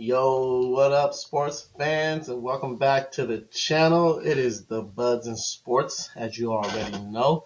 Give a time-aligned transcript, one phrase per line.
[0.00, 4.20] Yo, what up, sports fans, and welcome back to the channel.
[4.20, 7.44] It is the Buds and Sports, as you already know.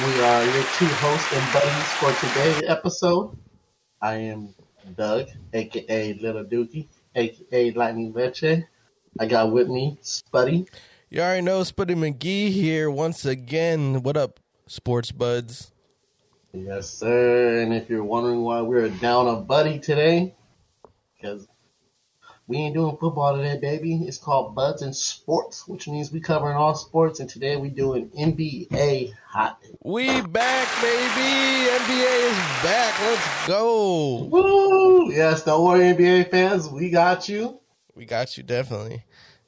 [0.00, 3.38] We are your two hosts and buddies for today's episode.
[4.02, 4.54] I am
[4.94, 8.62] Doug, aka Little Dookie, aka Lightning Leche.
[9.18, 10.68] I got with me Spuddy.
[11.08, 14.02] You already know Spuddy McGee here once again.
[14.02, 15.72] What up, sports buds?
[16.52, 17.62] Yes, sir.
[17.62, 20.34] And if you're wondering why we're down a buddy today,
[21.16, 21.48] because
[22.48, 23.96] we ain't doing football today, baby.
[24.06, 27.18] It's called Buds and Sports, which means we covering all sports.
[27.18, 29.60] And today we doing NBA hot.
[29.82, 31.68] We back, baby.
[31.68, 33.00] NBA is back.
[33.00, 34.24] Let's go.
[34.24, 35.12] Woo!
[35.12, 36.68] Yes, don't worry, NBA fans.
[36.68, 37.58] We got you.
[37.96, 39.04] We got you, definitely.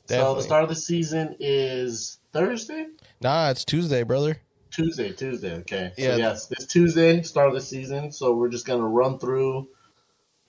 [0.06, 2.86] So the start of the season is Thursday?
[3.20, 4.40] Nah, it's Tuesday, brother.
[4.70, 5.54] Tuesday, Tuesday.
[5.56, 5.92] Okay.
[5.96, 6.12] Yeah.
[6.12, 8.10] So yes, this Tuesday, start of the season.
[8.10, 9.68] So we're just gonna run through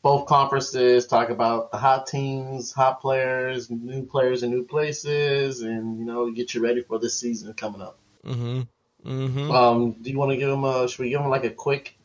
[0.01, 5.99] both conferences, talk about the hot teams, hot players, new players in new places, and
[5.99, 7.99] you know, get you ready for the season coming up.
[8.25, 8.61] Mm-hmm.
[9.05, 9.51] Mm-hmm.
[9.51, 10.87] Um, do you want to give them a?
[10.87, 11.97] Should we give them like a quick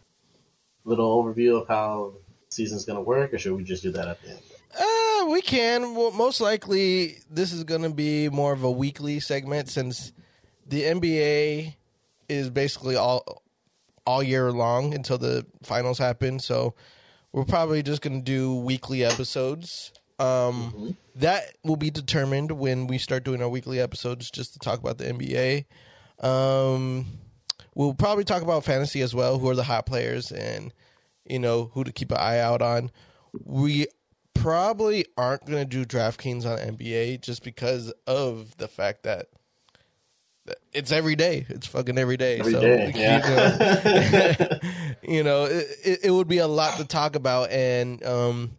[0.84, 2.14] little overview of how
[2.46, 4.40] the season's gonna work, or should we just do that at the end?
[4.78, 5.94] Uh, we can.
[5.94, 10.12] Well, most likely, this is going to be more of a weekly segment since
[10.66, 11.76] the NBA
[12.28, 13.42] is basically all
[14.06, 16.38] all year long until the finals happen.
[16.38, 16.74] So
[17.34, 19.92] we're probably just going to do weekly episodes.
[20.20, 24.78] Um, That will be determined when we start doing our weekly episodes, just to talk
[24.78, 25.64] about the NBA.
[26.24, 27.06] Um,
[27.74, 29.40] we'll probably talk about fantasy as well.
[29.40, 30.72] Who are the hot players and
[31.28, 32.92] you know who to keep an eye out on.
[33.44, 33.88] We
[34.34, 39.26] probably aren't going to do DraftKings on NBA just because of the fact that
[40.72, 41.46] it's every day.
[41.48, 42.38] It's fucking every day.
[42.38, 44.36] Every so, day, you yeah.
[44.38, 44.58] know,
[45.02, 48.56] you know, it, it, would be a lot to talk about, and um,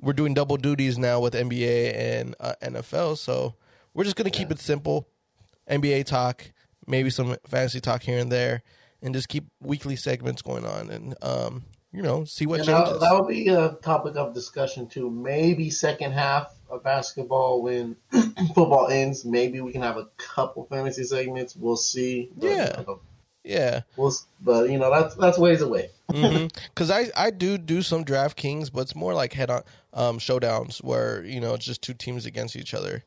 [0.00, 3.18] we're doing double duties now with NBA and uh, NFL.
[3.18, 3.54] So
[3.94, 5.08] we're just going to keep it simple.
[5.70, 6.44] NBA talk,
[6.86, 8.62] maybe some fantasy talk here and there,
[9.02, 13.00] and just keep weekly segments going on, and um, you know, see what And changes.
[13.00, 15.10] that, would be a topic of discussion too.
[15.10, 17.96] Maybe second half of basketball when
[18.54, 21.56] football ends, maybe we can have a couple fantasy segments.
[21.56, 22.30] We'll see.
[22.36, 22.80] But, Yeah.
[22.80, 23.00] you know,
[23.44, 23.80] yeah.
[23.96, 25.90] we'll, but you know that's that's ways away.
[26.68, 30.82] Because I, I do do some DraftKings, but it's more like head on um, showdowns
[30.84, 33.04] where you know it's just two teams against each other.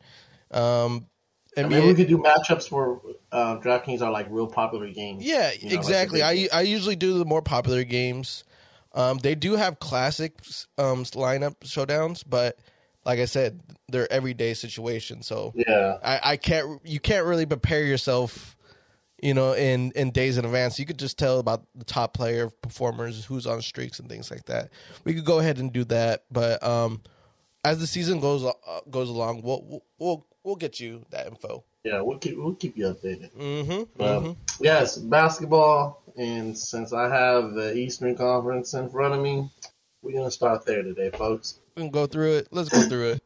[0.51, 1.05] Um,
[1.57, 2.97] NBA, mean, we could do matchups where
[3.31, 5.23] uh, DraftKings are like real popular games.
[5.23, 6.21] yeah, You know, exactly.
[6.21, 8.43] big- I I usually do the more popular games.
[8.93, 10.33] Um, they do have classic
[10.77, 12.57] um, lineup showdowns, but
[13.05, 15.27] like I said, they're everyday situations.
[15.27, 18.55] So yeah, I, I can't you can't really prepare yourself
[19.21, 20.79] you know in in days in advance.
[20.79, 24.45] You could just tell about the top player performers who's on streaks and things like
[24.45, 24.69] that.
[25.03, 27.01] We could go ahead and do that but um
[27.63, 28.53] as the season goes uh,
[28.89, 31.63] goes along we'll we'll we'll get you that info.
[31.83, 33.31] Yeah, we'll keep we'll keep you updated.
[33.33, 39.49] mm-hmm, But yes, basketball, and since I have the Eastern Conference in front of me,
[40.01, 41.59] we're gonna start there today, folks.
[41.75, 43.23] we can go through it let's go through it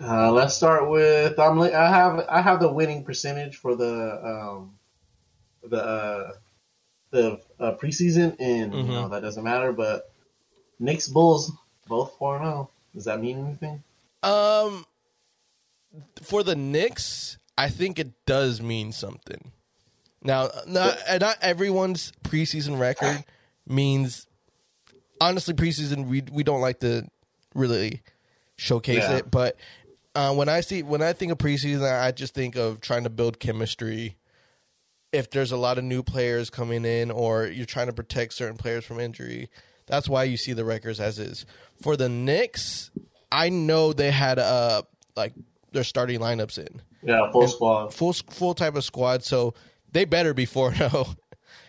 [0.00, 1.58] Uh, let's start with I'm.
[1.60, 4.78] I have I have the winning percentage for the um,
[5.68, 6.32] the uh,
[7.10, 9.72] the uh, preseason, and you know that doesn't matter.
[9.72, 10.12] But
[10.78, 11.50] Knicks Bulls
[11.88, 12.70] both four zero.
[12.94, 13.82] Does that mean anything?
[14.22, 14.86] um
[16.22, 19.52] for the Knicks I think it does mean something
[20.24, 23.24] now not not everyone's preseason record
[23.66, 24.26] means
[25.20, 27.06] honestly preseason we we don't like to
[27.54, 28.02] really
[28.56, 29.16] showcase Yeah.
[29.18, 29.56] it but
[30.14, 33.10] uh, when i see when i think of preseason i just think of trying to
[33.10, 34.16] build chemistry
[35.12, 38.56] if there's a lot of new players coming in or you're trying to protect certain
[38.56, 39.48] players from injury
[39.86, 41.46] that's why you see the records as is
[41.82, 42.90] for the Knicks
[43.30, 44.82] i know they had uh
[45.16, 45.32] like
[45.72, 47.92] their starting lineups in Yeah, full squad.
[47.94, 49.54] full full type of squad so
[49.94, 51.16] they better be 4-0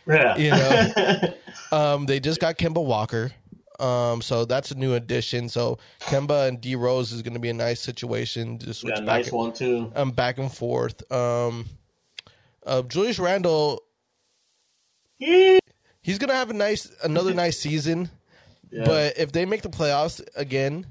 [0.08, 1.34] Yeah, you know.
[1.72, 3.32] Um, they just got Kemba Walker.
[3.80, 5.50] Um, so that's a new addition.
[5.50, 9.24] So Kemba and D Rose is going to be a nice situation switch yeah, back,
[9.26, 9.92] nice one too.
[9.96, 11.12] um, back and forth.
[11.12, 11.66] Um,
[12.66, 13.82] uh, Julius Randle,
[15.18, 15.60] Yeah.
[16.02, 18.10] he's going to have a nice another nice season.
[18.72, 20.86] But if they make the playoffs again,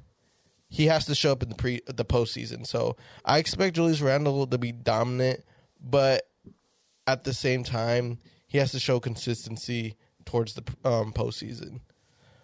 [0.68, 2.66] he has to show up in the pre the postseason.
[2.66, 5.44] So I expect Julius Randle to be dominant,
[5.80, 6.26] but
[7.06, 11.80] at the same time, he has to show consistency towards the um, postseason.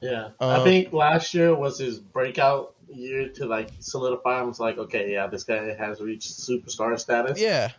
[0.01, 4.49] Yeah, Uh, I think last year was his breakout year to like solidify him.
[4.49, 7.39] It's like, okay, yeah, this guy has reached superstar status.
[7.41, 7.71] Yeah,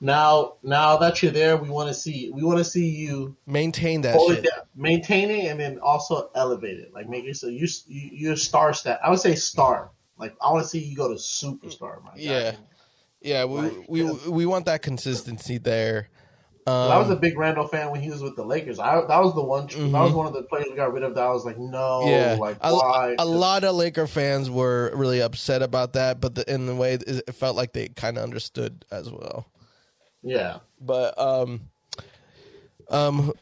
[0.00, 4.00] Now, now that you're there, we want to see we want to see you maintain
[4.02, 4.44] that shit.
[4.44, 6.92] down, maintain it, and then also elevate it.
[6.94, 9.00] Like make it so you you- you're star stat.
[9.04, 12.02] I would say star Like I want to see you go to superstar.
[12.02, 12.50] My Yeah.
[12.52, 12.56] guy.
[13.20, 14.28] Yeah, we Like, we yeah.
[14.28, 16.08] we want that consistency there.
[16.68, 18.78] Um, I was a big Randle fan when he was with the Lakers.
[18.78, 19.66] I that was the one.
[19.66, 21.14] That was one of the players we got rid of.
[21.14, 22.08] That I was like, no, Mm-hmm.
[22.08, 23.16] yeah, like a, why?
[23.18, 26.94] a lot of Laker fans were really upset about that, but the, in the way
[26.94, 29.46] it felt like they kind of understood as well.
[30.22, 31.60] yeah, But um,
[32.90, 33.32] um,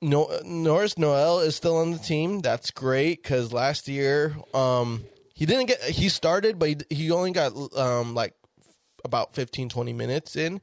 [0.00, 2.40] no, Nerlens Noel is still on the team.
[2.40, 5.04] That's great because last year, um,
[5.34, 8.34] he didn't get he started, but he, he only got um like
[9.04, 10.60] about 15, 20 minutes in.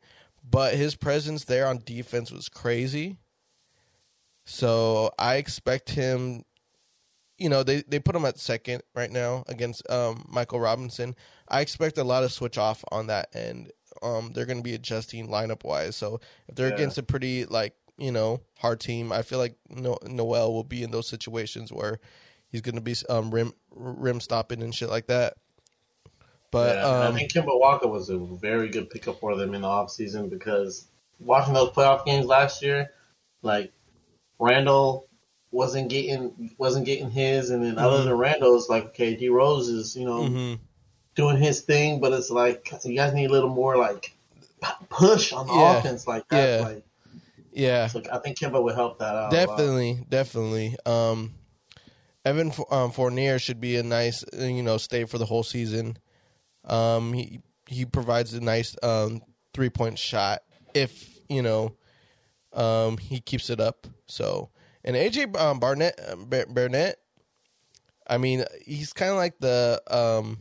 [0.47, 3.17] But his presence there on defense was crazy.
[4.45, 6.43] So I expect him.
[7.37, 11.15] You know they, they put him at second right now against um, Mitchell Robinson.
[11.49, 13.71] I expect a lot of switch off on that end.
[14.01, 15.97] Um, they're going to be adjusting lineup wise.
[15.97, 16.75] So if they're Yeah.
[16.75, 20.81] against a pretty like you know hard team, I feel like no- Noel will be
[20.83, 21.99] in those situations where
[22.47, 25.33] he's going to be um, rim rim stopping and shit like that.
[26.51, 26.83] But yeah.
[26.85, 30.29] um, I think Kemba Walker was a very good pickup for them in the offseason
[30.29, 30.85] because
[31.19, 32.91] watching those playoff games last year,
[33.41, 33.71] like
[34.39, 35.07] Randle
[35.51, 38.05] wasn't getting wasn't getting his, and then other Mhm.
[38.05, 40.59] than Randle, it's like okay, D Rose is you know mhm.
[41.15, 44.13] doing his thing, but it's like you guys need a little more like
[44.89, 45.77] push on the Yeah.
[45.77, 46.59] offense like that.
[46.59, 46.65] Yeah.
[46.65, 46.83] Like,
[47.53, 49.31] yeah, so I think Kemba would help that out.
[49.31, 50.75] definitely, definitely.
[50.85, 51.35] Um,
[52.25, 55.97] Evan F- um, Fournier should be a nice, you know, stay for the whole season.
[56.65, 59.21] Um, he he provides a nice um,
[59.53, 60.41] three point shot
[60.73, 61.75] if you know
[62.53, 63.87] um, he keeps it up.
[64.07, 64.49] So
[64.83, 66.97] and AJ um, Barnett um, Bar- Barnett,
[68.07, 70.37] I mean, he's kind of like the um,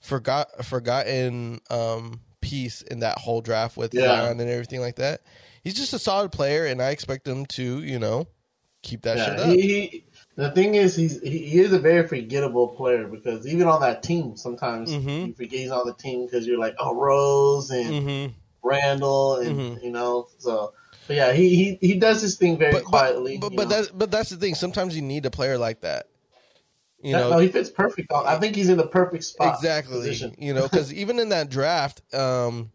[0.00, 4.02] forgot forgotten um, piece in that whole draft with Yeah.
[4.22, 5.22] Zion and everything like that.
[5.62, 8.26] He's just a solid player, and I expect him to, you know,
[8.82, 9.46] keep that shit up.
[9.46, 10.04] he,
[10.36, 14.02] the thing is, he's he, he is a very forgettable player because even on that
[14.02, 15.28] team, sometimes Mhm.
[15.28, 18.26] you forget he's on the team because you're like, oh, Rose and hmm
[18.62, 19.84] Randle, and Mhm.
[19.84, 20.72] you know, so.
[21.06, 23.36] But yeah, he, he he does his thing very But, quietly.
[23.38, 24.54] but, but that's but that's the thing.
[24.54, 26.06] Sometimes you need a player like that.
[27.02, 28.10] You know, no, he fits perfect.
[28.10, 29.56] I think he's in the perfect spot.
[29.56, 29.98] exactly.
[29.98, 30.34] Position.
[30.38, 32.72] You know, because even in that draft, um,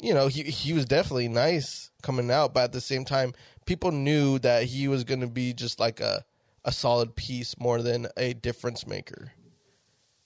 [0.00, 3.32] you know, he he was definitely nice coming out, but at the same time,
[3.66, 6.24] people knew that he was going to be just like a
[6.64, 9.32] a solid piece more than a difference maker.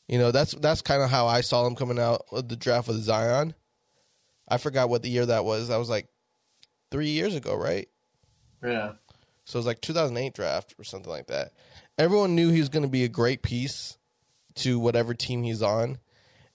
[0.09, 2.89] You know, that's that's kind of how I saw him coming out of the draft
[2.89, 3.55] with Zion.
[4.47, 5.69] I forgot what the year that was.
[5.69, 6.09] That was like
[6.91, 7.89] three years ago, right?
[8.63, 8.93] Yeah.
[9.45, 11.53] So it was like 2008 draft or something like that.
[11.99, 13.99] Everyone knew he was going to be a great piece
[14.57, 15.99] to whatever team he's on.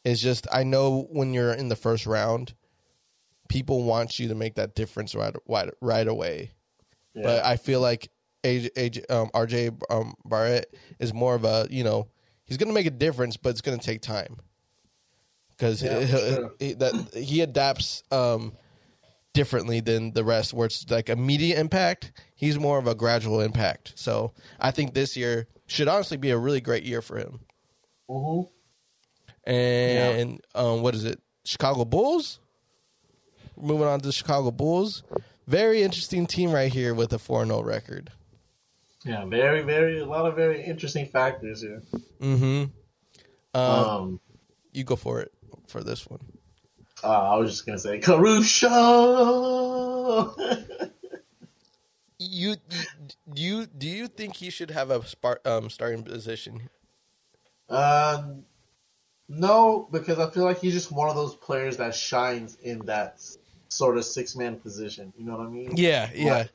[0.04, 2.54] It's just I know when you're in the first round,
[3.48, 6.52] people want you to make that difference right right, right away.
[7.14, 7.24] Yeah.
[7.24, 8.10] But I feel like
[8.44, 12.08] AJ, AJ, um, RJ um, Barrett is more of a you know
[12.46, 14.38] he's going to make a difference, but it's going to take time
[15.60, 16.52] because Yeah, sure.
[16.60, 18.54] he, that he adapts um,
[19.34, 20.54] differently than the rest.
[20.54, 23.94] Where it's like immediate impact, he's more of a gradual impact.
[23.96, 27.42] So I think this year should honestly be a really great year for him.
[28.10, 28.42] hmm
[29.46, 31.22] And um, what is it?
[31.44, 32.40] Chicago Bulls.
[33.58, 35.04] Moving on to the Chicago Bulls.
[35.48, 38.12] Very interesting team right here with a 4 0 record.
[39.06, 39.26] Yeah.
[39.26, 41.82] Very, very, a lot of very interesting factors here.
[42.22, 42.66] Mm-hmm.
[43.54, 44.20] Um, Um,
[44.74, 45.32] you go for it
[45.68, 46.20] for this one.
[47.04, 48.76] uh, I was just gonna say Caruso.
[52.22, 52.58] You,
[53.34, 56.70] do you do you think he should have a spar- um, starting position?
[57.70, 58.44] Um,
[59.30, 63.22] no, because I feel like he's just one of those players that shines in that
[63.70, 65.14] sort of six man position.
[65.18, 65.78] You know what I mean?
[65.78, 66.52] Yeah, yeah, Like-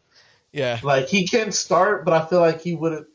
[0.54, 0.78] yeah.
[0.82, 3.06] Like he can start, but I feel like he would.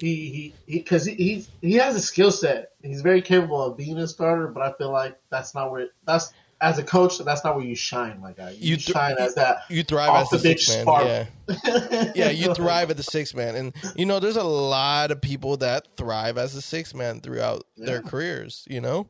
[0.00, 2.72] He he because he, he's he has a skill set.
[2.82, 6.32] He's very capable of being a starter, but I feel like that's not where that's
[6.60, 7.18] as a coach.
[7.18, 8.50] That's not where you shine, my guy.
[8.50, 9.58] You, You th- shine as that.
[9.70, 10.82] You thrive as the the six man.
[10.82, 11.04] spark.
[11.48, 12.30] Yeah, yeah.
[12.30, 15.96] You thrive at the six man, and you know there's a lot of people that
[15.96, 18.66] thrive as a six man throughout their careers.
[18.68, 19.08] You know,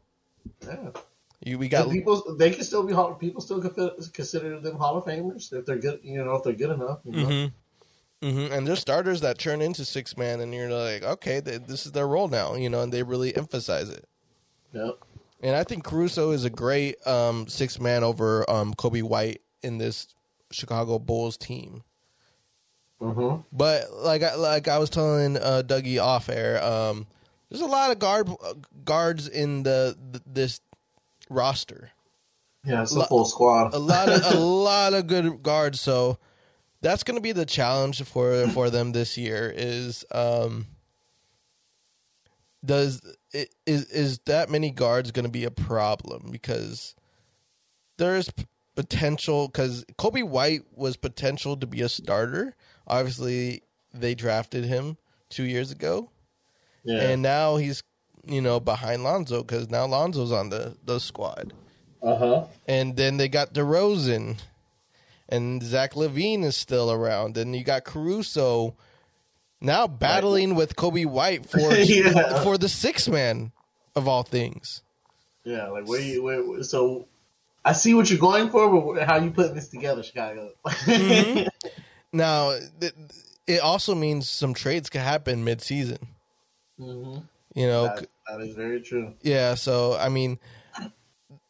[0.66, 0.90] Yeah.
[1.44, 5.04] you we got And people they can still be people still consider, them Hall of
[5.04, 6.00] Famers if they're good.
[6.02, 7.00] You know if they're good enough.
[7.04, 7.26] You know?
[7.26, 7.46] hmm
[8.24, 11.84] hmm And there's starters that turn into six man, and you're like, okay, th- this
[11.86, 14.06] is their role now, you know, and they really emphasize it.
[14.72, 14.98] Yep.
[15.42, 19.78] And I think Caruso is a great um, six man over um, Coby White in
[19.78, 20.08] this
[20.50, 21.82] Chicago Bulls team.
[23.00, 27.06] hmm But like I, like I was telling uh, Dougie off air, um,
[27.50, 28.30] there's a lot of guard
[28.84, 30.60] guards in the, th this
[31.28, 31.90] roster.
[32.64, 33.74] Yeah, it's a full squad.
[33.74, 35.80] a lot of a lot of good guards.
[35.80, 36.18] So
[36.84, 39.52] that's going to be the challenge for for them this year.
[39.54, 40.66] Is um,
[42.64, 43.00] does
[43.32, 46.94] is is that many guards going to be a problem because
[47.96, 48.30] there's
[48.76, 52.54] potential because Coby White was potential to be a starter.
[52.86, 53.62] Obviously,
[53.92, 54.98] they drafted him
[55.30, 56.10] two years ago,
[56.84, 57.00] Yeah.
[57.00, 57.82] and now he's
[58.26, 61.52] you know behind Lonzo because now Lonzo's on the the squad,
[62.02, 62.44] uh huh.
[62.66, 64.36] and then they got DeRozan,
[65.28, 68.76] and Zach LaVine is still around, and you got Caruso.
[69.60, 72.42] Now battling with Coby White for Yeah.
[72.42, 73.52] for the six man
[73.96, 74.82] of all things.
[75.44, 75.68] Yeah.
[75.68, 77.06] Like where you where, so.
[77.66, 80.50] I see what you're going for, but how you putting this together, Chicago?
[80.66, 81.48] Mhm.
[82.12, 82.92] Now, th-
[83.46, 85.98] it also means some trades could happen mid season.
[86.78, 87.16] hmm
[87.54, 89.14] You know, That, that is very true.
[89.22, 89.54] yeah.
[89.54, 90.38] So I mean,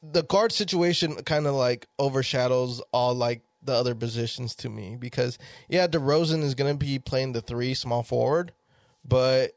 [0.03, 5.39] the guard situation kind of like overshadows all like the other positions to me because
[5.69, 8.53] yeah, DeRozan is going to be playing the three small forward,
[9.05, 9.53] but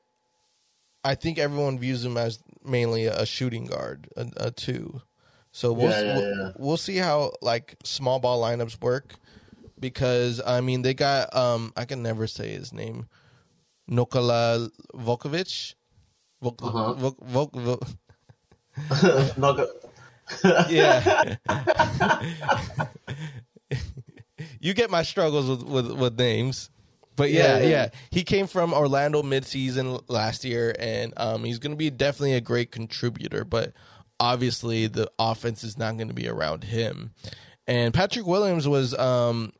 [1.04, 5.02] I think everyone views him as mainly a shooting guard, a, a two.
[5.52, 9.16] So we'll, Yeah, yeah, we'll we'll see how like small ball lineups work
[9.80, 13.08] because I mean they got um I can never say his name
[13.88, 15.76] Nikola Vukovic.
[16.44, 16.94] Vuk, Uh-huh.
[16.94, 17.98] Vuk, Vuk, Vuk,
[20.70, 21.38] yeah.
[24.60, 26.70] you get my struggles with, with, with names.
[27.16, 27.90] But yeah, Yeah, yeah.
[28.12, 32.42] He came from Orlando midseason last year and um, he's going to be definitely a
[32.42, 33.74] great contributor, but
[34.20, 37.12] obviously the offense is not going to be around him.
[37.66, 39.52] And Patrick Williams was um,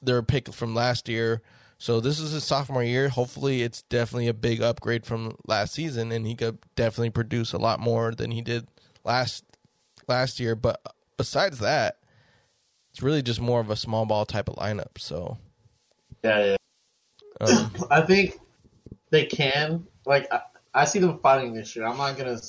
[0.00, 1.42] their pick from last year.
[1.78, 3.08] So this is his sophomore year.
[3.08, 7.58] Hopefully, it's definitely a big upgrade from last season, and he could definitely produce a
[7.58, 8.66] lot more than he did
[9.04, 9.44] last
[10.08, 10.56] last year.
[10.56, 10.80] But
[11.16, 11.98] besides that,
[12.98, 14.98] it's really just more of a small ball type of lineup.
[14.98, 15.38] So,
[16.24, 16.56] yeah,
[17.40, 17.46] yeah.
[17.46, 18.40] um, I think
[19.10, 19.86] they can.
[20.04, 20.40] Like, I,
[20.74, 21.86] I see them fighting this year.
[21.86, 22.40] I'm not gonna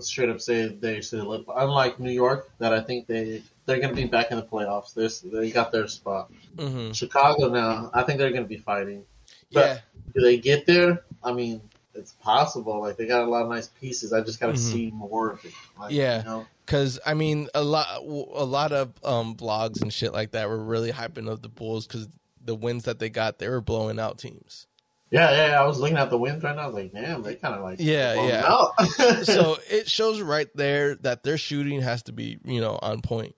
[0.00, 1.24] straight up say they should.
[1.24, 1.46] Live.
[1.48, 4.92] Unlike New York, that I think they they're gonna be back in the playoffs.
[4.92, 6.30] There's they got their spot.
[6.54, 6.94] mhm.
[6.94, 9.06] Chicago now, I think they're gonna be fighting.
[9.54, 9.78] But yeah,
[10.14, 11.02] do they get there?
[11.22, 11.62] I mean,
[11.94, 12.80] it's possible.
[12.80, 14.12] Like they got a lot of nice pieces.
[14.12, 14.58] I just gotta Mhm.
[14.58, 15.52] see more of it.
[15.78, 16.18] Like, Yeah.
[16.18, 16.46] You know?
[16.66, 20.62] because I mean, a lot a lot of um, blogs and shit like that were
[20.62, 22.08] really hyping up the Bulls because
[22.44, 24.66] the wins that they got, they were blowing out teams.
[25.10, 25.60] Yeah, yeah.
[25.62, 26.62] I was looking at the wins right now.
[26.62, 28.44] I was like, damn, they kind of like Yeah, yeah.
[28.46, 28.72] out.
[29.24, 33.34] so it shows right there that their shooting has to be you know on point.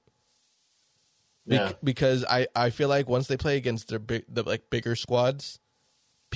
[1.46, 4.68] Bec- yeah, because I, I feel like once they play against their big the like
[4.70, 5.60] bigger squads,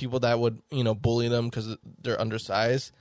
[0.01, 2.93] people that would you know bully them because they're undersized,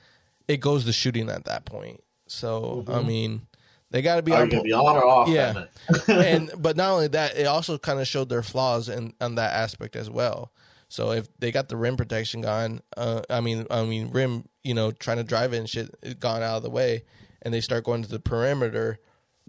[0.48, 2.04] it goes to shooting at that point.
[2.28, 3.06] So I Mhm.
[3.06, 3.42] mean,
[3.90, 5.28] they got to be are on you gonna be on or off?
[5.28, 5.66] Yeah.
[6.08, 9.54] and but not only that, it also kind of showed their flaws in on that
[9.54, 10.52] aspect as well.
[10.90, 14.74] So if they got the rim protection gone, uh, I mean, I mean rim, you
[14.74, 17.04] know, trying to drive it and shit is gone out of the way,
[17.42, 19.00] and they start going to the perimeter.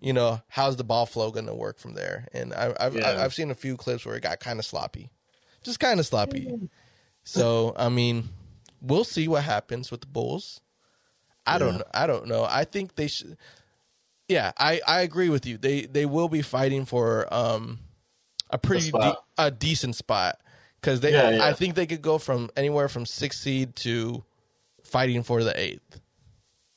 [0.03, 2.27] You know, how's the ball flow going to work from there?
[2.33, 3.09] And I, I've Yeah.
[3.09, 5.11] I, I've seen a few clips where it got kind of sloppy,
[5.63, 6.51] just kind of sloppy.
[7.25, 8.29] So I mean,
[8.81, 10.61] we'll see what happens with the Bulls.
[11.47, 11.85] I don't know.
[11.93, 12.47] I don't know.
[12.49, 13.37] I think they should.
[14.29, 15.59] Yeah, I, I agree with you.
[15.59, 17.81] They they will be fighting for um
[18.51, 20.41] a pretty de- a decent spot
[20.81, 21.45] because they Yeah, yeah.
[21.45, 24.25] I think they could go from anywhere from six seed to
[24.85, 26.01] fighting for the eighth.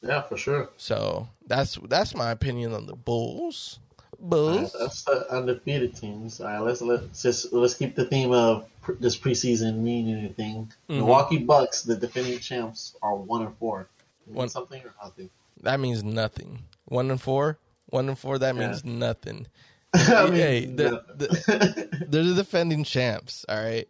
[0.02, 0.70] yeah, for sure.
[0.78, 3.80] So that's that's my opinion on the Bulls.
[4.24, 4.75] Right, Bulls.
[4.80, 6.39] that's the undefeated teams.
[6.39, 10.72] All right, let's let's just let's keep the theme of pr- this preseason mean anything.
[10.89, 10.96] Mhm.
[10.98, 13.89] Milwaukee Bucks, the defending champs, are one and four.
[14.25, 15.30] One- something or nothing?
[15.62, 16.63] That means nothing.
[16.86, 17.60] One and four.
[17.88, 18.39] One and four.
[18.39, 18.68] That Yeah.
[18.68, 19.48] means nothing.
[19.94, 22.06] I mean, Hey, the- no.
[22.08, 23.46] They're the defending champs.
[23.50, 23.88] All right.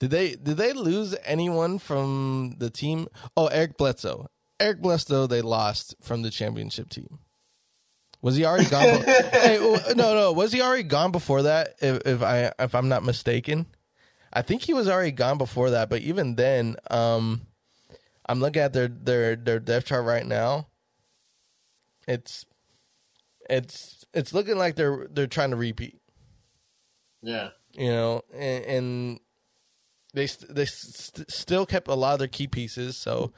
[0.00, 3.06] Did they did they lose anyone from the team?
[3.36, 4.26] Oh, Eric Bledsoe.
[4.60, 5.26] Eric Bledsoe.
[5.28, 7.20] They lost from the championship team.
[8.24, 9.00] Was he already gone?
[9.04, 9.58] be- hey,
[9.94, 10.32] no, no.
[10.32, 11.74] Was he already gone before that?
[11.82, 13.66] If, if I if I'm not mistaken,
[14.32, 15.90] I think he was already gone before that.
[15.90, 17.42] But even then, um,
[18.26, 20.68] I'm looking at their their their depth chart right now.
[22.08, 22.46] It's
[23.50, 26.00] it's it's looking like they're they're trying to repeat
[27.20, 29.20] yeah, you know, and, and
[30.14, 32.96] they they st- still kept a lot of their key pieces.
[32.96, 33.32] So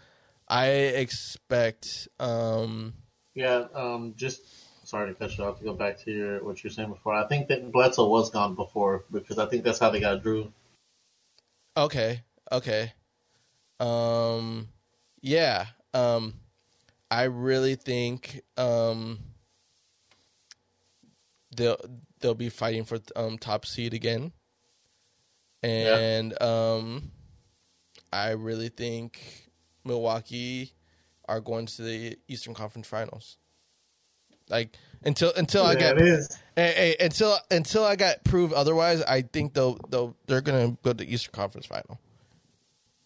[0.49, 2.95] I expect, um,
[3.35, 3.65] yeah.
[3.75, 4.43] Um, just
[4.87, 5.59] sorry to cut you off.
[5.59, 8.31] To go back to your what you were saying before, I think that Bledsoe was
[8.31, 10.51] gone before because I think that's how they got Jrue.
[11.77, 12.93] okay, okay,
[13.81, 14.69] um,
[15.21, 16.35] yeah, um,
[17.11, 19.19] I really think um,
[21.55, 21.79] they'll
[22.21, 24.33] they'll be fighting for um top seed again,
[25.63, 27.11] and um,
[28.13, 29.51] I really think
[29.85, 30.73] Milwaukee
[31.29, 33.37] are going to the Eastern Conference Finals.
[34.49, 34.71] Like
[35.05, 36.39] until until I get it is.
[36.57, 41.13] Until until I got proved otherwise, I think they'll they'll they're gonna go to the
[41.13, 41.99] Eastern Conference Final.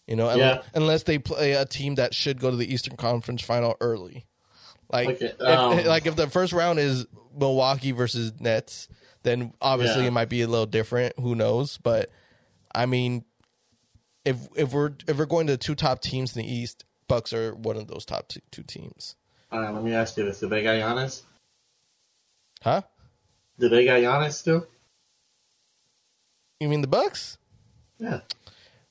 [0.07, 0.33] You know, Yeah.
[0.33, 4.25] unless, unless they play a team that should go to the Eastern Conference Final early.
[4.91, 7.05] Like, if, um, like if the first round is
[7.37, 8.89] Milwaukee versus Nets,
[9.23, 10.07] then obviously Yeah.
[10.09, 11.17] it might be a little different.
[11.19, 11.77] Who knows?
[11.77, 12.09] But
[12.73, 13.23] I mean,
[14.25, 17.53] if if we're if we're going to two top teams in the East, Bucks are
[17.55, 19.15] one of those top two, two teams.
[19.51, 21.21] All right, let me ask you this: Did they got Giannis?
[22.61, 22.81] Huh?
[23.59, 24.67] Did they got Giannis still?
[26.59, 27.37] You mean the Bucks?
[27.97, 28.21] Yeah.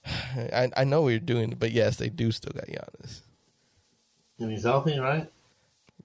[0.04, 3.20] I I know what you're doing, but yes, they do still got Giannis.
[4.38, 5.30] And he's healthy, right?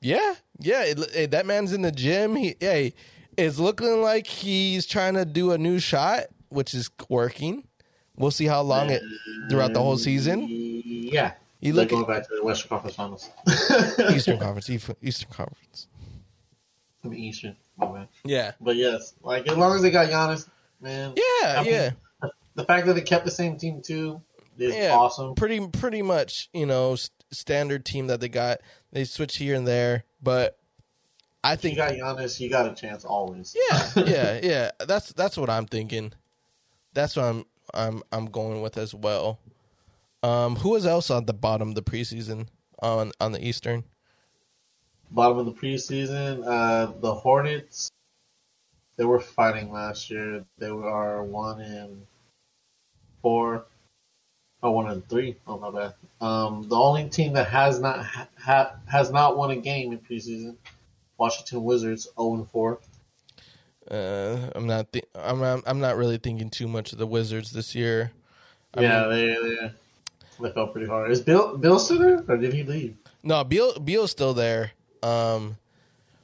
[0.01, 0.84] Yeah, yeah.
[0.84, 2.36] It, it- that man's in the gym.
[2.36, 2.93] He, hey,
[3.38, 7.63] it's looking like he's trying to do a new shot, which is working.
[8.17, 9.01] We'll see how long it
[9.50, 10.45] throughout the whole season.
[10.50, 11.34] Yeah.
[11.62, 13.29] You look going back to the Western Conference Finals.
[14.13, 14.69] Eastern Conference,
[15.01, 15.88] Eastern Conference.
[17.05, 18.07] Mean Eastern, my bad.
[18.24, 20.47] Yeah, But yes, like as long as they got Giannis,
[20.81, 21.13] man.
[21.15, 21.89] yeah, I mean, yeah,
[22.55, 24.21] The fact that they kept the same team too
[24.57, 24.93] is yeah.
[24.95, 25.35] awesome.
[25.35, 28.59] Pretty, pretty much, you know, st- standard team that they got.
[28.91, 30.57] They switch here and there, but
[31.43, 33.55] I If you think, got Giannis, you got a chance always.
[33.69, 34.71] yeah, yeah, yeah.
[34.88, 36.13] That's that's what I'm thinking.
[36.93, 39.39] That's what I'm I'm I'm going with as well.
[40.24, 42.47] Um, who was else on the bottom of the preseason
[42.81, 43.83] on on the Eastern?
[45.12, 47.89] Bottom of the preseason, uh, the Hornets.
[48.97, 50.43] They were fighting last year.
[50.57, 52.05] They are one and
[53.21, 53.65] four.
[54.63, 55.35] Oh, one and three.
[55.45, 55.93] Oh, my bad.
[56.21, 60.00] Um, the only team that has not ha- ha- has not won a game in
[60.00, 60.55] preseason,
[61.17, 62.79] Washington Wizards, zero and four.
[63.91, 64.91] Uh, I'm not.
[64.91, 65.39] Th- I'm.
[65.39, 68.12] not- I'm not really thinking too much of the Wizards this year.
[68.74, 69.71] I yeah, they, they
[70.41, 71.12] they fell pretty hard.
[71.12, 72.97] Is Bill Bill still there, or did he leave?
[73.21, 73.77] No, Beal.
[73.79, 74.71] Beal's still there.
[75.05, 75.57] Um,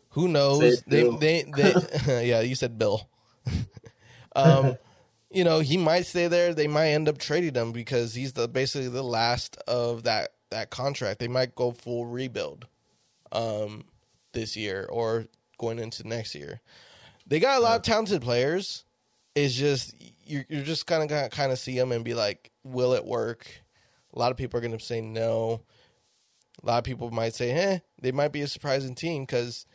[0.10, 0.82] who knows?
[0.84, 1.18] They, Bill.
[1.18, 2.26] they, they.
[2.26, 3.08] yeah, you said Bill.
[4.36, 4.76] um,
[5.30, 6.54] you know, he might stay there.
[6.54, 10.70] They might end up trading him because he's the basically the last of that that
[10.70, 11.20] contract.
[11.20, 12.68] They might go full rebuild,
[13.32, 13.86] um,
[14.34, 16.60] this year or going into next year.
[17.28, 18.84] They got a lot of talented players.
[19.36, 22.52] It's just you're you're just kind of gonna kind of see them and be like,
[22.64, 23.48] will it work?
[24.14, 25.62] A lot of people are gonna say no.
[26.64, 29.66] A lot of people might say, "Eh, they might be a surprising team." Because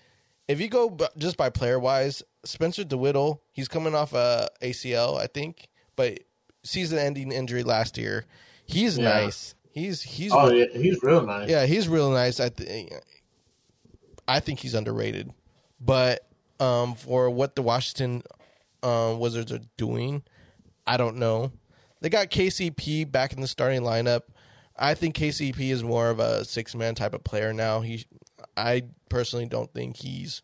[0.48, 5.16] if you go b- just by player wise, Spencer Dinwiddie, he's coming off a ACL,
[5.18, 6.20] I think, but
[6.62, 8.24] season-ending injury last year.
[8.66, 9.04] He's Yeah.
[9.04, 9.54] nice.
[9.72, 11.48] He's he's Oh re- yeah, he's real nice.
[11.50, 12.40] yeah, he's real nice.
[12.40, 12.92] I think
[14.28, 15.32] I think he's underrated,
[15.80, 16.26] but
[16.58, 18.22] um, for what the Washington
[18.82, 20.22] um, Wizards are doing,
[20.86, 21.52] I don't know.
[22.00, 24.22] They got KCP back in the starting lineup.
[24.78, 27.80] I think KCP is more of a six man type of player now.
[27.80, 28.04] He,
[28.56, 30.42] I personally don't think he's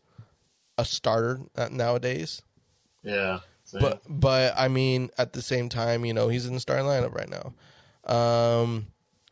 [0.77, 1.39] a starter
[1.71, 2.41] nowadays.
[3.03, 3.39] yeah.
[3.63, 3.81] same.
[3.81, 7.13] But but I mean, at the same time, you know, he's in the starting lineup
[7.13, 7.53] right now.
[8.11, 8.87] Um,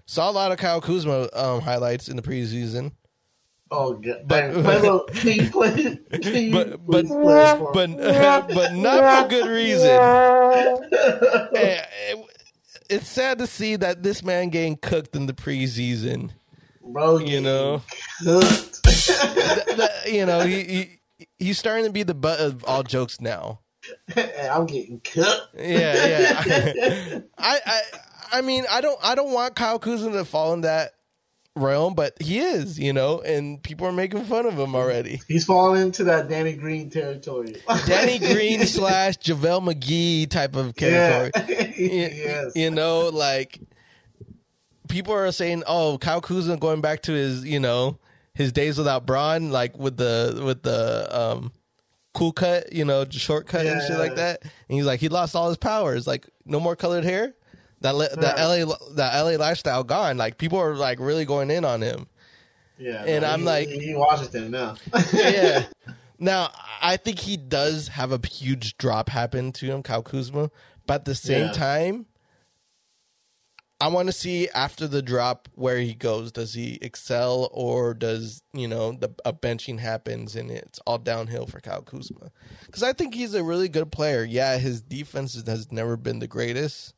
[0.05, 2.91] saw a lot of Kyle Kuzma um, highlights in the preseason,
[3.71, 4.27] oh, God.
[4.27, 6.19] but- Hey, play the- can you play?
[6.21, 7.97] Can you but but please play it for but
[8.53, 9.89] but not for good reason.
[11.55, 12.27] Eh, it-
[12.91, 16.31] it's sad to see that this man getting cooked in the preseason.
[16.83, 17.81] bro, You know,
[18.23, 18.79] cooked.
[20.07, 20.99] You know he, he
[21.39, 23.59] he's starting to be the butt of all jokes now.
[24.15, 25.55] I'm getting cooked.
[25.57, 27.19] Yeah, yeah.
[27.37, 27.81] I, I,
[28.33, 30.93] I mean, I don't, I don't want Kyle Kuzma to fall in that
[31.55, 35.21] realm, but he is, you know, and people are making fun of him already.
[35.27, 37.55] He's falling into that Danny Green territory.
[37.85, 41.29] Danny Green slash JaVale McGee type of Yeah.
[41.29, 41.73] category.
[41.77, 42.51] You, yes.
[42.55, 43.59] you know, like
[44.87, 47.97] people are saying, "Oh, Kyle Kuzma going back to his, you know,
[48.33, 51.51] his days without Bron, like with the with the um
[52.13, 53.97] cool cut, you know, shortcut and shit Yeah.
[53.97, 57.33] like that." And he's like, he lost all his powers, like no more colored hair.
[57.81, 58.65] That li- that LA
[58.95, 60.17] that LA lifestyle gone.
[60.17, 62.07] Like people are like really going in on him.
[62.77, 64.75] Yeah, and no, I'm he- like- he, Washington now.
[65.13, 65.65] yeah.
[66.23, 66.51] Now,
[66.83, 70.51] I think he does have a huge drop happen to him, Kyle Kuzma.
[70.85, 71.51] But at the same Yeah.
[71.51, 72.05] time,
[73.79, 76.31] I want to see after the drop where he goes.
[76.31, 81.47] Does he excel or does, you know, the a benching happens and it's all downhill
[81.47, 82.31] for Kyle Kuzma?
[82.67, 84.23] Because I think he's a really good player.
[84.23, 86.93] Yeah, his defense has never been the greatest,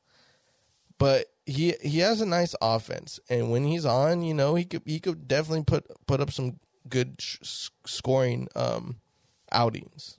[0.97, 4.81] but he he has a nice offense, and when he's on, you know, he could
[4.85, 8.97] he could definitely put put up some good sh- scoring um
[9.51, 10.17] outings.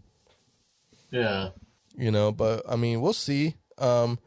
[1.10, 1.50] yeah,
[1.96, 3.54] You know, but I mean, we'll see.
[3.78, 4.18] Um,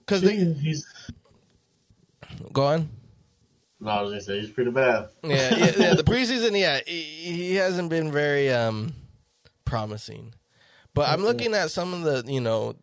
[0.00, 0.86] because he's
[2.52, 2.88] go on.
[3.80, 5.08] No, I was gonna say he's pretty bad.
[5.22, 8.94] Yeah, yeah, yeah the preseason, yeah, he, he hasn't been very um
[9.64, 10.34] promising.
[10.94, 12.74] But I'm looking at some of the, you know,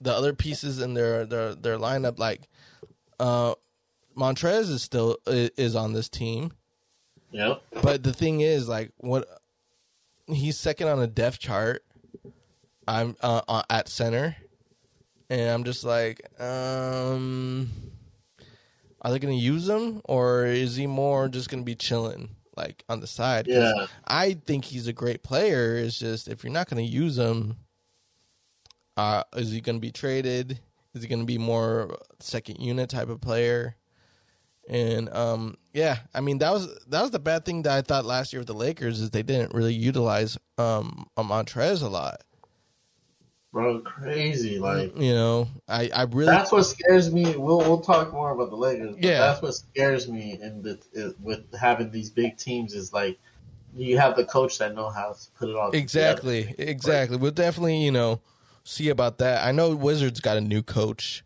[0.00, 2.18] the other pieces in their their their lineup.
[2.18, 2.48] Like,
[3.18, 3.54] uh,
[4.16, 6.52] Montrez is still is on this team.
[7.30, 7.62] Yep.
[7.82, 9.26] But the thing is, like, what
[10.26, 11.84] he's second on a depth chart.
[12.86, 14.36] I'm uh, uh, at center,
[15.30, 17.70] and I'm just like, um,
[19.00, 22.28] are they going to use him, or is he more just going to be chilling?
[22.56, 23.46] like on the side.
[23.46, 23.86] Yeah.
[24.06, 25.76] I think he's a great player.
[25.76, 27.56] It's just if you're not going to use him,
[28.96, 30.60] uh, is he going to be traded?
[30.94, 33.76] Is he going to be more second unit type of player?
[34.68, 38.06] And um, yeah, I mean that was that was the bad thing that I thought
[38.06, 42.22] last year with the Lakers is they didn't really utilize um Montrez a lot.
[43.52, 44.58] Bro, crazy!
[44.58, 47.36] Like You know, I I really that's what scares me.
[47.36, 48.94] We'll we'll talk more about the Lakers.
[48.94, 49.18] But Yeah.
[49.20, 50.64] that's what scares me And
[51.22, 53.18] with having these big teams is like
[53.76, 55.78] you have the coach that know how to put it all together.
[55.78, 57.16] exactly exactly.
[57.16, 58.20] We'll definitely you know
[58.64, 59.46] see about that.
[59.46, 61.24] I know Wizards got a new coach.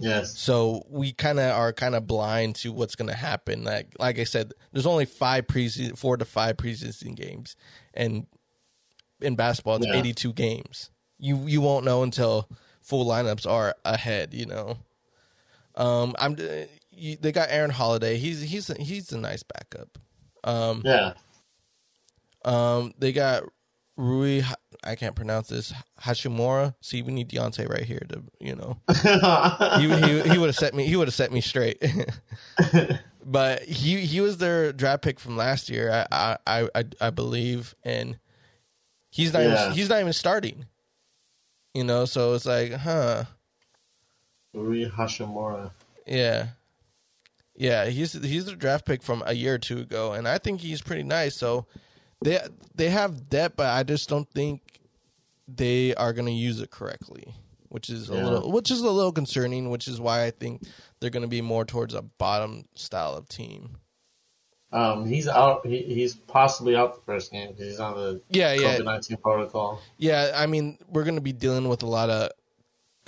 [0.00, 0.38] Yes.
[0.38, 3.64] So we kind of are kind of blind to what's going to happen.
[3.64, 7.56] Like like I said, there's only five preseason, four to five preseason games,
[7.94, 8.26] and
[9.20, 9.96] in basketball, it's Yeah.
[9.96, 10.90] 82 games.
[11.18, 12.48] You you won't know until
[12.80, 14.34] full lineups are ahead.
[14.34, 14.78] You know.
[15.74, 16.32] Um, I'm.
[16.34, 18.16] uh, You, they got Aaron Holiday.
[18.18, 19.98] He's he's he's a nice backup.
[20.42, 21.14] Um, Yeah.
[22.44, 23.44] um, they got
[23.98, 24.42] Rui.
[24.84, 26.74] I can't pronounce this Hashimura.
[26.80, 28.78] See, we need Deontay right here to you know
[29.80, 29.88] he
[30.22, 31.82] he, he would have set me he would have set me straight.
[33.24, 37.74] but he he was their draft pick from last year, I I I, I believe,
[37.82, 38.18] and
[39.10, 39.64] he's not Yeah.
[39.64, 40.66] even, he's not even starting.
[41.74, 43.24] You know, so it's like, huh,
[44.54, 45.70] Rui Hashimura.
[46.06, 46.48] yeah,
[47.54, 47.86] yeah.
[47.86, 50.82] He's he's the draft pick from a year or two ago, and I think he's
[50.82, 51.36] pretty nice.
[51.36, 51.66] So
[52.22, 52.38] they
[52.74, 54.80] they have depth, but I just don't think
[55.46, 57.34] they are going to use it correctly,
[57.68, 58.24] which is a Yeah.
[58.24, 59.70] little which is a little concerning.
[59.70, 60.62] Which is why I think
[61.00, 63.78] they're going to be more towards a bottom style of team.
[64.70, 65.66] Um, he's out.
[65.66, 69.16] He, he's possibly out the first game because he's on the Yeah, yeah, COVID nineteen
[69.16, 69.80] protocol.
[69.96, 70.32] yeah.
[70.34, 72.30] I mean, we're going to be dealing with a lot of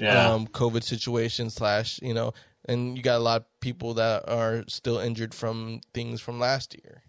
[0.00, 0.32] Yeah.
[0.32, 2.32] um, COVID situations slash you know,
[2.64, 6.74] and you got a lot of people that are still injured from things from last
[6.82, 7.02] year.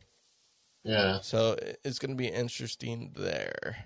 [0.84, 1.20] Yeah.
[1.22, 3.86] So it's going to be interesting there.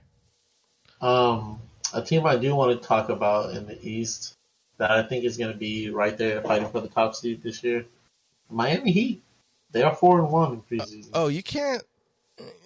[1.01, 1.61] Um,
[1.93, 4.35] a team I do want to talk about in the East
[4.77, 7.63] that I think is going to be right there fighting for the top seed this
[7.63, 7.85] year.
[8.49, 9.21] Miami Heat.
[9.71, 11.09] They are four and one in preseason.
[11.13, 11.83] Oh, you can't.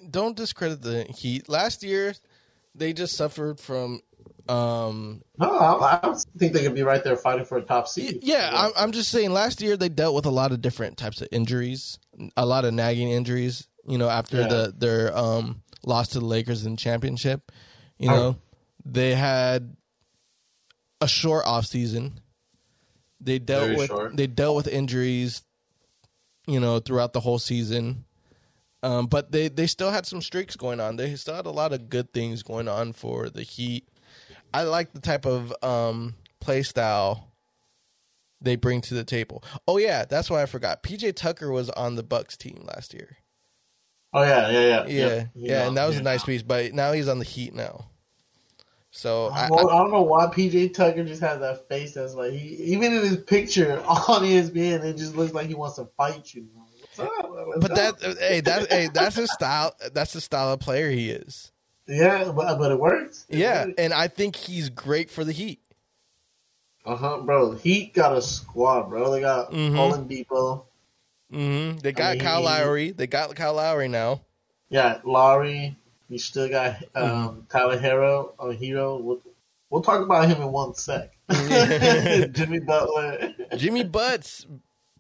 [0.10, 1.50] Don't discredit the Heat.
[1.50, 2.14] Last year,
[2.76, 4.02] they just suffered from.
[4.48, 8.20] Um, No, I, I think they could be right there fighting for a top seed.
[8.24, 9.32] yeah, I'm, I'm just saying.
[9.32, 12.00] Last year, they dealt with a lot of different types of injuries,
[12.36, 13.68] a lot of nagging injuries.
[13.90, 14.48] You know, after Yeah.
[14.48, 17.52] the their um loss to the Lakers in championship,
[17.98, 18.16] you Oh.
[18.16, 18.36] know,
[18.86, 19.76] they had
[21.02, 22.20] a short off season.
[23.20, 24.16] They dealt Very with short.
[24.16, 25.42] they dealt with injuries,
[26.48, 28.06] you know, throughout the whole season.
[28.82, 30.96] Um, but they, they still had some streaks going on.
[30.96, 33.90] They still had a lot of good things going on for the Heat.
[34.54, 37.34] I like the type of um, play style
[38.40, 39.44] they bring to the table.
[39.68, 40.82] Oh yeah, that's why I forgot.
[40.82, 43.18] PJ Tucker was on the Bucks team last year.
[44.14, 45.30] Oh yeah, yeah, yeah, Yeah, Yep.
[45.36, 46.02] yeah, and that was yeah.
[46.02, 46.42] a nice piece.
[46.42, 47.86] But now he's on the Heat now.
[48.92, 52.32] So I, I, I don't know why PJ Tucker just has that face that's like
[52.34, 56.34] he even in his picture on ESPN it just looks like he wants to fight
[56.34, 56.48] you.
[56.98, 57.12] Up?
[57.48, 57.76] Let's but go.
[57.76, 59.74] that hey that hey that's his style.
[59.94, 61.52] That's the style of player he is.
[61.88, 63.26] yeah, but, but it works.
[63.30, 65.60] Yeah, and I think he's great for the Heat.
[66.84, 67.52] Uh huh, bro.
[67.52, 69.12] Heat got a squad, bro.
[69.12, 69.76] They got Mhm.
[69.76, 70.66] Oladipo.
[71.32, 72.92] Hmm They got mean, Kyle Lowry.
[72.92, 74.22] They got Kyle Lowry now.
[74.70, 75.76] Yeah, Lowry.
[76.10, 77.40] You still got um, Mm-hmm.
[77.50, 79.00] Tyler Herro or Herro.
[79.02, 79.22] We'll,
[79.70, 81.12] we'll talk about him in one sec.
[81.30, 83.34] Jimmy Butler.
[83.56, 84.48] Jimmy Butts.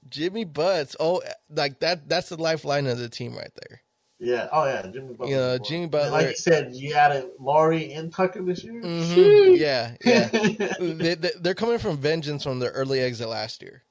[0.09, 0.95] Jimmy Butts.
[0.99, 2.07] Oh, like that.
[2.07, 3.81] That's the lifeline of the team right there.
[4.19, 4.49] Yeah.
[4.51, 5.35] Oh yeah, Jimmy Butler.
[5.35, 6.11] Yeah, Jimmy Butler.
[6.11, 8.81] Like you said, you added Lowry and Tucker this year.
[8.81, 10.27] hmm Yeah, yeah.
[10.79, 13.83] they, they, they're coming from vengeance from their early exit last year.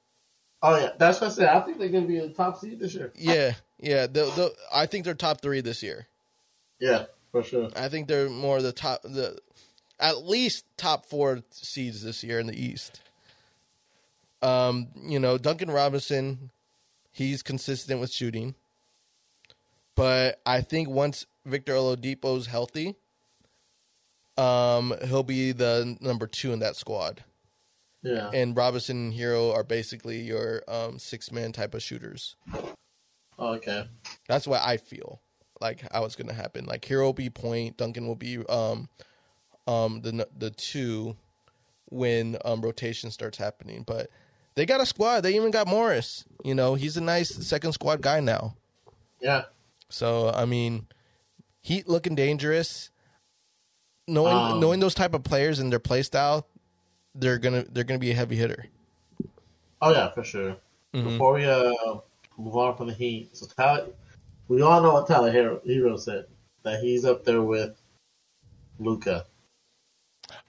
[0.61, 1.49] Oh yeah, that's what I said.
[1.49, 3.11] I think they're gonna be a top seed this year.
[3.15, 4.07] Yeah, yeah.
[4.07, 6.07] They'll, they'll, I think they're top three this year.
[6.79, 7.69] Yeah, for sure.
[7.75, 9.39] I think they're more the top, the
[9.99, 13.01] at least top four seeds this year in the East.
[14.41, 16.51] Um, you know, Duncan Robinson,
[17.11, 18.55] he's consistent with shooting,
[19.95, 22.95] but I think once Victor Oladipo's healthy,
[24.37, 27.25] um, he'll be the number two in that squad.
[28.01, 28.29] Yeah.
[28.33, 32.35] and Robinson and Herro are basically your um, six man type of shooters.
[33.37, 33.87] Oh, okay.
[34.27, 35.21] That's what I feel
[35.61, 36.65] like how it's gonna happen.
[36.65, 38.89] Like Herro will be point, Duncan will be um
[39.67, 41.17] um the the two
[41.85, 43.83] when um rotation starts happening.
[43.85, 44.09] But
[44.55, 45.21] they got a squad.
[45.21, 46.25] They even got Morris.
[46.43, 48.55] You know, he's a nice second squad guy now.
[49.21, 49.43] Yeah.
[49.89, 50.87] So I mean,
[51.61, 52.89] Heat looking dangerous.
[54.07, 56.47] Knowing Um, knowing those type of players and their play style,
[57.15, 58.65] they're gonna they're gonna be a heavy hitter.
[59.81, 60.57] Oh yeah, for sure.
[60.93, 61.03] Mhm.
[61.03, 61.73] Before we uh,
[62.37, 63.89] move on from the Heat, so Tyler,
[64.47, 66.25] we all know what Tyler Herro, Herro said
[66.63, 67.79] that he's up there with
[68.79, 69.25] Luka.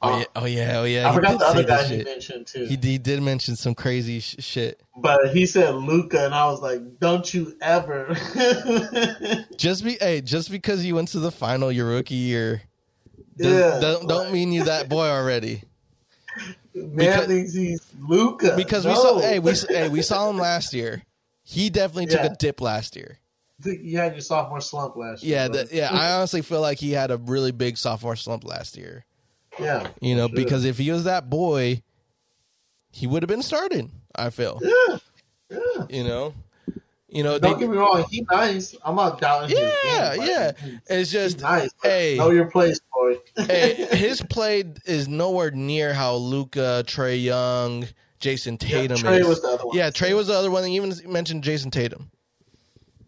[0.03, 1.07] Oh yeah, oh yeah, oh yeah.
[1.07, 2.65] I he forgot the other guy he mentioned too.
[2.65, 4.81] He, he did mention some crazy sh- shit.
[4.97, 8.15] but he said Luka, and I was like, "Don't you ever."
[9.57, 12.63] Just be hey, just because you went to the final your rookie year,
[13.37, 15.63] Yeah, don't don't mean you that boy already.
[16.75, 20.73] Man Because- thinks he's Luka Because we saw hey we hey we saw him last
[20.75, 21.03] year.
[21.43, 23.19] He definitely took a dip last year.
[23.65, 25.37] you had your sophomore slump last year.
[25.37, 25.91] Yeah, the, yeah.
[25.93, 29.05] I honestly feel like he had a really big sophomore slump last year.
[29.59, 30.37] yeah, You know, sure.
[30.37, 31.83] because if he was that boy,
[32.93, 33.91] he would have been started.
[34.15, 34.61] I feel.
[34.63, 34.99] yeah,
[35.51, 35.87] yeah.
[35.91, 36.35] You know,
[37.11, 37.39] you know.
[37.39, 38.75] Don't they- get me wrong, he's nice.
[38.85, 40.53] I'm not doubting his yeah, game, yeah.
[40.89, 41.71] It's just nice.
[41.83, 42.17] hey.
[42.19, 43.17] know your place, boy.
[43.37, 47.87] hey, his play is nowhere near how Luka, Trae Young,
[48.21, 49.27] Jayson Tatum Trae is.
[49.27, 49.77] was the other one.
[49.77, 50.65] Yeah, Trae was the other one.
[50.65, 52.11] He even mentioned Jayson Tatum.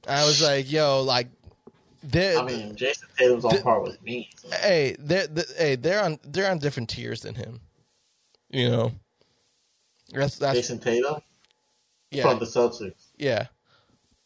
[0.09, 1.29] I was like, yo, like,
[2.03, 4.31] they I mean, Jayson Tatum's on par with me.
[4.37, 4.49] so.
[4.57, 7.61] hey, they're, they hey, they're on they're on different tiers than him.
[8.51, 8.93] You know,
[10.13, 11.23] that's that's Jayson Tatum
[12.11, 13.47] yeah, from the Celtics yeah,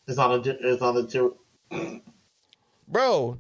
[0.07, 1.31] is on a is on the tier.
[2.89, 3.39] bro.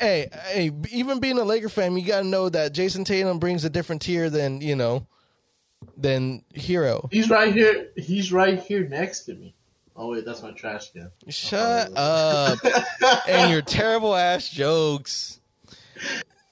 [0.00, 3.64] Hey, hey, even being a Laker fan, you got to know that Jayson Tatum brings
[3.64, 5.06] a different tier than you know
[5.96, 7.08] than Hero.
[7.10, 7.88] He's right here.
[7.96, 9.54] He's right here next to me.
[9.96, 11.10] Oh wait, that's my trash can.
[11.28, 12.58] Shut up
[13.28, 15.40] and your terrible ass jokes.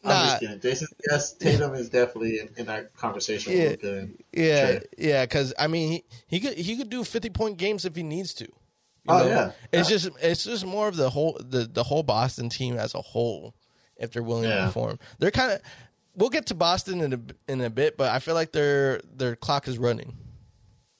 [0.04, 0.58] I'm Nah, just kidding.
[0.60, 3.52] Jayson, yes, Tatum is definitely in, in that conversation.
[3.52, 3.70] Yeah.
[3.70, 4.80] with Luka and- yeah, Sure.
[4.98, 8.02] yeah, because I mean, he, he could he could do fifty point games if he
[8.04, 8.46] needs to.
[9.08, 9.28] You Oh, know?
[9.28, 9.52] yeah.
[9.72, 13.00] it's just it's just more of the whole the the whole Boston team as a
[13.00, 13.54] whole.
[13.96, 14.66] If they're willing to Yeah.
[14.66, 15.60] perform, they're kind of.
[16.18, 17.20] We'll get to Boston in a
[17.52, 20.16] in a bit, but I feel like their their clock is running.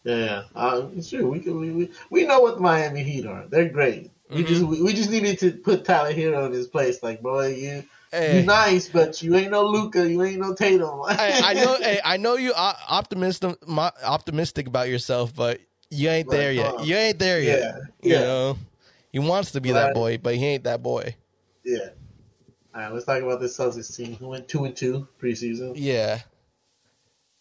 [0.04, 0.42] Yeah, yeah.
[0.54, 1.28] Uh, it's true.
[1.30, 3.46] We, can, we we we know what the Miami Heat are.
[3.48, 4.10] They're great.
[4.30, 4.46] We Mm-hmm.
[4.46, 7.02] just we, we just needed to put Tyler Herro in his place.
[7.02, 8.40] Like, boy, you Hey.
[8.40, 10.08] you nice, but you ain't no Luka.
[10.08, 11.00] You ain't no Tatum.
[11.06, 15.60] I, I know, hey, I know you optimistic, optimistic about yourself, but
[15.90, 16.74] you ain't there yet.
[16.74, 17.60] uh, You ain't there yet.
[17.60, 18.20] yeah, You yeah.
[18.20, 18.58] know,
[19.12, 21.14] he wants to be that boy, but he ain't that boy.
[21.64, 21.88] Yeah.
[22.74, 25.72] All right, let's talk about this Celtics team who went two and two preseason.
[25.76, 26.20] Yeah,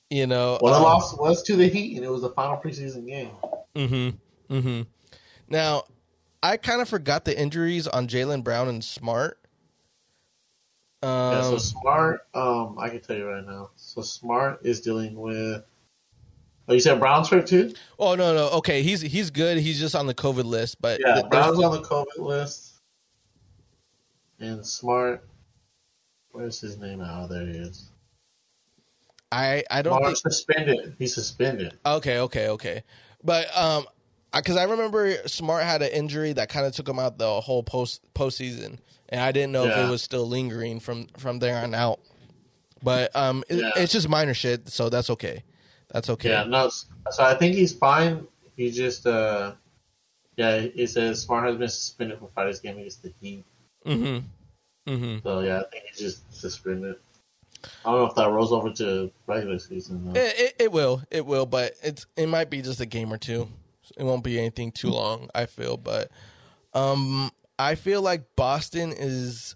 [0.10, 0.58] you know.
[0.62, 3.32] The um, loss was to the Heat, and it was the final preseason game.
[3.76, 4.54] Mm-hmm.
[4.56, 4.82] Mm-hmm.
[5.50, 5.84] Now,
[6.42, 9.38] I kind of forgot the injuries on Jaylen Brown and Smart.
[11.04, 13.72] Um, yeah, so Smart, um, I can tell you right now.
[13.76, 15.64] So Smart is dealing with.
[16.67, 17.73] Oh, you said Brown's hurt too?
[17.99, 19.58] oh no, no, okay, he's he's good.
[19.58, 22.73] He's just on the COVID list, but Yeah, th- Brown's on the COVID list.
[24.39, 25.23] And Smart,
[26.32, 27.28] where's his name now?
[27.28, 27.89] There he is.
[29.32, 30.95] I I don't Smart think suspended.
[30.99, 31.78] He's suspended.
[31.86, 32.84] Okay, okay, okay.
[33.23, 33.86] But um,
[34.34, 37.63] because I remember Smart had an injury that kind of took him out the whole
[37.63, 38.78] post postseason,
[39.10, 41.99] and I didn't know if it was still lingering from from there on out.
[42.84, 43.71] But um, it- Yeah.
[43.78, 45.43] it's just minor shit, so that's okay.
[45.91, 46.30] That's okay.
[46.30, 46.69] Yeah, no.
[46.69, 48.28] So I think he's fine.
[48.58, 49.54] He just, uh,
[50.38, 53.45] yeah, it says Smart has been suspended for Friday's game against the Heat.
[53.86, 54.91] Mm-hmm.
[54.91, 55.28] Mm-hmm.
[55.28, 56.95] So yeah, I think he's just suspended.
[57.84, 60.19] I don't know if that rolls over to regular season though.
[60.19, 63.17] It, it, it will, it will, but it's it might be just a game or
[63.17, 63.48] two.
[63.98, 65.30] It won't be anything too long.
[65.34, 66.12] I feel, but
[66.74, 69.56] um, I feel like Boston is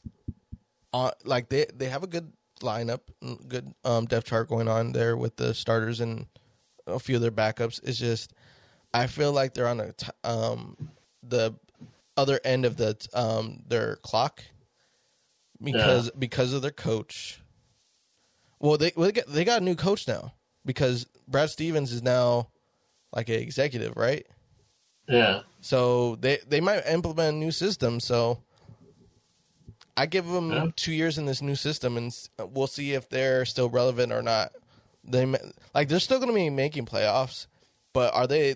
[0.94, 3.02] on like they they have a good lineup,
[3.48, 6.28] good um depth chart going on there with the starters and
[6.88, 7.80] a few of their backups.
[7.84, 8.34] It's just
[8.94, 10.90] I feel like they're on a t- um
[11.24, 11.56] the
[12.18, 14.44] other end of the um their clock
[15.64, 17.42] because because of their coach.
[18.60, 20.34] Well, they well, they got, they got a new coach now
[20.66, 22.50] because Brad Stevens is now
[23.14, 24.26] like an executive, right?
[25.08, 28.00] Yeah, So they they might implement a new system.
[28.00, 28.44] So
[30.00, 30.68] I give them Yeah.
[30.78, 34.54] two years in this new system, and we'll see if they're still relevant or not.
[35.04, 35.26] They
[35.76, 37.48] like they're still going to be making playoffs,
[37.92, 38.56] but are they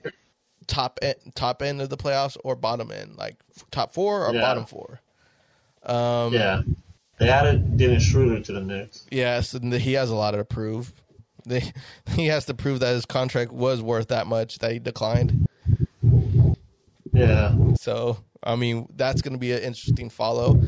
[0.68, 3.36] top end, top end of the playoffs or bottom end, like
[3.72, 4.40] top four or Yeah.
[4.40, 5.02] bottom four?
[5.84, 6.62] Um, yeah.
[7.20, 9.06] They added Dennis Schroeder to the Knicks.
[9.12, 10.94] Yes, and he has a lot to prove.
[11.46, 11.74] they
[12.12, 15.46] he has to prove that his contract was worth that much that he declined.
[17.12, 17.54] Yeah.
[17.80, 20.62] So I mean, that's going to be an interesting follow.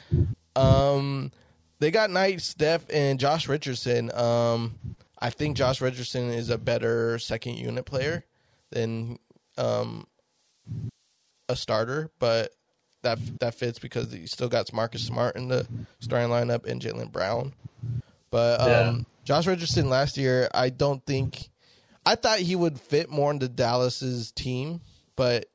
[0.56, 1.32] Um,
[1.80, 4.12] they got Knight, Steph, and Josh Richardson.
[4.16, 4.76] Um,
[5.20, 8.26] I think Josh Richardson is a better second unit player
[8.72, 9.18] than
[9.58, 10.08] um,
[11.50, 12.52] a starter, but
[13.04, 15.68] that that fits because he still got Marcus Smart in the
[16.00, 17.54] starting lineup and Jaylen Brown.
[18.32, 18.98] But um, Yeah.
[19.24, 21.50] Josh Richardson last year, I don't think
[22.06, 24.82] I thought he would fit more into Dallas's team,
[25.16, 25.48] but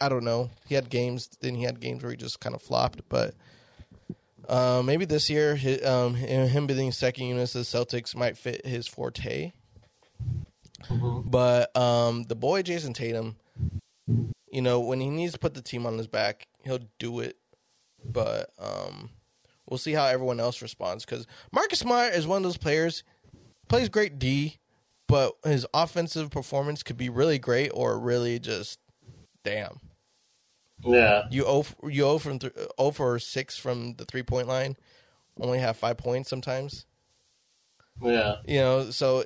[0.00, 0.50] I don't know.
[0.66, 3.00] He had games, then he had games where he just kind of flopped.
[3.08, 3.34] But
[4.48, 8.64] uh, maybe this year, hi- um, him being second unit to the Celtics might fit
[8.66, 9.52] his forte.
[10.84, 11.30] Mhm.
[11.30, 13.36] But um, the boy Jayson Tatum,
[14.50, 17.36] you know, when he needs to put the team on his back, he'll do it.
[18.04, 19.10] But um,
[19.68, 23.02] we'll see how everyone else responds because Marcus Smart is one of those players
[23.68, 24.58] plays great D,
[25.08, 28.78] but his offensive performance could be really great or really just
[29.42, 29.80] damn.
[30.84, 31.24] Yeah.
[31.30, 34.76] You o you o from th- o for six from the three point line,
[35.40, 36.86] only have five points sometimes.
[38.02, 38.36] Yeah.
[38.46, 39.24] You know, so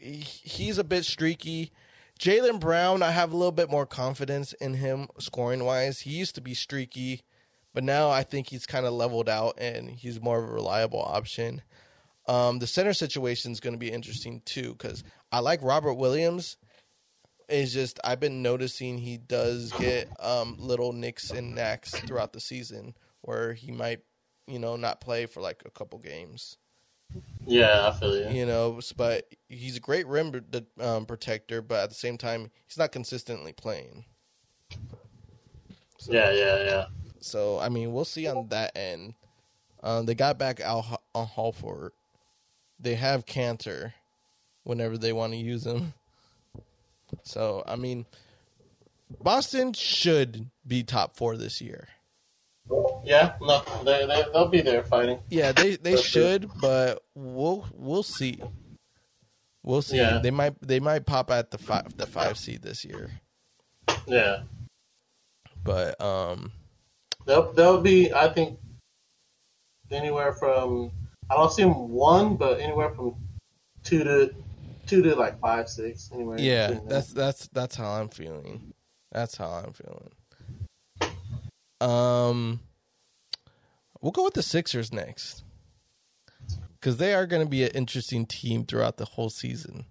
[0.00, 1.72] he's a bit streaky.
[2.18, 6.00] Jaylen Brown, I have a little bit more confidence in him scoring wise.
[6.00, 7.22] He used to be streaky,
[7.72, 11.00] but now I think he's kind of leveled out and he's more of a reliable
[11.00, 11.62] option.
[12.28, 16.58] Um, the center situation is going to be interesting too because I like Robert Williams.
[17.50, 22.40] It's just I've been noticing he does get um, little nicks and knacks throughout the
[22.40, 24.00] season where he might,
[24.46, 26.56] you know, not play for like a couple games
[27.46, 28.30] Yeah, I feel you.
[28.30, 28.80] you know.
[28.96, 30.44] But he's a great rim
[30.80, 34.04] um, protector, but at the same time, he's not consistently playing.
[35.98, 36.84] So, Yeah, yeah, yeah.
[37.20, 39.14] So I mean, we'll see on that end.
[39.82, 41.90] Um, they got back Al on Horford.
[42.78, 43.92] They have Kanter
[44.64, 45.94] whenever they want to use him.
[47.22, 48.06] So I mean,
[49.22, 51.88] Boston should be top four this year.
[53.04, 55.18] Yeah, no, they, they, they'll be there fighting.
[55.28, 58.40] Yeah, they they should, but we'll we'll see.
[59.62, 59.96] We'll see.
[59.96, 60.20] Yeah.
[60.22, 63.10] They might they might pop at the five the five seed this year,
[64.06, 64.42] Yeah.
[65.64, 66.52] but um
[67.26, 68.58] They'll, they'll be, I think,
[69.90, 70.90] anywhere from,
[71.30, 73.14] I don't see them one, but anywhere from
[73.84, 74.34] two to,
[74.90, 76.36] two to like five, six, Anyway.
[76.40, 78.74] yeah, that's that's that's how I'm feeling.
[79.12, 80.10] That's how I'm feeling.
[81.80, 82.60] Um,
[84.00, 85.44] we'll go with the Sixers next
[86.78, 89.86] because they are going to be an interesting team throughout the whole season.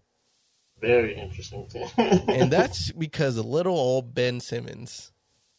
[0.79, 1.87] Very interesting team.
[1.97, 5.11] and that's because of little old Ben Simmons.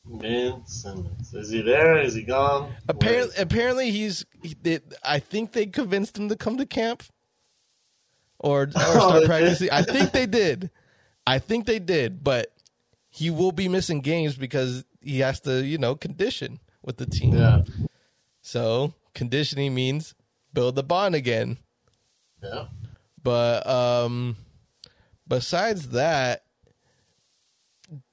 [0.05, 1.35] Ben Simmons.
[1.35, 2.01] Is he there?
[2.01, 2.73] Is he gone?
[2.89, 4.25] Apparently, apparently he's.
[4.43, 7.03] He, they, I think they convinced him to come to camp,
[8.41, 9.71] or or Oh, start they practicing.
[9.71, 10.71] I think they did.
[11.27, 12.53] I think they did, but
[13.09, 17.35] he will be missing games because he has to, you know, condition with the team.
[17.35, 17.63] Yeah.
[18.43, 20.15] So conditioning means
[20.53, 21.59] build the bond again.
[22.43, 22.67] Yeah.
[23.23, 24.37] But um,
[25.29, 26.45] besides that,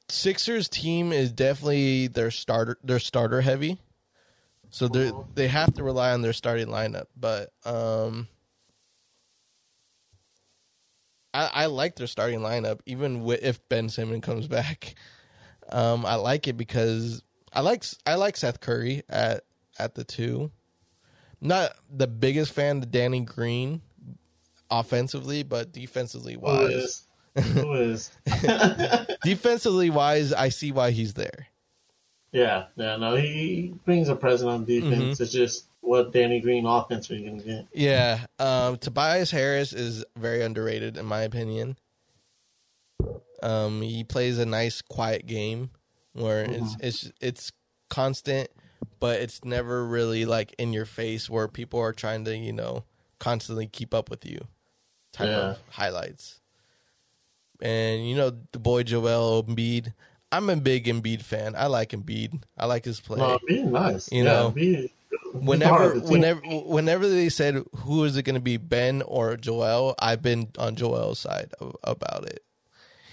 [0.10, 2.78] Sixers team is definitely their starter.
[2.82, 3.78] Their starter heavy,
[4.70, 5.36] so they Mhm.
[5.36, 7.08] they have to rely on their starting lineup.
[7.18, 8.30] But um,
[11.38, 14.96] I, I like their starting lineup, even wi- if Ben Simmons comes back.
[15.70, 17.22] Um, I like it because
[17.54, 19.44] I like I like Seth Curry at
[19.78, 20.50] at the two.
[21.40, 23.82] Not the biggest fan of Danny Green
[24.72, 26.72] offensively, but defensively wise.
[26.72, 27.04] is?
[27.54, 28.10] Who is?
[29.24, 31.48] Defensively wise, I see why he's there.
[32.32, 32.66] yeah.
[32.76, 32.96] Yeah.
[32.96, 34.96] No, he brings a presence on defense.
[34.96, 35.24] Mm-hmm.
[35.24, 37.68] It's just what Danny Green offense are you gonna get?
[37.74, 41.78] Yeah, um, Tobias Harris is very underrated in my opinion.
[43.42, 45.70] Um, he plays a nice, quiet game
[46.14, 47.52] where it's it's it's
[47.90, 48.50] constant,
[49.00, 52.84] but it's never really like in your face where people are trying to you know
[53.20, 54.40] constantly keep up with you
[55.14, 55.36] type Yeah.
[55.52, 56.42] of highlights.
[57.62, 59.94] And you know the boy Joel Embiid.
[60.32, 61.56] I'm a big Embiid fan.
[61.56, 62.44] I like Embiid.
[62.58, 63.20] I like his play.
[63.20, 64.12] No, be nice.
[64.12, 64.92] You yeah, know, be
[65.34, 66.12] whenever part of the team.
[66.12, 70.50] whenever whenever they said who is it going to be Ben or Joel, I've been
[70.58, 72.44] on Joel's side of, about it.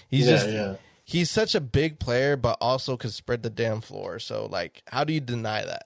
[0.09, 0.75] He's yeah, just yeah.
[1.03, 4.19] he's such a big player, but also can spread the damn floor.
[4.19, 5.85] So like, how do you deny that?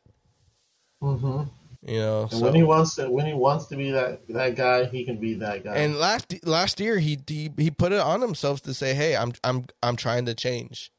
[1.01, 1.43] hmm
[1.83, 2.27] You know.
[2.27, 5.17] So when he wants to, when he wants to be that that guy, he can
[5.17, 5.75] be that guy.
[5.75, 9.33] and last last year he, he he put it on himself to say, "Hey, I'm
[9.43, 10.91] I'm I'm trying to change."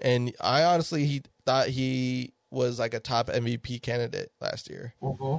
[0.00, 4.94] And I honestly he thought he was like a top MVP candidate last year.
[5.00, 5.36] hmm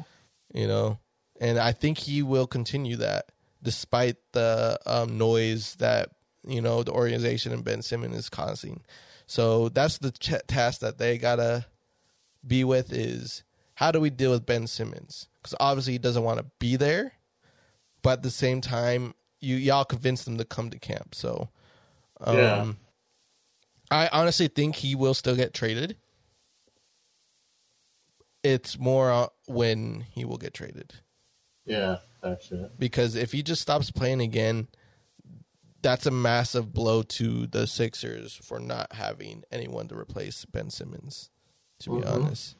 [0.54, 0.98] you know,
[1.42, 3.26] and I think he will continue that
[3.62, 6.10] despite the um, noise that
[6.48, 8.82] you know the organization and Ben Simmons is causing.
[9.26, 11.66] So that's the ch- task that they gotta
[12.46, 13.44] be with is
[13.76, 15.28] how do we deal with Ben Simmons?
[15.42, 17.12] Because obviously he doesn't want to be there,
[18.02, 21.14] but at the same time, you y'all convinced him to come to camp.
[21.14, 21.50] So,
[22.22, 22.74] um, Yeah.
[23.92, 25.98] I honestly think he will still get traded.
[28.44, 30.94] It's more uh, when he will get traded
[31.66, 32.78] Yeah, that's it.
[32.80, 34.68] because if he just stops playing again,
[35.82, 41.30] that's a massive blow to the Sixers for not having anyone to replace Ben Simmons.
[41.80, 42.10] To be Mhm.
[42.24, 42.56] honest,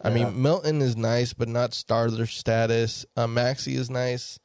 [0.00, 0.14] I Yeah.
[0.14, 3.04] mean Milton is nice, but not starter status.
[3.16, 4.38] Uh, Maxey is nice,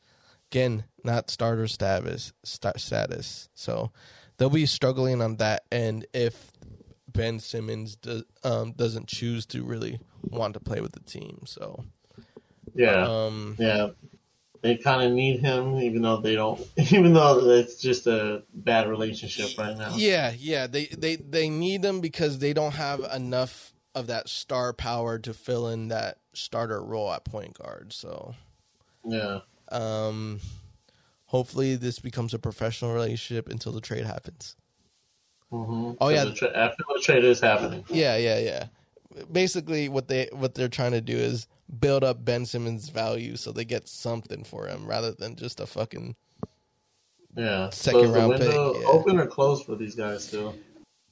[0.52, 2.34] again, not starter status.
[2.44, 3.50] Sta- status.
[3.54, 3.92] So
[4.38, 6.52] they'll be struggling on that end if
[7.14, 11.44] Ben Simmons do, um, doesn't choose to really want to play with the team.
[11.46, 11.86] So
[12.76, 13.90] Yeah, um, yeah.
[14.62, 16.58] They kind of need him, even though they don't.
[16.78, 19.94] Even though it's just a bad relationship right now.
[19.98, 20.68] Yeah, yeah.
[20.68, 25.34] They they they need them because they don't have enough of that star power to
[25.34, 27.92] fill in that starter role at point guard.
[27.92, 28.36] So,
[29.06, 29.40] Yeah,
[29.70, 30.40] um
[31.26, 34.56] hopefully this becomes a professional relationship until the trade happens.
[35.54, 36.32] Hmm Oh, yeah.
[36.34, 37.86] Tra- after the trade is happening.
[37.88, 38.66] Yeah, yeah, yeah.
[39.32, 41.48] Basically what they what they're trying to do is
[41.80, 45.68] build up Ben Simmons' value so they get something for him rather than just a
[45.68, 46.16] fucking
[47.36, 47.70] Yeah.
[47.70, 48.88] Second so round pick, yeah.
[48.88, 50.56] open or closed for these guys still?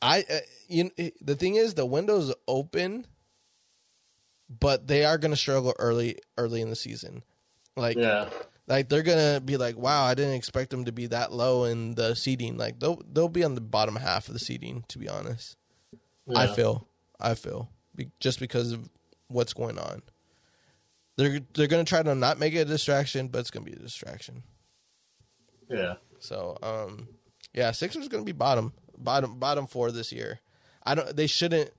[0.01, 0.89] I uh, you
[1.21, 3.05] the thing is the window's open,
[4.49, 7.21] but they are going to struggle early early in the season.
[7.77, 8.29] Like Yeah.
[8.67, 11.65] Like they're going to be like, "Wow, I didn't expect them to be that low
[11.65, 14.99] in the seeding." Like they'll they'll be on the bottom half of the seeding to
[14.99, 15.57] be honest.
[16.35, 16.87] I feel.
[17.19, 18.89] I feel be, just because of
[19.27, 20.01] what's going on.
[21.17, 23.71] They're they're going to try to not make it a distraction, but it's going to
[23.71, 24.43] be a distraction.
[25.69, 25.95] Yeah.
[26.19, 27.07] So, um,
[27.53, 30.39] yeah, Sixers going to be bottom, bottom, bottom four this year.
[30.83, 31.15] I don't.
[31.15, 31.71] They shouldn't.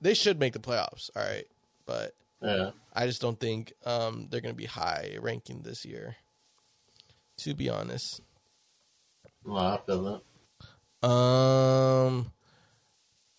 [0.00, 1.10] They should make the playoffs.
[1.14, 1.46] All right,
[1.86, 2.14] but
[2.44, 2.70] Yeah.
[2.92, 6.16] I just don't think um, they're going to be high ranking this year.
[7.38, 8.20] To be honest,
[9.44, 10.22] No, I feel
[11.02, 11.08] that.
[11.08, 12.30] um,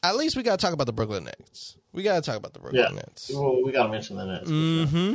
[0.04, 1.78] at least we got to talk about the Brooklyn Nets.
[1.94, 2.96] We got to talk about the Brooklyn Yeah.
[2.96, 3.32] Nets.
[3.34, 4.50] Well, we gotta mention the Nets.
[4.50, 5.14] Mm-hmm.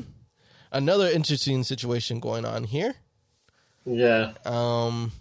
[0.73, 2.95] Another interesting situation going on here.
[3.85, 4.33] Yeah.
[4.47, 5.13] Um,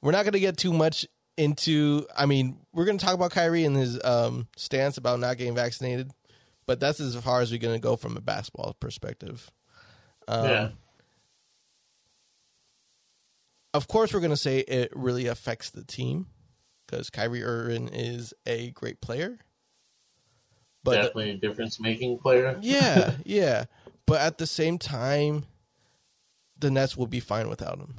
[0.00, 2.06] we're not going to get too much into.
[2.16, 5.54] I mean, we're going to talk about Kyrie and his um, stance about not getting
[5.54, 6.10] vaccinated,
[6.66, 9.50] but that's as far as we're going to go from a basketball perspective.
[10.28, 10.68] Um, Yeah.
[13.74, 16.26] Of course, we're going to say it really affects the team
[16.86, 19.38] because Kyrie Irving is a great player.
[20.84, 22.58] But the- Definitely a difference making player.
[22.62, 23.64] yeah, yeah.
[24.06, 25.46] But at the same time,
[26.58, 27.96] the Nets will be fine without him.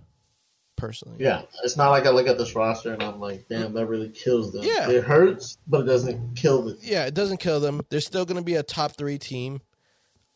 [0.75, 1.43] Personally, Yeah.
[1.63, 4.51] It's not like I look at this roster and I'm like, damn, that really kills
[4.51, 4.63] them.
[4.65, 4.89] Yeah.
[4.89, 6.77] It hurts, but it doesn't kill them.
[6.81, 7.81] yeah, it doesn't kill them.
[7.89, 9.61] They're still going to be a top three team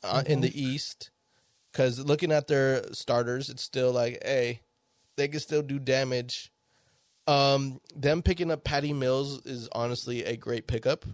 [0.03, 1.09] uh, in the East.
[1.71, 4.61] Because looking at their starters, it's still like, hey,
[5.17, 6.51] they can still do damage.
[7.27, 11.05] Um, them picking up Patty Mills is honestly a great pickup.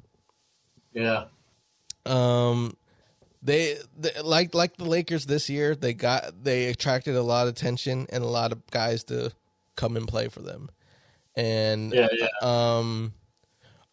[0.93, 1.25] Yeah.
[2.05, 2.77] Um,
[3.43, 5.75] they, they like like the Lakers this year.
[5.75, 9.31] They got they attracted a lot of attention and a lot of guys to
[9.75, 10.69] come and play for them.
[11.35, 12.27] And Yeah, yeah.
[12.41, 13.13] um,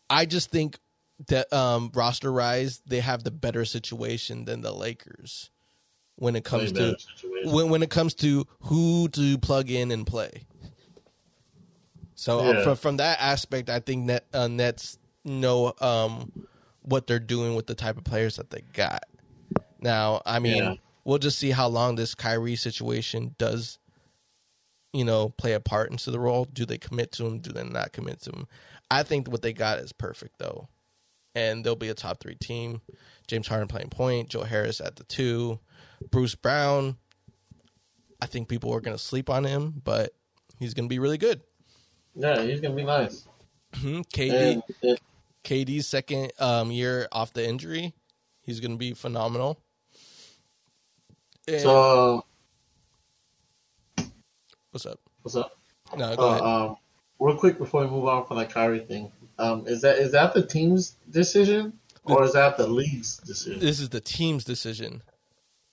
[0.09, 0.79] I just think
[1.29, 5.51] that um, roster rise they have the better situation than the Lakers
[6.17, 7.53] when it comes to situation.
[7.53, 10.45] when when it comes to who to plug in and play.
[12.15, 12.63] So uh, Yeah.
[12.65, 16.31] from from that aspect, I think net uh, Nets know um,
[16.83, 19.05] what they're doing with the type of players that they got.
[19.81, 20.75] Now, I mean, Yeah.
[21.05, 23.79] we'll just see how long this Kyrie situation does,
[24.93, 26.45] you know, play a part into the role.
[26.45, 27.39] Do they commit to him?
[27.39, 28.47] Do they not commit to him?
[28.91, 30.69] I think what they got is perfect though,
[31.35, 32.81] and they'll be a top three team.
[33.27, 35.61] James Harden playing point, Joe Harris at the two,
[36.11, 36.97] Bruce Brown.
[38.21, 40.13] I think people are going to sleep on him, but
[40.59, 41.41] he's going to be really good.
[42.17, 43.25] Yeah, he's gonna be nice.
[43.75, 44.05] Mhm.
[44.13, 44.99] KD, And
[45.45, 47.95] KD's second um, year off the injury,
[48.41, 49.61] he's going to be phenomenal.
[51.51, 52.25] And- so
[54.71, 55.01] what's up?
[55.23, 55.57] what's up?
[55.97, 56.41] No, go ahead.
[56.41, 56.77] Uh, um,
[57.19, 60.35] real quick before we move on from that Kyrie thing, um, is that is that
[60.35, 61.73] the team's decision
[62.05, 63.61] or is that the league's decision?
[63.61, 65.03] this is the team's decision.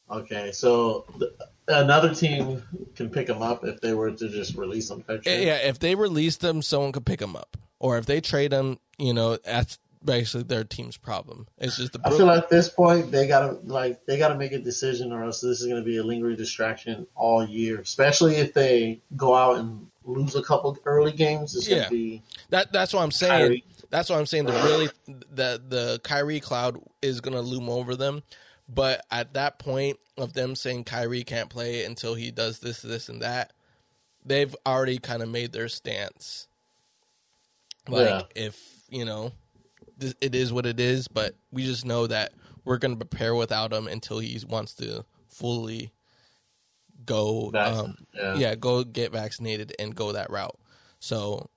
[0.09, 1.31] Okay, so th-
[1.67, 2.63] another team
[2.95, 5.25] can pick him up if they were to just release shit.
[5.25, 8.79] Yeah, if they release them, someone could pick them up, or if they trade them,
[8.97, 11.47] you know, that's basically their team's problem.
[11.57, 14.51] It's just the I feel like at this point they gotta like they gotta make
[14.51, 17.79] a decision, or else this is gonna be a lingering distraction all year.
[17.79, 21.55] Especially if they go out and lose a couple early games.
[21.55, 21.79] It's Yeah.
[21.79, 23.31] gonna be that that's what I'm saying.
[23.31, 23.63] Kyrie.
[23.89, 24.45] That's what I'm saying.
[24.45, 28.23] The really the the Kyrie cloud is gonna loom over them.
[28.69, 33.07] But at that point of them saying Kyrie can't play until he does this, this,
[33.07, 33.53] and that,
[34.25, 36.47] they've already kind of made their stance.
[37.87, 38.21] Like Yeah.
[38.35, 39.31] if you know,
[39.99, 41.07] it is what it is.
[41.07, 42.33] But we just know that
[42.65, 45.91] we're gonna prepare without him until he wants to fully
[47.05, 47.51] go.
[47.55, 48.35] Um, yeah.
[48.35, 50.57] yeah, go get vaccinated and go that route.
[50.99, 51.49] So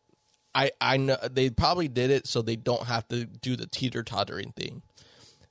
[0.54, 4.02] I I know they probably did it so they don't have to do the teeter
[4.02, 4.82] tottering thing.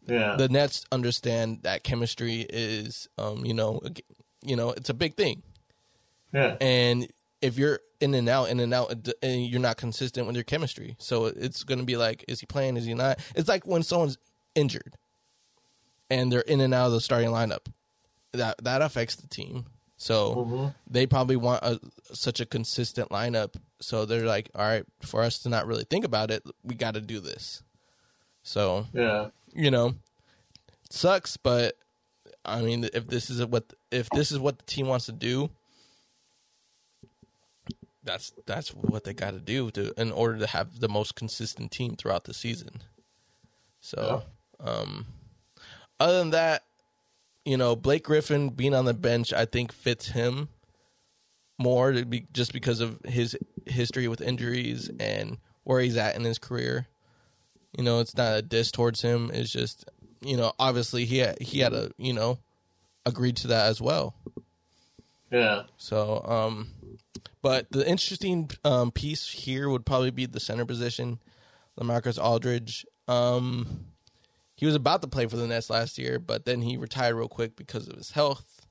[0.08, 3.82] yeah, The Nets understand that chemistry is um you know
[4.44, 5.44] you know it's a big thing
[6.34, 7.08] yeah, and
[7.42, 10.96] if you're in and out in and out and you're not consistent with your chemistry.
[11.00, 12.78] So it's going to be like is he playing?
[12.78, 13.20] Is he not?
[13.36, 14.18] It's like when someone's
[14.56, 14.96] injured
[16.10, 17.68] and they're in and out of the starting lineup.
[18.32, 19.66] That that affects the team.
[19.98, 20.76] So Mhm.
[20.90, 21.80] they probably want a,
[22.14, 23.56] such a consistent lineup.
[23.82, 26.94] So they're like all right for us to not really think about it we got
[26.94, 27.64] to do this.
[28.44, 29.96] So yeah, you know
[30.92, 31.76] sucks but
[32.44, 35.50] i mean if this is what if this is what the team wants to do
[38.04, 41.72] that's that's what they got to do to in order to have the most consistent
[41.72, 42.82] team throughout the season
[43.82, 44.24] so
[44.60, 45.06] um
[46.00, 46.64] other than that
[47.46, 50.50] you know blake griffin being on the bench i think fits him
[51.58, 56.24] more to be just because of his history with injuries and where he's at in
[56.24, 56.88] his career
[57.78, 59.30] you know, it's not a diss towards him.
[59.34, 59.86] It's just,
[60.22, 62.40] you know, obviously he had, he had a, you know,
[63.06, 64.16] agreed to that as well.
[65.32, 66.72] yeah, So, um,
[67.42, 71.20] but the interesting um, piece here would probably be the center position,
[71.80, 72.86] Lamarcus Aldridge.
[73.08, 73.86] Um,
[74.56, 77.28] he was about to play for the Nets last year, but then he retired real
[77.30, 78.68] quick because of his health.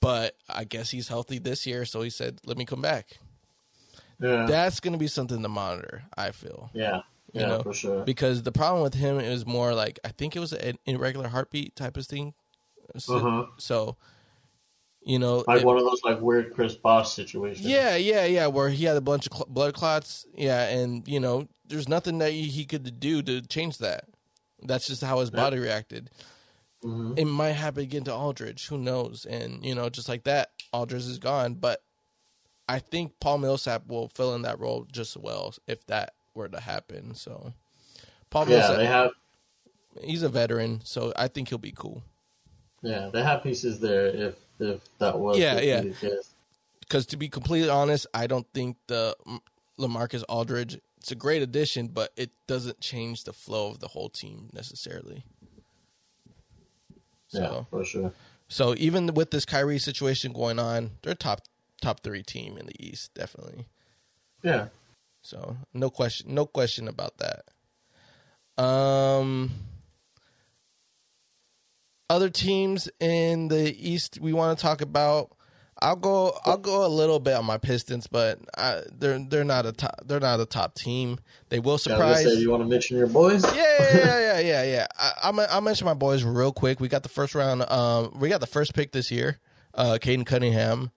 [0.00, 3.18] But I guess he's healthy this year, so he said, "Let me come back."
[4.20, 6.04] yeah, That's going to be something to monitor.
[6.16, 6.70] I feel.
[6.72, 7.02] yeah,
[7.32, 8.02] you yeah, know, for sure.
[8.04, 11.74] because the problem with him is more like I think it was an irregular heartbeat
[11.76, 12.34] type of thing.
[12.96, 13.46] So, Uh-huh.
[13.58, 13.96] so,
[15.02, 17.66] you know, Like it- one of those like weird Chris Bosh situations.
[17.66, 21.20] yeah, yeah, yeah, where he had a bunch of cl- blood clots, yeah, and you
[21.20, 24.04] know, there's nothing that he could do to change that.
[24.62, 26.10] That's just how his body reacted.
[26.84, 27.18] Mhm.
[27.18, 28.66] It might happen again to Aldridge.
[28.68, 29.24] Who knows?
[29.24, 31.54] And you know, just like that, Aldridge is gone.
[31.54, 31.82] But
[32.68, 36.48] I think Paul Millsap will fill in that role just as well if that were
[36.48, 37.14] to happen.
[37.14, 37.52] So,
[38.30, 39.10] Paul yeah, Millsap, they have
[40.02, 42.02] he's a veteran, so I think he'll be cool.
[42.82, 45.82] Yeah they have pieces there if if that was Yeah, yeah.
[46.80, 49.40] Because to be completely honest, I don't think the mm,
[49.78, 50.80] Lamarcus Aldridge.
[50.96, 55.24] It's a great addition, but it doesn't change the flow of the whole team necessarily.
[57.28, 58.12] So, yeah, for sure.
[58.48, 61.42] so even with this Kyrie situation going on, they're top
[61.80, 63.66] top three team in the East, definitely.
[64.42, 64.68] Yeah,
[65.22, 68.62] So no question, no question about that.
[68.62, 69.50] Um,
[72.10, 75.32] other teams in the East we want to talk about.
[75.80, 76.36] I'll go.
[76.44, 80.00] I'll go a little bit on my Pistons, but I, they're they're not a top.
[80.04, 81.20] They're not a top team.
[81.50, 82.24] They will yeah I was surprise.
[82.24, 83.44] say, you want to mention your boys?
[83.44, 84.86] Yeah, yeah, yeah, yeah, yeah, yeah.
[84.98, 86.80] I, I'm, I'll mention my boys real quick.
[86.80, 87.62] We got the first round.
[87.70, 89.38] Um, we got the first pick this year.
[89.72, 90.90] Uh, Caden Cunningham.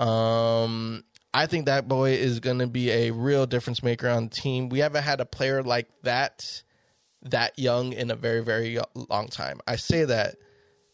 [0.00, 4.30] Um, I think that boy is going to be a real difference maker on the
[4.30, 4.70] team.
[4.70, 6.62] We haven't had a player like that,
[7.22, 9.60] that young in a very, very long time.
[9.66, 10.36] I say that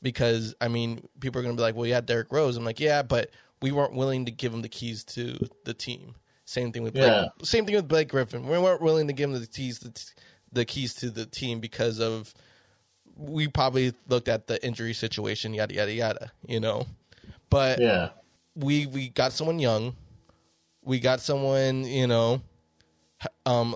[0.02, 2.64] because I mean, people are going to be like, "Well, you had Derrick Rose." I'm
[2.64, 3.30] like, "Yeah, but
[3.62, 7.04] we weren't willing to give him the keys to the team." Same thing with Blake,
[7.04, 7.28] Yeah.
[7.42, 8.44] same thing with Blake Griffin.
[8.46, 10.04] We weren't willing to give him the keys the,
[10.52, 12.34] the keys to the team because of
[13.16, 16.32] we probably looked at the injury situation, yada yada yada.
[16.46, 16.86] You know,
[17.50, 18.10] but Yeah,
[18.56, 19.94] we we got someone young.
[20.82, 22.40] We got someone, you know,
[23.44, 23.74] um,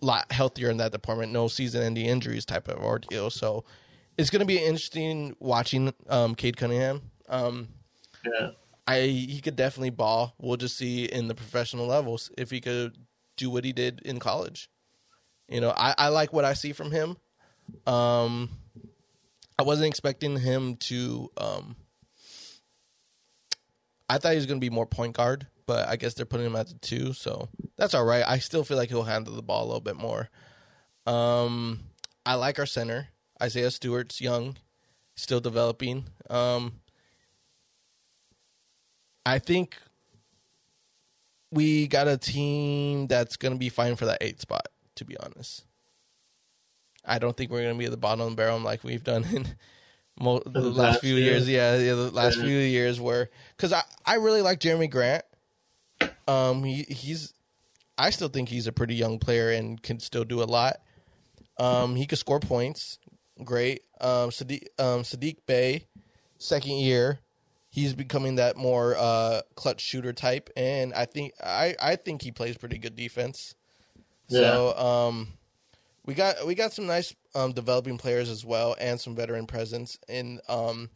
[0.00, 1.32] lot healthier in that department.
[1.32, 3.30] No season-ending injuries type of ordeal.
[3.30, 3.64] So
[4.16, 7.02] it's going to be interesting watching um, Cade Cunningham.
[7.28, 7.68] Um,
[8.24, 8.50] yeah,
[8.86, 10.34] I he could definitely ball.
[10.38, 12.96] We'll just see in the professional levels if he could
[13.36, 14.68] do what he did in college.
[15.48, 17.16] You know, I, I like what I see from him.
[17.86, 18.50] Um,
[19.58, 21.30] I wasn't expecting him to.
[21.36, 21.76] Um,
[24.08, 26.46] I thought he was going to be more point guard, but I guess they're putting
[26.46, 27.48] him at the two, so
[27.78, 28.24] that's all right.
[28.26, 30.28] I still feel like he'll handle the ball a little bit more.
[31.06, 31.80] Um,
[32.26, 33.08] I like our center,
[33.42, 34.56] Isaiah Stewart's young,
[35.16, 36.04] still developing.
[36.30, 36.74] Um,
[39.26, 39.76] I think
[41.50, 44.68] we got a team that's going to be fine for that eighth spot.
[44.96, 45.64] To be honest,
[47.04, 49.02] I don't think we're going to be at the bottom of the barrel like we've
[49.02, 49.46] done in
[50.20, 51.32] mo- the last last few year.
[51.32, 51.48] years.
[51.48, 52.44] Yeah, yeah, the last Yeah.
[52.44, 55.24] few years where because I I really like Jerami Grant.
[56.28, 57.32] Um, he he's
[57.96, 60.80] I still think he's a pretty young player and can still do a lot.
[61.58, 62.98] Um, he could score points,
[63.44, 63.82] great.
[64.00, 65.86] Um, Saddiq um, Saddiq Bey,
[66.38, 67.20] second year,
[67.70, 72.32] he's becoming that more uh clutch shooter type, and I think I I think he
[72.32, 73.54] plays pretty good defense.
[74.28, 74.40] Yeah.
[74.40, 75.28] So um,
[76.04, 79.98] we got we got some nice um developing players as well, and some veteran presence
[80.08, 80.90] in um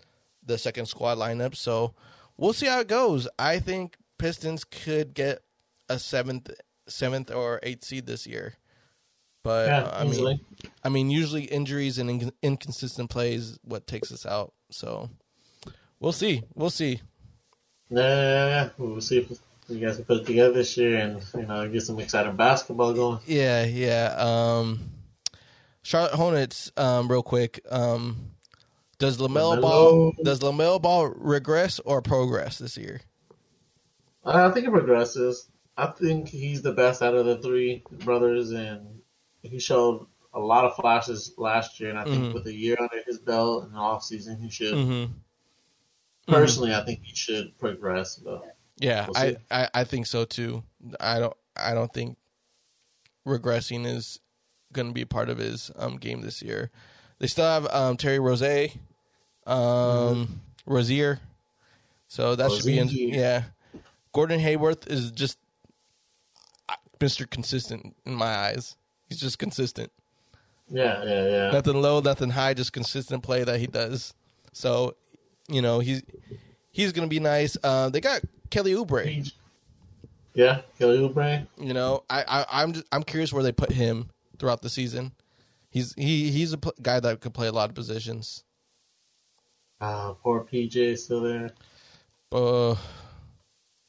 [0.45, 1.57] the second squad lineup.
[1.57, 1.95] So
[2.37, 3.29] we'll see how it goes.
[3.39, 5.41] I think Pistons could get
[5.89, 6.51] a seventh
[6.89, 8.55] seventh or eighth seed this year.
[9.47, 10.35] But Yeah, I easily.
[10.35, 10.41] mean,
[10.83, 14.53] I mean, usually injuries and in- inconsistent plays what takes us out.
[14.71, 15.09] So
[16.01, 16.43] we'll see.
[16.57, 17.01] We'll see.
[17.89, 18.69] Yeah, yeah, yeah.
[18.77, 19.31] We'll see if
[19.69, 22.93] you guys can put it together this year and you know get some exciting basketball
[22.93, 23.21] going.
[23.25, 24.17] Yeah, yeah.
[24.19, 24.91] Um,
[25.83, 26.73] Charlotte Hornets.
[26.77, 27.61] Um, real quick.
[27.71, 28.33] Um,
[28.99, 29.61] does Lamelo.
[29.61, 33.01] Ball does Lamelo Ball regress or progress this year?
[34.25, 35.49] I think it progresses.
[35.77, 38.96] I think he's the best out of the three brothers, and
[39.49, 41.91] he showed a lot of flashes last year.
[41.91, 42.35] And I think Mhm.
[42.35, 44.75] with a year under his belt in the off season, he should.
[44.75, 45.13] Mm-hmm.
[46.29, 48.17] Personally, I think he should progress.
[48.17, 49.37] But Yeah, We'll I.
[49.51, 50.63] I I think so too.
[51.01, 52.19] I don't I don't think
[53.27, 54.21] regressing is
[54.73, 56.71] going to be part of his um, game this year.
[57.19, 58.71] They still have um, Terry Rose,
[59.47, 61.21] um, Rozier,
[62.09, 63.45] so that should be in, yeah.
[64.13, 65.39] Gordon Hayward is just
[67.01, 67.29] Mr.
[67.29, 68.77] Consistent in my eyes.
[69.09, 69.93] He's just consistent.
[70.69, 71.51] yeah, yeah, yeah.
[71.51, 74.15] Nothing low, nothing high, just consistent play that he does.
[74.53, 74.97] So,
[75.49, 76.03] you know, he's
[76.71, 77.57] he's going to be nice.
[77.63, 79.33] Uh, they got Kelly Oubre.
[80.35, 81.47] Yeah, Kelly Oubre.
[81.57, 85.13] You know, I, I I'm just, I'm curious where they put him throughout the season.
[85.71, 88.43] He's he he's a pl- guy that could play a lot of positions.
[89.81, 91.51] Uh, poor PJ still there.
[92.33, 92.75] Uh,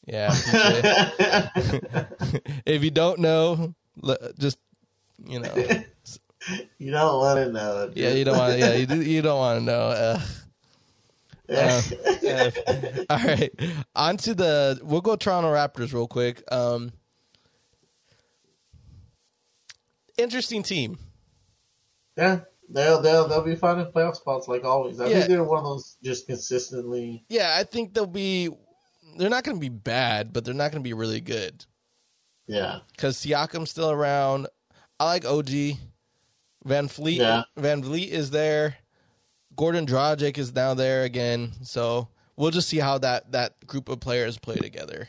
[0.05, 0.29] yeah.
[2.65, 3.73] If you don't know,
[4.37, 4.57] just
[5.25, 5.53] you know,
[6.77, 7.91] you don't want to know.
[7.95, 9.79] yeah, you don't want, yeah, you, do- you don't want to know.
[9.79, 10.19] Uh,
[11.49, 11.81] uh,
[12.27, 12.51] uh,
[13.09, 13.51] all right,
[13.95, 14.79] on to the.
[14.83, 16.43] We'll go Toronto Raptors real quick.
[16.51, 16.91] Um,
[20.17, 20.97] interesting team.
[22.17, 24.99] yeah, they'll they'll they'll be finding playoff spots like always.
[24.99, 25.13] I Yeah.
[25.19, 27.23] think they're one of those just consistently.
[27.29, 28.49] Yeah, I think they'll be.
[29.17, 31.65] They're not going to be bad, but they're not going to be really good
[32.45, 34.47] Yeah, because Siakam's still around.
[34.99, 35.77] I like OG.
[36.65, 37.17] VanVleet.
[37.17, 37.43] Yeah.
[37.57, 38.77] VanVleet is there.
[39.55, 41.51] Goran Dragic is now there again.
[41.63, 45.07] So we'll just see how that that group of players play together.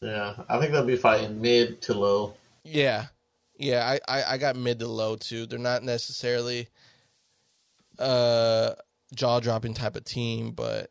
[0.00, 0.34] yeah.
[0.48, 2.34] I think they'll be fighting mid to low.
[2.64, 3.06] Yeah,
[3.58, 3.86] yeah.
[4.08, 5.46] I I, I got mid to low too.
[5.46, 6.68] They're not necessarily
[7.98, 8.74] uh
[9.14, 10.90] jaw dropping type of team, but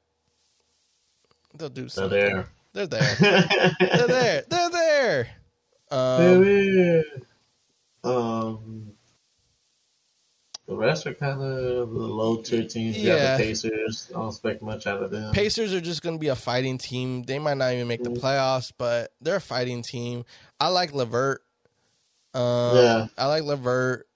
[1.57, 2.49] they'll do They're there.
[2.73, 3.15] They're there.
[3.19, 4.43] They're there.
[4.49, 5.27] They're there.
[5.89, 7.03] They're Um, there.
[8.03, 8.91] Um,
[10.67, 12.97] the rest are kind of the low tier teams.
[12.97, 13.37] You Yeah.
[13.37, 14.07] the Pacers.
[14.11, 15.33] I don't expect much out of them.
[15.33, 17.23] Pacers are just going to be a fighting team.
[17.23, 20.25] They might not even make the playoffs, but they're a fighting team.
[20.59, 21.41] I like Levert.
[22.35, 23.07] Um, Yeah.
[23.17, 24.07] I like Levert.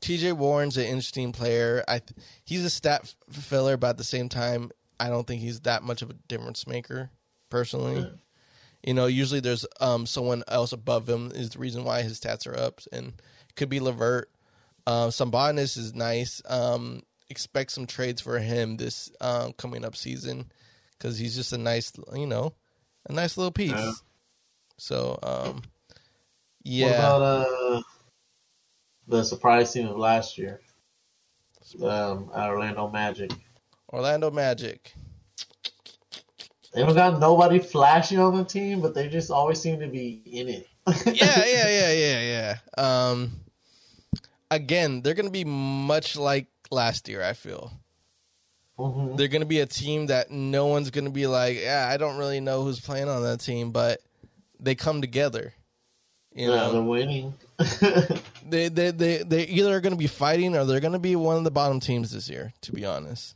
[0.00, 1.84] TJ Warren's an interesting player.
[1.88, 2.12] I th-
[2.44, 4.70] he's a stat f- filler, but at the same time,
[5.00, 7.10] I don't think he's that much of a difference maker.
[7.50, 8.08] Personally, Yeah.
[8.82, 12.46] You know, usually there's um someone else above him is the reason why his stats
[12.46, 13.08] are up, and
[13.48, 14.30] it could be Levert.
[14.86, 16.40] Um, Sabonis is nice.
[16.48, 20.50] Um, expect some trades for him this um, coming up season
[20.92, 22.54] because he's just a nice, you know,
[23.08, 23.70] a nice little piece.
[23.70, 23.92] Yeah.
[24.78, 25.62] So, um, What
[26.64, 27.82] yeah, about uh,
[29.06, 30.60] the surprise team of last year?
[31.82, 33.30] Um, Orlando Magic.
[33.92, 34.94] Orlando Magic.
[36.74, 40.22] They don't got nobody flashy on the team, but they just always seem to be
[40.26, 40.68] in it.
[41.06, 43.10] yeah, yeah, yeah, yeah, yeah.
[43.10, 43.32] Um,
[44.50, 47.22] again, they're gonna be much like last year.
[47.22, 47.72] I feel
[48.78, 49.16] Mhm.
[49.16, 52.40] they're gonna be a team that no one's gonna be like, yeah, I don't really
[52.40, 54.00] know who's playing on that team, but
[54.60, 55.54] they come together.
[56.34, 57.34] You yeah, they're winning.
[58.46, 61.44] they they they they either are gonna be fighting or they're gonna be one of
[61.44, 62.52] the bottom teams this year.
[62.62, 63.34] To be honest,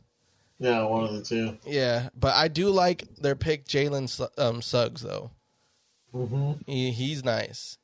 [0.59, 1.57] yeah, one of the two.
[1.65, 2.09] yeah.
[2.17, 5.31] But I do like their pick, Jalen um, Suggs, though.
[6.11, 7.77] hmm He, he's nice.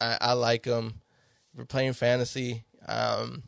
[0.00, 1.00] I, I like him.
[1.52, 3.42] If we're playing fantasy, um,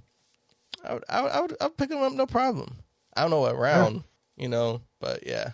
[0.85, 2.77] I would, I would, I would, I would pick him up, no problem.
[3.17, 4.03] I don't know what round,
[4.37, 5.53] you know, but yeah.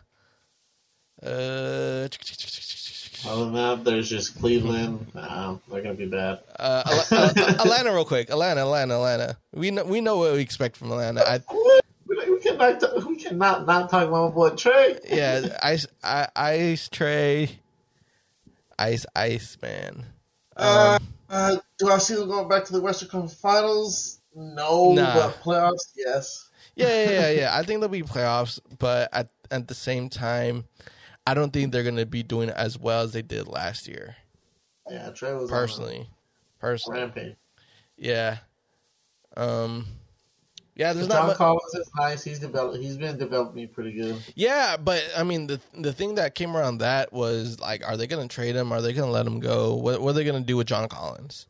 [1.22, 2.08] Uh,
[3.28, 5.06] Other than that, there's just Cleveland.
[5.14, 6.40] Nah, they're gonna be bad.
[6.58, 7.04] Uh,
[7.60, 8.30] Atlanta, real quick.
[8.30, 9.36] Atlanta, Atlanta, Atlanta.
[9.52, 11.20] We know we know what we expect from Atlanta.
[11.28, 11.40] I,
[12.60, 12.82] What?
[12.82, 13.02] We we cannot.
[13.02, 15.00] t- We cannot not talk about my boy Trae.
[15.08, 17.58] yeah, ice, I, ice tray,
[18.78, 20.06] ice, ice man.
[20.56, 24.20] Uh, Um, uh, do I see them going back to the Western Conference Finals?
[24.34, 25.14] No, Nah.
[25.14, 26.48] but playoffs, yes.
[26.76, 27.50] yeah, yeah, yeah, yeah.
[27.56, 30.64] I think there'll be playoffs, but at at the same time,
[31.26, 34.16] I don't think they're gonna be doing as well as they did last year.
[34.88, 36.08] Yeah, Trae was on Personally,
[36.60, 37.36] personally, rampage.
[37.96, 38.38] yeah.
[39.36, 39.86] Um,
[40.76, 40.92] yeah.
[40.92, 41.28] There's John not.
[41.28, 42.22] Mu- Collins is nice.
[42.24, 42.78] He's developed.
[42.82, 44.16] He's been developing pretty good.
[44.34, 48.06] Yeah, but I mean the the thing that came around that was like, are they
[48.06, 48.72] going to trade him?
[48.72, 49.74] Are they going to let him go?
[49.74, 51.46] What, what are they going to do with John Collins?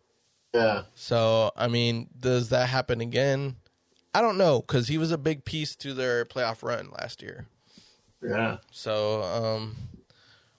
[0.53, 3.55] Yeah, So I mean, does that happen again?
[4.12, 7.47] I don't know because he was a big piece to their playoff run last year.
[8.21, 8.57] yeah.
[8.73, 9.77] So um,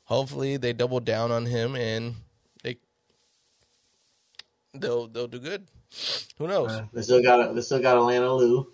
[0.05, 2.15] hopefully they double down on him and
[2.63, 2.77] they
[4.73, 5.67] they'll they'll do good.
[6.37, 6.71] Who knows?
[6.71, 7.53] Uh, They still got.
[7.55, 8.71] They still got Atlanta Lou.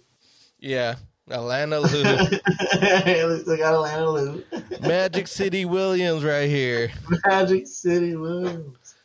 [0.60, 0.96] Yeah,
[1.30, 2.04] Atlanta Lou,
[2.82, 4.44] they still got Atlanta Lou.
[4.82, 6.92] Magic City Williams right here.
[7.26, 8.96] Magic City Williams.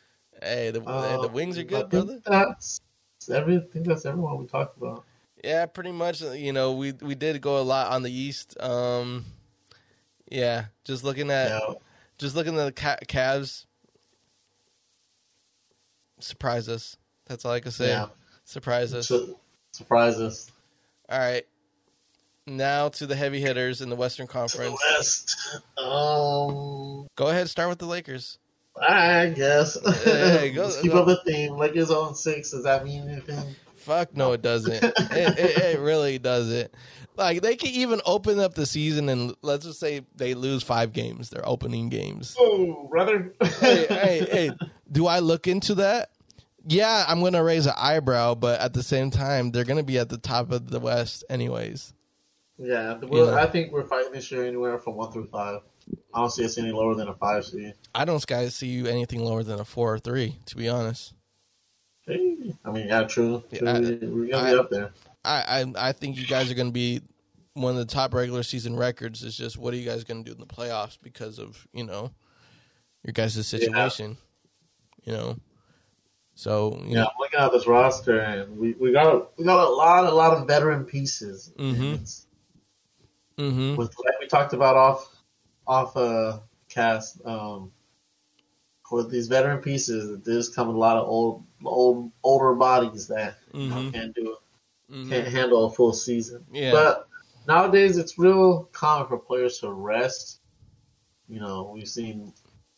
[0.41, 2.19] Hey, the Uh, the wings are good, brother.
[2.25, 2.79] That's
[3.31, 3.83] everything.
[3.83, 5.03] That's everyone we talked about.
[5.43, 6.21] Yeah, pretty much.
[6.21, 8.59] You know, we we did go a lot on the east.
[8.61, 9.25] Um,
[10.29, 11.73] yeah, just looking at Yeah,
[12.17, 13.65] just looking at the ca- Cavs.
[16.19, 16.95] Surprise us.
[17.25, 17.87] That's all I can say.
[17.89, 18.07] Yeah.
[18.45, 19.11] Surprise us.
[19.71, 20.51] Surprise us.
[21.09, 21.45] all right.
[22.45, 24.81] Now to the heavy hitters in the Western To the Conference.
[24.97, 25.37] West.
[25.77, 28.37] Um, Go ahead, start with the Lakers.
[28.81, 29.77] I guess.
[30.03, 30.99] Hey, go- Let's keep go.
[31.01, 31.55] up the theme.
[31.55, 32.51] Lakers on six.
[32.51, 33.55] Does that mean anything?
[33.75, 34.73] Fuck no, it doesn't.
[34.83, 34.93] it,
[35.39, 36.73] it, it really doesn't.
[37.15, 40.91] Like they can even open up the season and let's just say they lose five
[40.91, 42.35] games, their opening games.
[42.39, 43.33] Oh, brother.
[43.41, 44.51] hey, hey, hey,
[44.91, 46.09] do I look into that?
[46.65, 49.83] Yeah, I'm going to raise an eyebrow, but at the same time, they're going to
[49.83, 51.93] be at the top of the West, anyways.
[52.57, 53.37] Yeah, well, know.
[53.37, 55.61] I think we're fighting this year anywhere from one through five.
[56.13, 57.73] I don't see us any lower than a five seed.
[57.93, 61.13] I don't guys see you anything lower than a four or three, to be honest.
[62.05, 63.43] Hey, I mean, yeah, true.
[63.51, 64.91] Yeah, True, I- we- we're gonna I- be up there.
[65.25, 67.01] I, I, I think you guys are going to be
[67.53, 69.23] one of the top regular season records.
[69.23, 71.85] Is just what are you guys going to do in the playoffs because of you
[71.85, 72.11] know
[73.03, 74.17] your guys' situation,
[75.05, 75.37] you know.
[76.35, 79.67] So you Yeah, know, I'm looking at this roster, and we, we got we got
[79.67, 81.51] a lot a lot of veteran pieces.
[81.57, 81.73] Mhm.
[81.73, 82.25] And it's-
[83.37, 85.15] hmm With like we talked about off
[85.67, 87.71] off uh cast, um,
[88.91, 93.69] with these veteran pieces, there's come a lot of old old older bodies that you
[93.69, 93.91] know, Mhm.
[93.93, 94.37] can't do
[94.89, 96.45] hmm can't handle a full season.
[96.51, 96.71] Yeah.
[96.71, 97.07] But
[97.47, 100.39] nowadays it's real common for players to rest.
[101.29, 102.33] You know, we've seen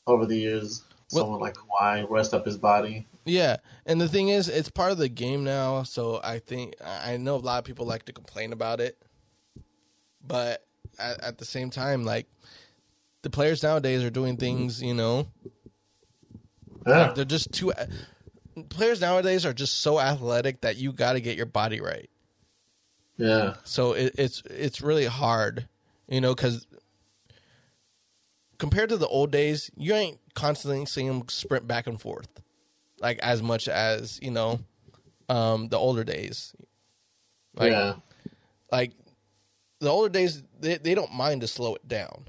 [0.07, 3.07] over the years someone like Kawhi rest up his body.
[3.25, 3.57] Yeah,
[3.87, 5.81] and the thing is, it's part of the game now.
[5.83, 8.97] So I think I know a lot of people like to complain about it,
[10.25, 10.63] but
[10.99, 12.27] at, at the same time, like
[13.23, 15.27] the players nowadays are doing things, you know,
[16.85, 17.13] Yeah.
[17.15, 17.73] they're just too.
[18.69, 22.09] Players nowadays are just so athletic that you got to get your body right.
[23.17, 23.55] Yeah.
[23.63, 25.67] So it, it's it's really hard,
[26.07, 26.67] you know, because
[28.59, 32.29] compared to the old days, you ain't constantly seeing them sprint back and forth,
[33.05, 34.59] like as much as you know,
[35.29, 36.55] um, the older days.
[37.55, 37.93] Like yeah.
[38.71, 38.93] like
[39.79, 42.25] the older days, they they don't mind to slow it down.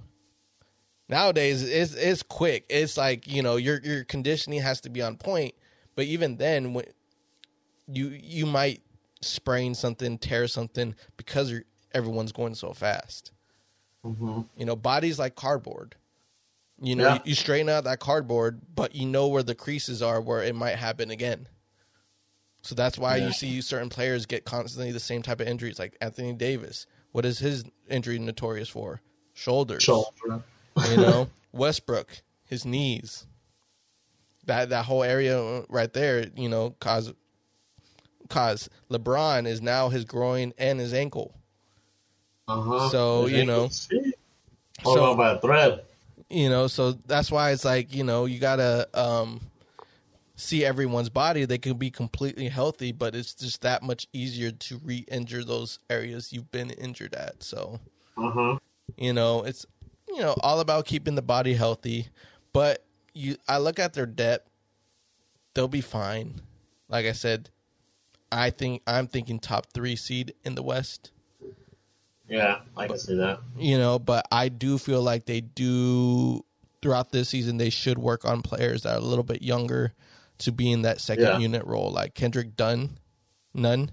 [1.08, 2.66] Nowadays, it's it's quick.
[2.68, 5.54] It's like you know your your conditioning has to be on point,
[5.94, 6.84] but even then, when
[7.88, 8.82] you you might
[9.22, 11.64] sprain something, tear something because you're,
[11.94, 13.32] everyone's going so fast.
[14.04, 15.94] hmm You know, bodies like cardboard.
[16.80, 17.18] You know, Yeah.
[17.24, 20.76] you, straighten out that cardboard, but you know where the creases are where it might
[20.76, 21.48] happen again.
[22.62, 23.28] So that's why Yeah.
[23.28, 26.86] you see certain players get constantly the same type of injuries, like Anthony Davis.
[27.12, 29.00] What is his injury notorious for?
[29.32, 29.82] Shoulders.
[29.82, 30.42] Shoulder.
[30.90, 33.26] You know, Westbrook, his knees.
[34.44, 37.12] That that whole area right there, you know, cause
[38.28, 41.34] cause LeBron is now his groin and his ankle.
[42.48, 42.88] Uh-huh.
[42.90, 43.88] So, His you know, ankles.
[44.82, 45.84] Hold so- on by a thread.
[46.28, 49.40] You know so that's why it's like you know you gotta um
[50.38, 51.46] see everyone's body.
[51.46, 56.30] They can be completely healthy but it's just that much easier to re-injure those areas
[56.32, 57.42] you've been injured at.
[57.42, 57.80] So
[58.18, 58.58] Uh-huh.
[58.96, 59.64] you know it's
[60.08, 62.08] you know all about keeping the body healthy
[62.52, 64.48] but you i look at their depth
[65.54, 66.40] they'll be fine.
[66.88, 67.50] Like i said
[68.30, 71.12] i think i'm thinking top three seed in the west
[72.28, 73.40] Yeah, I can see that.
[73.56, 76.44] you know, but I do feel like they do
[76.82, 79.92] throughout this season they should work on players that are a little bit younger
[80.38, 81.38] to be in that second Yeah.
[81.38, 82.98] unit role, like Kendrick Dunn,
[83.54, 83.90] Nunn.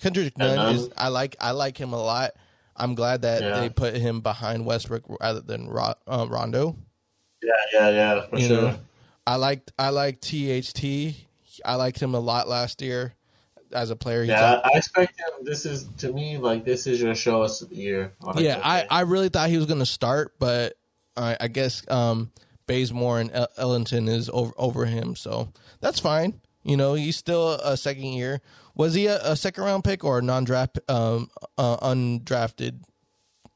[0.00, 0.74] Kendrick Nunn Nunn.
[0.76, 2.32] is I like I like him a lot.
[2.76, 3.60] I'm glad that Yeah.
[3.60, 6.76] they put him behind Westbrook rather than uh, Rondo.
[7.42, 8.62] Yeah, yeah, yeah, for You sure.
[8.62, 8.78] know,
[9.26, 11.14] I liked I like THT.
[11.64, 13.14] I liked him a lot last year
[13.72, 14.22] as a player.
[14.22, 15.44] Yeah, I expect him.
[15.44, 18.12] This is to me like this is your show us of the year.
[18.36, 18.86] yeah, I.
[18.90, 20.74] I really thought he was going to start, but
[21.16, 22.30] I, I guess um,
[22.66, 26.40] Bazemore and El- Ellington is over over him, so that's fine.
[26.62, 28.40] You know, he's still a second year.
[28.74, 32.80] Was he a, a second round pick or a non draft um, uh, undrafted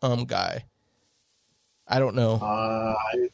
[0.02, 0.64] um guy?
[1.86, 2.34] I don't know.
[2.34, 3.28] Uh, I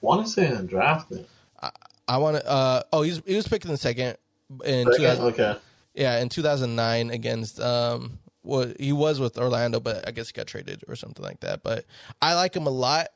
[0.00, 1.26] want to say undrafted.
[2.08, 2.46] I want to.
[2.46, 4.16] Uh, oh, he's he was picked in the second
[4.64, 4.86] in?
[4.86, 5.56] 2000, Okay.
[5.94, 8.18] yeah in 2009 against um.
[8.44, 11.62] Well, he was with Orlando, but I guess he got traded or something like that.
[11.62, 11.84] But
[12.20, 13.06] I like him a lot.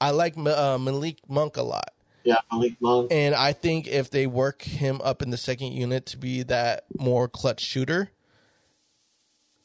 [0.00, 1.90] I like uh, Malik Monk a lot.
[2.24, 3.06] Yeah, Malik Monk.
[3.12, 6.86] And I think if they work him up in the second unit to be that
[6.98, 8.10] more clutch shooter,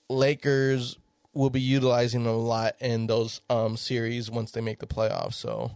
[0.10, 0.98] Lakers
[1.34, 5.34] will be utilizing him a lot in those um, series once they make the playoffs.
[5.36, 5.72] So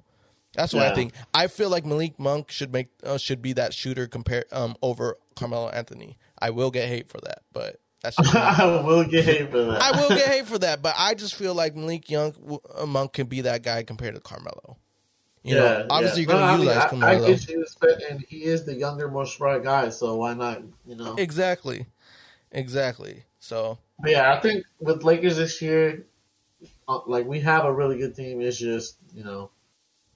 [0.54, 1.14] that's what I think.
[1.34, 5.18] I feel like Malik Monk should make uh, should be that shooter compare um, over
[5.36, 6.18] Carmelo Anthony.
[6.40, 8.18] I will get hate for that, but that's.
[8.36, 9.82] I will get hate for that.
[9.82, 12.34] I will get hate for that, but I just feel like Malik Young
[12.76, 14.78] uh, Monk can be that guy compared to Carmelo.
[15.44, 16.28] You know, obviously yeah.
[16.28, 17.26] you're going to mean, utilize I, Carmelo.
[17.26, 17.66] I get you,
[18.10, 19.90] and he is the younger, more smart guy.
[19.90, 20.62] So why not?
[20.86, 21.16] You know.
[21.16, 21.88] Exactly.
[22.52, 23.24] Exactly.
[23.40, 26.06] So But yeah, I think with Lakers this year,
[26.88, 28.42] uh, like we have a really good team.
[28.42, 29.50] It's just you know,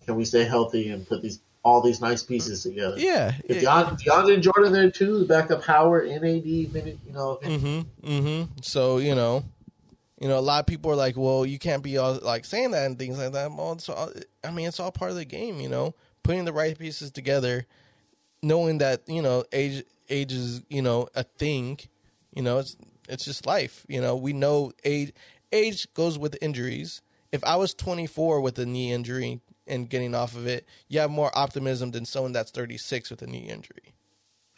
[0.06, 2.96] can we stay healthy and put these all these nice pieces together?
[2.98, 3.34] yeah.
[3.46, 8.08] If DeAndre, DeAndre Jordan there too, the backup Howard, NAD, minute, you know, mm-hmm.
[8.08, 8.52] Mm-hmm.
[8.62, 9.44] So, you know,
[10.20, 12.72] you know, a lot of people are like, well, you can't be all like saying
[12.72, 13.52] that and things like that.
[13.52, 14.12] Well, it's all,
[14.44, 17.66] I mean, it's all part of the game, you know, putting the right pieces together,
[18.42, 21.80] knowing that, you know, age, age is, you know, a thing,
[22.34, 22.78] you know, it's,
[23.10, 23.86] it's just life.
[23.88, 25.14] You know, we know age,
[25.52, 27.02] age goes with injuries.
[27.32, 31.10] If I was 24 with a knee injury and getting off of it, you have
[31.12, 33.94] more optimism than someone that's 36 with a knee injury.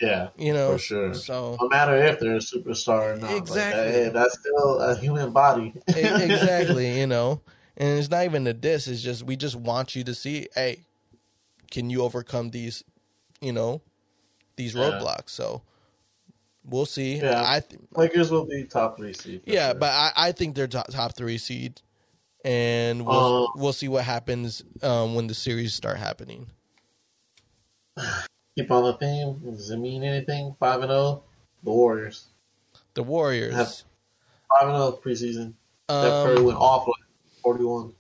[0.02, 1.14] yeah, You know, for sure.
[1.14, 3.92] So No matter if they're a superstar or not, like, Exactly.
[3.94, 5.74] hey, that's still a human body.
[5.88, 7.42] Exactly, you know.
[7.78, 10.82] And it's not even a diss, it's just we just want you to see, hey,
[11.72, 12.84] can you overcome these,
[13.40, 13.82] you know,
[14.56, 14.82] these Yeah.
[14.82, 15.30] roadblocks?
[15.30, 15.62] So
[16.66, 17.18] we'll see.
[17.18, 17.44] Yeah.
[17.46, 19.42] I th- Lakers will be top three seed.
[19.46, 19.80] yeah, sure.
[19.80, 21.82] but I, I think they're top, top 3 seed
[22.48, 26.48] and we'll Uh, we'll see what happens um, when the series start happening.
[28.58, 29.40] keep on the theme.
[29.44, 30.56] Does it mean anything?
[30.58, 31.24] Five and zero.
[31.64, 32.28] The Warriors.
[32.94, 33.54] The Warriors.
[33.54, 33.84] Have-
[34.50, 35.54] Five and zero preseason.
[35.90, 37.04] Steph Curry Um, went off like
[37.44, 37.94] forty one.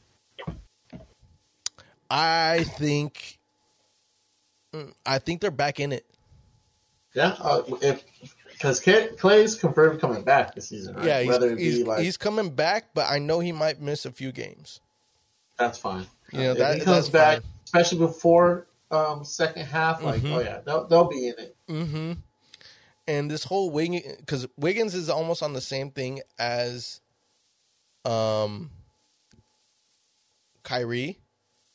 [2.10, 3.38] I think
[4.74, 6.06] mm, I think they're back in it.
[7.14, 8.06] Yeah, uh, if
[8.58, 11.06] because Clay's confirmed coming back this season, right?
[11.06, 14.06] Yeah, he's, Whether he's, be like he's coming back, but I know he might miss
[14.06, 14.80] a few games.
[15.58, 16.06] that's fine.
[16.32, 17.52] You know, if that- he comes that's back, fine.
[17.66, 20.32] especially before um, second half, like Mhm.
[20.34, 21.56] oh yeah, they'll, they'll be in it.
[21.68, 22.14] Mm-hmm.
[23.08, 27.02] And this whole Wiggins, because Wiggins is almost on the same thing as,
[28.06, 28.72] um,
[30.64, 31.20] Kyrie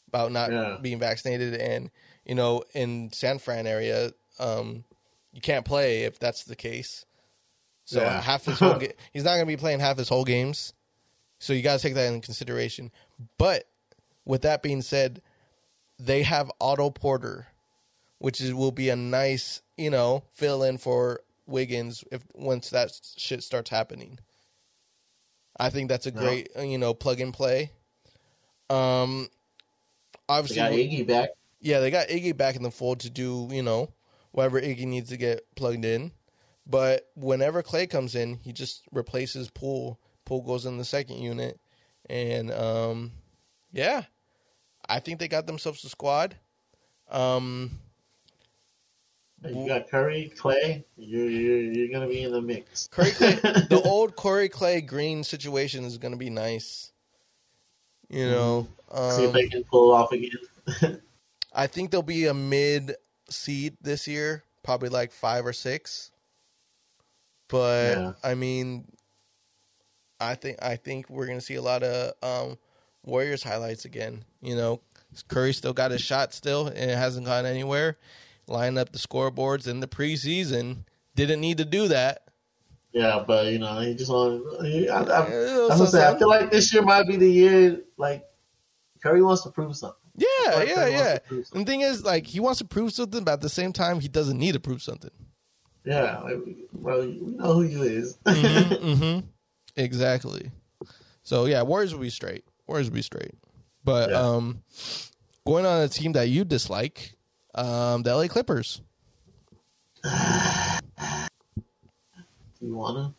[0.09, 0.79] about not Yeah.
[0.81, 1.91] being vaccinated, and
[2.25, 4.85] you know, in San Fran area, um,
[5.33, 7.05] you can't play if that's the case.
[7.85, 8.21] So Yeah.
[8.21, 10.73] half his whole ga- he's not going to be playing half his whole games.
[11.39, 12.93] So you got to take that into consideration.
[13.39, 13.65] But
[14.25, 15.21] with that being said,
[15.99, 17.49] they have Otto Porter,
[18.19, 22.93] which is, will be a nice, you know, fill in for Wiggins if once that
[23.17, 24.19] shit starts happening.
[25.59, 27.73] I think that's a great, you know, plug and play.
[28.71, 29.29] Um,
[30.29, 31.31] They obviously, got Iggy back.
[31.61, 33.91] yeah, they got Iggy back in the fold to do, you know,
[34.33, 36.13] whatever Iggy needs to get plugged in.
[36.67, 39.99] But whenever Clay comes in, he just replaces Poole.
[40.25, 41.59] Poole goes in the second unit,
[42.09, 43.13] and um,
[43.73, 44.05] yeah,
[44.89, 46.37] I think they got themselves a squad.
[47.11, 47.71] Um,
[49.45, 50.85] You got Curry, Clay.
[50.97, 52.89] You're you're, you're gonna be in the mix.
[52.93, 53.33] Curry Clay,
[53.71, 56.93] the old Corey Clay Green situation is going to be nice.
[58.09, 61.01] You know, See if um, they can pull it off again.
[61.55, 62.95] I think there'll be a mid
[63.33, 66.11] seed this year, probably like five or six.
[67.49, 68.13] But Yeah.
[68.25, 68.87] I mean,
[70.21, 72.59] I think I think we're gonna see a lot of um,
[73.05, 74.25] Warriors highlights again.
[74.41, 74.81] You know,
[75.29, 77.99] Curry still got his shot still, and it hasn't gone anywhere.
[78.47, 80.85] Line up the scoreboards in the preseason.
[81.15, 82.23] Didn't need to do that.
[82.93, 84.45] yeah, but you know he just want.
[84.63, 87.81] I, I, gonna say I feel like this year might be the year.
[87.97, 88.25] Like
[89.03, 90.02] Curry wants to prove something.
[90.17, 91.19] Yeah, Like yeah, yeah.
[91.31, 93.99] And the thing is, like, he wants to prove something, but at the same time,
[94.01, 95.11] he doesn't need to prove something.
[95.85, 96.37] Yeah, like,
[96.73, 98.19] bro, we know who you is.
[98.27, 99.21] hmm
[99.77, 100.51] Exactly.
[101.23, 102.45] So yeah, Warriors will be straight.
[102.67, 103.35] Warriors will be straight.
[103.85, 104.19] But Yeah.
[104.21, 104.63] um,
[105.47, 107.15] going on a team that you dislike,
[107.55, 108.83] um, the LA Clippers.
[110.05, 110.13] Do
[112.61, 113.15] you wanna?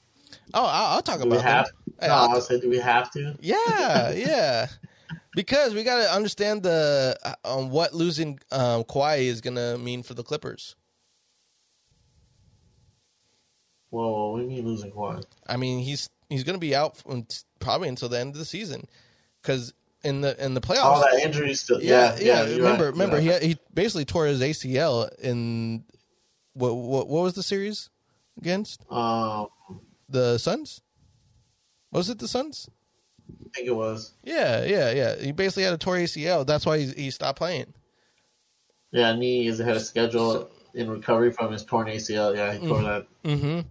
[0.53, 1.65] Oh, I'll, I'll talk Do we about have?
[1.65, 2.09] them.
[2.09, 3.35] No, I'll- I said, do we have to?
[3.41, 4.67] Yeah, yeah.
[5.35, 10.03] Because we got to understand the uh, um, what losing um, Kawhi is gonna mean
[10.03, 10.75] for the Clippers.
[13.89, 15.23] Whoa, what do you mean losing Kawhi?
[15.47, 17.25] I mean, he's he's gonna be out from
[17.59, 18.87] probably until the end of the season.
[19.41, 19.73] Because
[20.03, 21.81] in the in the playoffs, All that injury still.
[21.81, 22.45] yeah, Yeah, yeah.
[22.45, 25.83] you're remember, right, remember, he he basically tore his ACL in
[26.53, 27.89] what what what was the series
[28.37, 29.47] against Um,
[30.09, 30.81] the Suns?
[31.91, 32.69] Was it the Suns?
[33.29, 34.11] I think it was.
[34.23, 35.15] Yeah, yeah, yeah.
[35.15, 36.45] He basically had a tore ACL.
[36.45, 37.73] That's why he, he stopped playing.
[38.91, 42.35] Yeah, knee is ahead of schedule in recovery from his torn ACL.
[42.35, 43.07] Yeah, he tore that.
[43.25, 43.61] hmm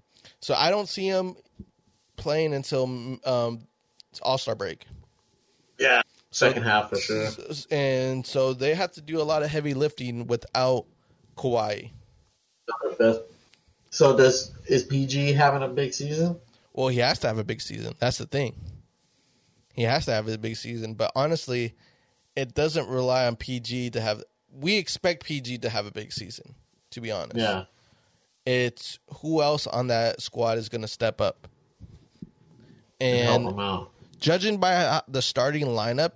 [0.40, 1.36] So I don't see him
[2.16, 2.84] playing until
[3.24, 3.66] um,
[4.22, 4.86] All Star break,
[5.78, 7.28] Yeah, second half for sure.
[7.70, 10.86] and so they have to do a lot of heavy lifting without
[11.36, 11.90] Kawhi.
[13.90, 16.36] So does is PG having a big season?
[16.72, 17.94] Well, he has to have a big season.
[17.98, 18.54] That's the thing.
[19.72, 21.74] He has to have a big season, but honestly,
[22.36, 24.22] it doesn't rely on PG to have.
[24.52, 26.54] We expect PG to have a big season.
[26.90, 27.64] To be honest, Yeah,
[28.44, 31.48] it's who else on that squad is going to step up.
[33.00, 33.90] and help him out.
[34.20, 36.12] judging by the starting lineup,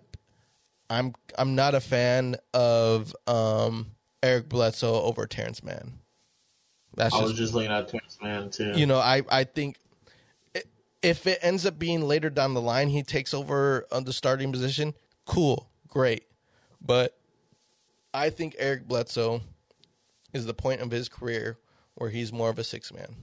[0.90, 3.86] I'm I'm not a fan of um,
[4.22, 5.94] Eric Bledsoe over Terrence Mann.
[6.94, 8.72] That's I was just looking at Terrence Mann too.
[8.76, 9.76] you know I I think
[11.02, 14.52] if it ends up being later down the line he takes over on the starting
[14.52, 14.94] position,
[15.24, 16.24] cool, great,
[16.80, 17.16] but
[18.14, 19.42] I think Eric Bledsoe
[20.32, 21.58] is the point of his career
[21.94, 23.14] where he's more of a six man.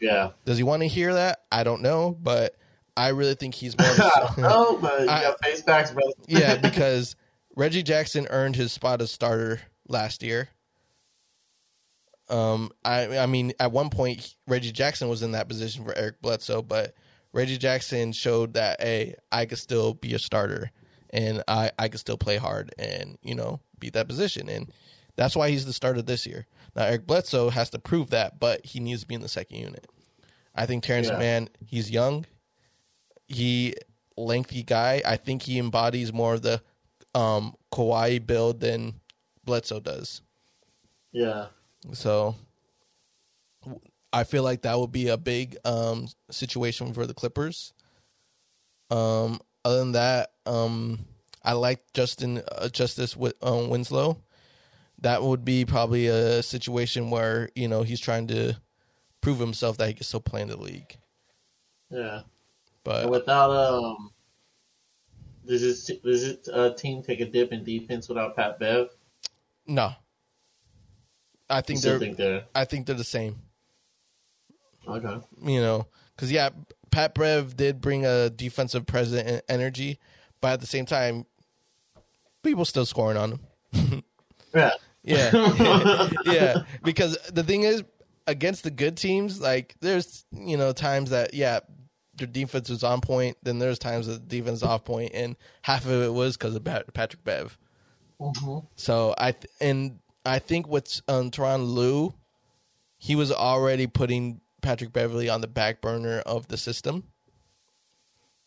[0.00, 0.30] yeah.
[0.44, 1.40] Does he want to hear that?
[1.50, 2.56] I don't know, but
[2.96, 3.88] I really think he's more.
[3.88, 3.98] Of
[4.38, 5.92] a, no, oh, but you got face brother.
[6.26, 7.16] yeah, because
[7.56, 10.48] Reggie Jackson earned his spot as starter last year.
[12.30, 16.22] Um, I I mean, at one point Reggie Jackson was in that position for Eric
[16.22, 16.94] Bledsoe, but
[17.32, 20.70] Reggie Jackson showed that hey, I could still be a starter,
[21.10, 24.70] and I I could still play hard, and you know beat that position, and
[25.16, 26.46] that's why he's the starter this year.
[26.76, 29.58] Now Eric Bledsoe has to prove that, but he needs to be in the second
[29.58, 29.86] unit.
[30.54, 31.18] I think Terrence Yeah.
[31.18, 32.26] Mann, he's young,
[33.26, 33.74] he
[34.16, 35.02] lengthy guy.
[35.04, 36.62] I think he embodies more of the
[37.14, 39.00] um Kawhi build than
[39.44, 40.22] Bledsoe does.
[41.12, 41.46] yeah,
[41.92, 42.36] So
[44.12, 47.72] I feel like that would be a big um situation for the Clippers.
[48.90, 51.06] Um other than that, um
[51.42, 54.22] I like Justin uh, Justice Wi- um, Winslow.
[55.00, 58.60] That would be probably a situation where, you know, he's trying to
[59.22, 60.98] prove himself that he can still play in the league.
[61.90, 62.22] yeah.
[62.84, 64.10] But without um,
[65.46, 68.88] does this does this uh, team take a dip in defense without Pat Bev?
[69.66, 69.92] no.
[71.50, 73.40] I think they're think they're I think they're the same.
[74.86, 75.18] okay.
[75.42, 76.50] you know, because yeah,
[76.90, 79.98] Pat Bev did bring a defensive present and energy,
[80.40, 81.26] but at the same time,
[82.42, 83.38] people still scoring on
[83.72, 84.04] him.
[84.52, 84.72] Yeah,
[85.04, 85.30] Yeah,
[86.24, 86.62] yeah.
[86.82, 87.84] Because the thing is,
[88.26, 91.60] against the good teams, like there's you know times that yeah,
[92.16, 93.36] their defense was on point.
[93.44, 96.64] Then there's times that the defense off point, and half of it was because of
[96.64, 97.56] Patrick Bev.
[98.20, 98.66] Mhm.
[98.74, 102.14] So I th- and I think with um, Tyronn Lue,
[102.98, 107.04] he was already putting Patrick Beverley on the back burner of the system.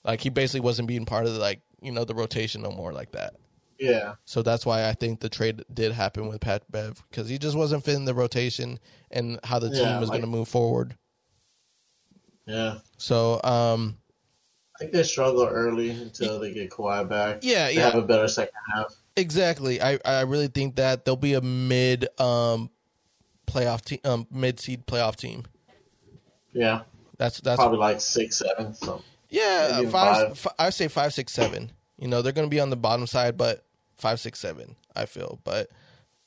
[0.03, 2.93] Like he basically wasn't being part of the, like you know the rotation no more
[2.93, 3.33] like that.
[3.79, 7.37] yeah, So that's why I think the trade did happen with Pat Bev because he
[7.37, 8.79] just wasn't fitting the rotation
[9.11, 10.95] and how the team Yeah, was like- going to move forward.
[12.45, 12.77] yeah.
[12.97, 13.97] So um
[14.75, 17.39] I think they struggle early until they get Kawhi back.
[17.41, 18.93] yeah They yeah have a better second half.
[19.15, 19.81] Exactly.
[19.81, 22.69] I I really think that there'll be a mid um
[23.47, 25.43] playoff team um mid seed playoff team.
[26.53, 26.81] Yeah,
[27.17, 28.73] That's that's probably like six, seven.
[28.73, 30.37] So Yeah, five.
[30.37, 30.53] five.
[30.59, 31.71] I say five, six, seven.
[31.97, 33.65] You know, they're going to be on the bottom side, but
[33.97, 34.75] five, six, seven.
[34.95, 35.69] I feel, but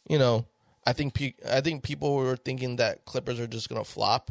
[0.09, 0.47] you know,
[0.85, 4.31] I think pe- I think people were thinking that Clippers are just going to flop.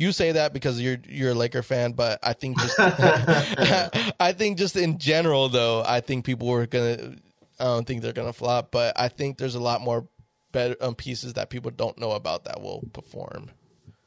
[0.00, 2.74] You say that because you're you're a Laker fan, but I think just
[4.18, 7.16] I think just in general though, I think people were gonna.
[7.58, 10.08] I don't think they're gonna flop, but I think there's a lot more
[10.52, 13.50] better um, pieces that people don't know about that will perform.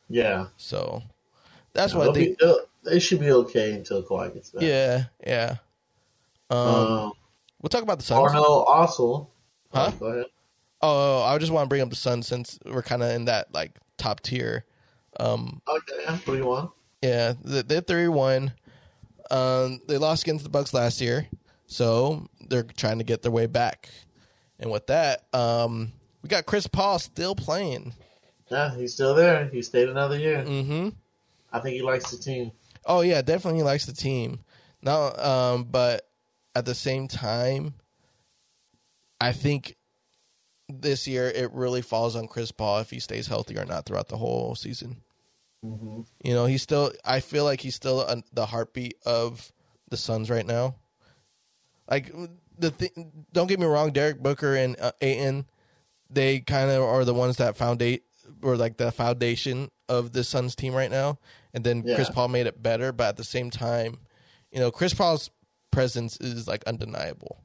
[0.10, 1.04] yeah, So
[1.74, 2.39] that's what I think.
[2.39, 2.46] be-
[2.84, 4.64] they'll- should be okay until Kawhi gets back.
[4.64, 5.58] Yeah, yeah.
[6.50, 7.12] Um, Um,
[7.62, 8.20] We'll talk about the Suns.
[8.20, 9.30] Arno also.
[9.72, 9.91] Huh?
[10.00, 10.26] Go ahead.
[10.82, 13.54] Oh, I just want to bring up the Suns since we're kind of in that
[13.54, 14.66] like top tier.
[15.20, 16.70] Um, Okay, yeah, three one.
[17.01, 18.53] yeah, they- they're three one.
[19.32, 21.28] Um, they lost against the Bucks last year,
[21.66, 23.89] so they're trying to get their way back.
[24.59, 25.91] And with that, um,
[26.22, 27.93] we got Chris Paul still playing.
[28.49, 29.45] Yeah, he's still there.
[29.47, 30.43] He stayed another year.
[30.43, 30.89] Mm-hmm.
[31.51, 32.51] I think he likes the team.
[32.86, 34.39] Oh yeah, definitely he likes the team.
[34.82, 36.07] Now, um, but
[36.55, 37.74] at the same time,
[39.22, 39.76] I think
[40.70, 44.07] this year it really falls on Chris Paul if he stays healthy or not throughout
[44.07, 45.01] the whole season.
[45.64, 46.91] hmm You know, he's still.
[47.05, 49.51] I feel like he's still a, the heartbeat of
[49.89, 50.76] the Suns right now.
[51.89, 52.11] Like
[52.57, 55.45] the thing, don't get me wrong, Derek Booker and uh, Ayton,
[56.09, 58.03] they kind of are the ones that foundate
[58.41, 61.20] or like the foundation of the Suns team right now.
[61.53, 63.99] And then Chris Paul made it better, but at the same time,
[64.51, 65.30] you know, Chris Paul's
[65.72, 67.43] presence is like undeniable.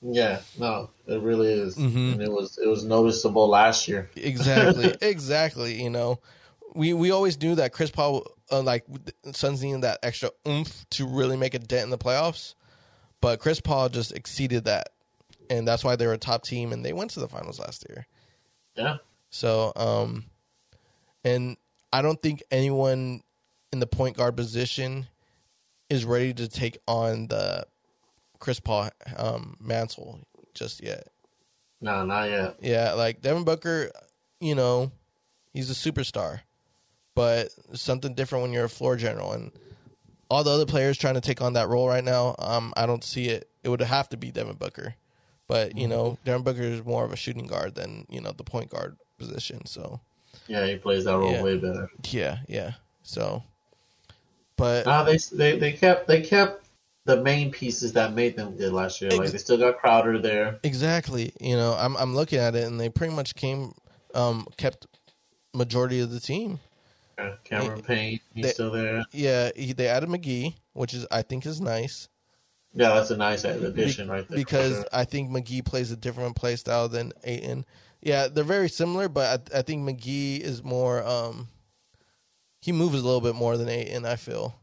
[0.00, 2.12] Yeah, no, it really is, Mhm.
[2.12, 4.08] and it was it was noticeable last year.
[4.14, 5.82] Exactly, exactly.
[5.82, 6.20] You know,
[6.74, 8.84] we we always knew that Chris Paul, uh, like
[9.32, 12.54] Suns needed that extra oomph to really make a dent in the playoffs,
[13.20, 14.90] but Chris Paul just exceeded that,
[15.50, 17.84] and that's why they were a top team and they went to the finals last
[17.88, 18.06] year.
[18.76, 18.98] Yeah,
[19.30, 20.26] So, um,
[21.24, 21.56] and
[21.92, 23.22] I don't think anyone
[23.72, 25.08] in the point guard position
[25.90, 27.66] is ready to take on the
[28.38, 30.20] Chris Paul um, mantle
[30.54, 31.08] just yet.
[31.80, 32.56] no, not yet.
[32.60, 33.90] Yeah, like Devin Booker,
[34.40, 34.90] you know,
[35.52, 36.40] he's a superstar,
[37.14, 39.52] but something different when you're a floor general and
[40.30, 42.34] all the other players trying to take on that role right now.
[42.38, 43.48] Um, I don't see it.
[43.64, 44.94] It would have to be Devin Booker,
[45.46, 48.44] but you know, Devin Booker is more of a shooting guard than you know the
[48.44, 49.64] point guard position.
[49.66, 50.00] So
[50.46, 51.42] Yeah, he plays that role Yeah.
[51.42, 51.90] way better.
[52.10, 52.72] yeah, yeah.
[53.02, 53.42] So,
[54.56, 56.67] but No, they they they kept they kept
[57.08, 59.10] the main pieces that made them good last year.
[59.10, 60.60] Like they still got Crowder there.
[60.62, 63.72] exactly, you know, I'm I'm looking at it and they pretty much came,
[64.14, 64.86] um, kept
[65.54, 66.60] majority of the team.
[67.16, 69.04] Uh, Cameron Payne, he's they- still there.
[69.10, 72.08] Yeah, he, they added McGee, which is I think is nice.
[72.74, 74.36] Yeah, that's a nice addition right there.
[74.36, 74.84] because sure.
[74.92, 77.64] I think McGee plays a different play style than Ayton.
[78.02, 81.02] Yeah, they're very similar, but I, I think McGee is more.
[81.02, 81.48] Um,
[82.60, 84.04] he moves a little bit more than Ayton.
[84.04, 84.54] I feel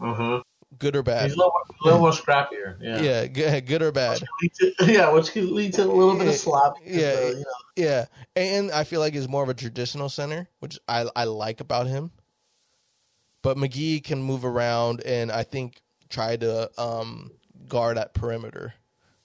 [0.00, 0.42] uh-huh.
[0.78, 1.24] Good or bad.
[1.24, 2.76] he's a little, more, a little more scrappier.
[2.80, 3.00] Yeah.
[3.00, 4.20] Yeah, good, good or bad.
[4.42, 6.76] Lead to- yeah, which could lead to a little bit of slop.
[6.84, 7.44] yeah, uh, you know,
[7.76, 8.04] Yeah,
[8.34, 11.86] and I feel like is more of a traditional center, which I I like about
[11.86, 12.10] him.
[13.42, 17.30] But McGee can move around, and I think try to um,
[17.68, 18.74] guard at perimeter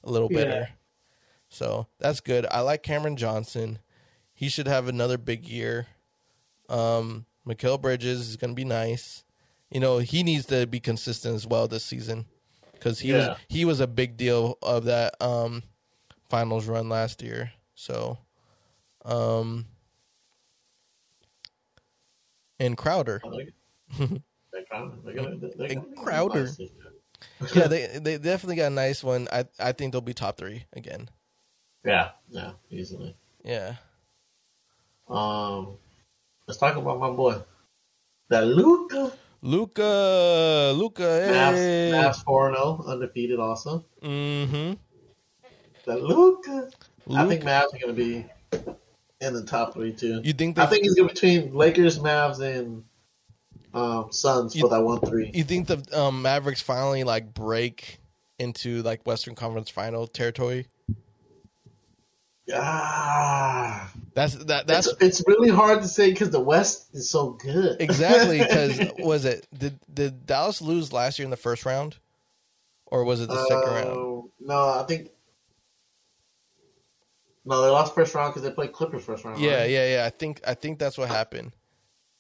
[0.04, 0.44] a little Yeah.
[0.44, 0.70] better.
[1.50, 2.46] So that's good.
[2.50, 3.80] I like Cameron Johnson.
[4.34, 5.88] He should have another big year.
[6.70, 9.24] Um, Mikal Bridges is going to be nice.
[9.72, 12.26] You know, he needs to be consistent as well this season
[12.74, 13.30] because he Yeah.
[13.30, 15.64] was he was a big deal of that um,
[16.30, 17.52] finals run last year.
[17.76, 18.18] So,
[19.06, 19.66] um,
[22.60, 23.54] and Crowder, like,
[23.98, 26.44] they're trying- they're gonna- they're gonna- And Crowder.
[26.46, 26.94] nice this year.
[27.56, 29.28] yeah, they they definitely got a nice one.
[29.32, 31.10] I I think they'll be top three again.
[31.86, 33.16] Yeah, yeah, easily.
[33.44, 33.76] Yeah.
[35.08, 35.78] Um,
[36.48, 37.42] let's talk about my boy,
[38.30, 39.12] that Luka.
[39.42, 41.92] Luka, Luka, hey.
[41.94, 43.40] Mavs four zero, undefeated.
[43.40, 44.74] Also, Mm-hmm.
[45.86, 46.70] that Luka.
[47.14, 48.26] I think Mavs are gonna be
[49.20, 50.22] in the top three too.
[50.24, 52.84] You think I think he's gonna be between Lakers, Mavs, and
[53.74, 55.32] um, Suns You- for that one three.
[55.34, 58.00] You think the um, Mavericks finally like break
[58.38, 60.68] into like Western Conference Final territory?
[62.54, 64.68] Ah, That's that.
[64.68, 67.80] That's it's, it's really hard to say because the West is so good.
[67.80, 71.98] exactly because was it did did Dallas lose last year in the first round,
[72.86, 73.90] or was it the second round?
[73.90, 75.10] Uh, No, I think.
[77.46, 79.40] No, they lost first round because they played Clippers first round.
[79.40, 79.70] Yeah, right?
[79.70, 80.06] yeah, yeah.
[80.06, 81.52] I think I think that's what happened.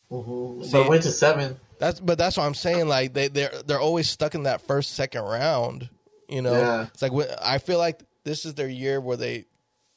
[0.10, 1.60] hmm See- but went to seven.
[1.80, 2.88] That's but that's what I'm saying.
[2.88, 5.90] Like they they're they're always stuck in that first second round.
[6.30, 6.88] You know, Yeah.
[6.94, 7.12] it's like
[7.42, 9.46] I feel like this is their year where they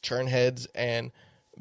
[0.04, 1.10] turn heads and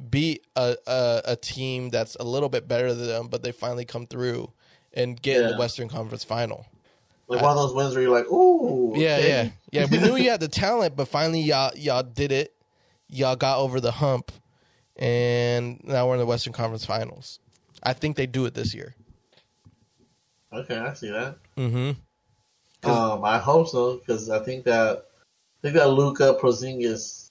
[0.09, 3.85] beat a, a a team that's a little bit better than them, but they finally
[3.85, 4.51] come through
[4.93, 6.65] and get in the Western Conference Final.
[7.27, 8.93] Like one of those wins where you're like, ooh.
[8.95, 9.53] Yeah, okay.
[9.71, 9.85] yeah, yeah.
[9.89, 12.53] We knew you had the talent, but finally y'all y'all did it.
[13.07, 14.31] Y'all got over the hump,
[14.95, 17.39] and now we're in the Western Conference Finals.
[17.81, 18.95] I think they do it this year.
[20.51, 21.37] Okay, I see that.
[21.57, 22.89] Mm-hmm.
[22.89, 27.22] Um, I hope so because I think that I think that Luka Porzingis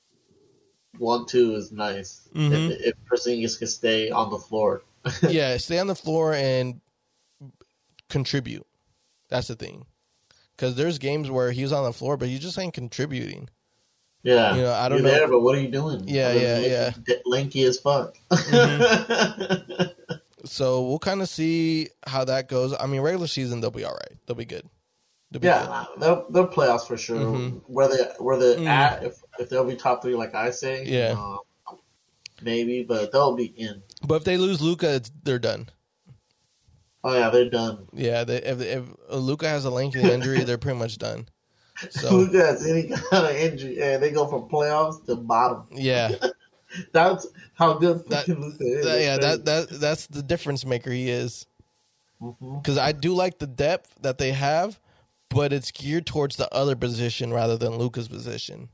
[0.98, 2.28] one two is nice.
[2.34, 2.70] Mhm.
[2.70, 4.82] If, if Porzingis can stay on the floor.
[5.28, 6.80] yeah, stay on the floor and
[8.08, 8.66] contribute.
[9.28, 9.86] That's the thing.
[10.56, 13.48] Because there's games where he's on the floor, but he just ain't contributing.
[14.22, 15.14] Yeah, You know, I don't You're know.
[15.14, 16.04] there, but what are you doing?
[16.06, 17.14] Yeah, yeah, yeah.
[17.26, 18.16] lanky- as fuck.
[20.44, 22.74] So we'll kind of see how that goes.
[22.78, 24.18] I mean, regular season they'll be all right.
[24.26, 24.68] They'll be good.
[25.32, 27.18] They'll yeah, they'll they're playoffs for sure.
[27.18, 27.62] Mhm.
[27.66, 28.66] Where they where they Mm.
[28.66, 29.02] at?
[29.04, 31.16] If if they'll be top three, like I say, Yeah.
[31.18, 31.74] uh,
[32.42, 33.82] maybe, but they'll be in.
[34.06, 35.68] But if they lose Luka, they're done.
[37.04, 37.86] Oh yeah, they're done.
[37.92, 41.28] Yeah, they, if if Luka has a lengthy injury, they're pretty much done.
[41.90, 45.64] So Who has any kind of injury, and they go from playoffs to bottom.
[45.72, 46.10] yeah,
[46.92, 48.84] That's how good That- Luka is.
[48.84, 51.46] that- yeah, that that that's the difference maker he is.
[52.20, 54.78] Because I do like the depth that they have,
[55.34, 58.68] but it's geared towards the other position rather than Luka's position.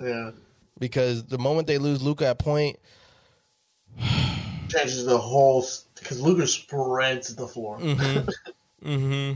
[0.00, 0.32] Yeah,
[0.78, 2.78] Because the moment they lose Luka at point,
[4.68, 5.64] changes the whole
[5.94, 7.78] because Luka spreads the floor.
[7.78, 9.32] mm-hmm, mm-hmm.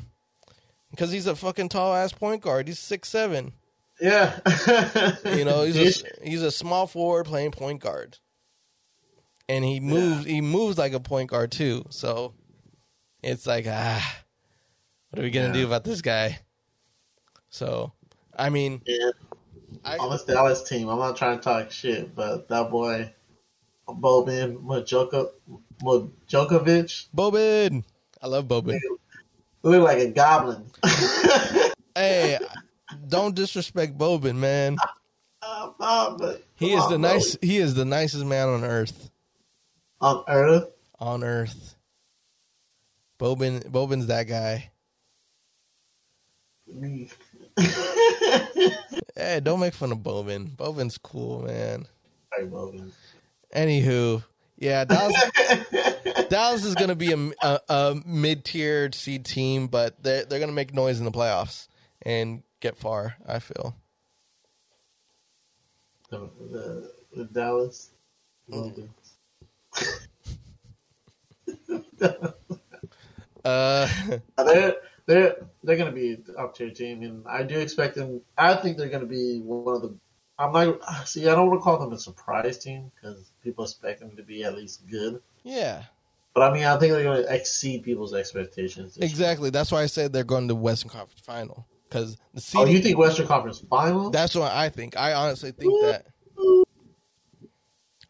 [0.91, 2.67] Because he's a fucking tall ass point guard.
[2.67, 3.53] He's six seven.
[4.01, 4.39] Yeah,
[5.25, 8.19] You know, he's a, he's a small forward playing point guard,
[9.49, 11.85] and he moves he moves like a point guard too.
[11.91, 12.33] So
[13.23, 14.17] it's like ah,
[15.11, 15.53] what are we gonna Yeah.
[15.53, 16.39] do about this guy?
[17.51, 17.93] So
[18.37, 19.11] I mean, yeah.
[19.85, 23.13] I, on this Dallas team, I'm not trying to talk shit, but that boy
[23.89, 25.31] Boban Majoko,
[25.83, 27.85] Majokovic Boban,
[28.23, 28.79] I love Boban.
[29.63, 30.65] look like a goblin.
[31.95, 32.39] hey,
[33.09, 34.77] don't disrespect Boban, man.
[35.41, 37.37] Uh, uh, He is on, the nice.
[37.41, 39.11] He is the nicest man on earth.
[40.01, 40.69] on Earth.
[40.99, 41.77] On earth,
[43.21, 43.65] Boban.
[43.71, 44.71] Boban's that guy.
[49.17, 50.47] Hey, don't make fun of Bowman.
[50.57, 51.87] Bowman's cool, man.
[52.33, 52.93] Sorry, Boban.
[53.55, 54.23] Anywho,
[54.57, 55.17] yeah, Dallas.
[56.29, 60.51] Dallas is going to be a, a, a mid-tier seed team, but they're they're going
[60.51, 61.67] to make noise in the playoffs
[62.03, 63.17] and get far.
[63.27, 63.75] I feel.
[66.11, 67.91] the, the, the Dallas.
[68.51, 68.89] Boban.
[73.45, 73.89] Uh,
[75.09, 78.21] they're they're they're gonna be up tier team, and I do expect them.
[78.37, 79.95] I think they're gonna be one of the.
[80.39, 81.27] I'm not see.
[81.29, 84.45] I don't want to call them a surprise team because people expect them to be
[84.45, 85.21] at least good.
[85.43, 85.83] yeah,
[86.35, 88.95] But I mean, I think they're gonna exceed people's expectations.
[88.95, 89.11] this year.
[89.11, 89.51] exactly.
[89.51, 92.99] That's why I said they're going to Western Conference Final because the Oh, you think
[92.99, 94.11] Western Conference Final?
[94.11, 94.97] That's what I think.
[94.97, 96.07] I honestly think that.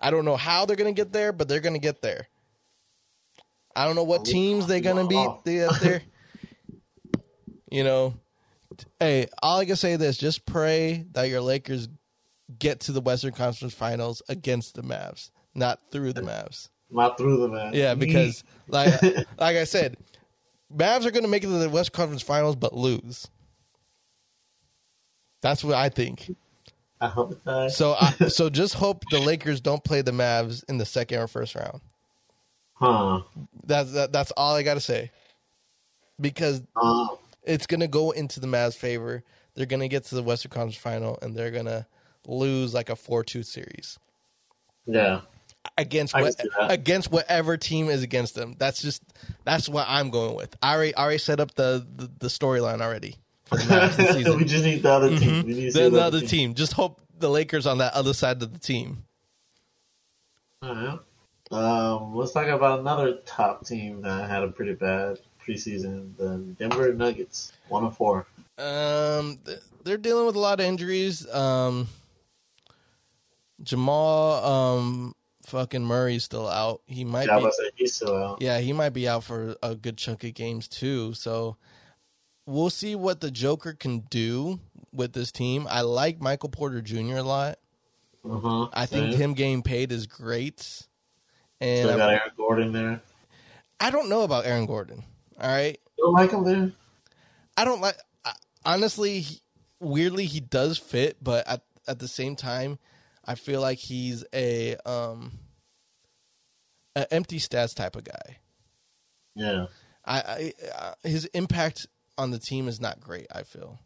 [0.00, 2.28] I don't know how they're going to get there, but they're going to get there.
[3.74, 5.40] I don't know what oh, teams they're going to be Oh.
[5.44, 6.02] there.
[7.70, 8.14] you know,
[9.00, 11.88] hey, all I can say is this, just pray that your Lakers
[12.58, 16.68] get to the Western Conference Finals against the Mavs, not through the Mavs.
[16.90, 17.74] Not through the Mavs.
[17.74, 19.96] Yeah, because like like I said,
[20.74, 23.28] Mavs are going to make it to the West Conference Finals but lose.
[25.40, 26.34] That's what I think.
[27.00, 27.76] I hope does.
[27.76, 31.28] So, I, so just hope the Lakers don't play the Mavs in the second or
[31.28, 31.80] first round.
[32.74, 33.22] Huh.
[33.64, 35.10] That's that, that's all I got to say.
[36.20, 37.08] Because Uh,
[37.48, 39.24] it's gonna go into the Mavs' favor.
[39.54, 41.86] They're gonna get to the Western Conference Final and they're gonna
[42.26, 43.98] lose like a four-two series
[44.86, 45.20] yeah.
[45.76, 48.54] against what, against whatever team is against them.
[48.58, 49.02] That's just
[49.44, 50.54] that's what I'm going with.
[50.62, 53.16] I already I already set up the the, the storyline already
[53.46, 55.46] for the we just need the other team.
[55.46, 56.54] We need to Then the other team.
[56.54, 59.04] Just hope the Lakers on that other side of the team.
[60.62, 60.98] All right.
[61.50, 65.18] Um, let's talk about another top team that had a pretty bad
[65.48, 66.16] preseason.
[66.16, 68.26] The Denver Nuggets, one and four.
[68.58, 69.38] Um,
[69.84, 71.28] they're dealing with a lot of injuries.
[71.32, 71.88] Um,
[73.62, 75.14] Jamal, um,
[75.46, 76.82] fucking Murray's still out.
[76.86, 77.86] He might Yeah, be.
[77.86, 78.42] still out.
[78.42, 81.14] Yeah, he might be out for a good chunk of games too.
[81.14, 81.56] So
[82.46, 84.60] we'll see what the Joker can do
[84.92, 85.66] with this team.
[85.68, 87.16] I like Michael Porter Jr.
[87.16, 87.58] a lot.
[88.28, 88.68] Uh-huh.
[88.72, 89.20] I think Same.
[89.20, 90.86] him getting paid is great.
[91.60, 93.02] And Still I, got Aaron Gordon there.
[93.80, 95.04] I don't know about Aaron Gordon.
[95.40, 95.78] All right.
[95.96, 96.72] You don't like him there?
[97.56, 97.96] I don't like.
[98.24, 98.32] I,
[98.64, 99.40] honestly, he,
[99.80, 102.78] weirdly, he does fit, but at at the same time,
[103.24, 105.38] I feel like he's a um,
[106.96, 108.38] an empty stats type of guy.
[109.34, 109.66] Yeah.
[110.04, 111.86] I, I uh, his impact
[112.16, 113.26] on the team is not great.
[113.34, 113.78] I feel.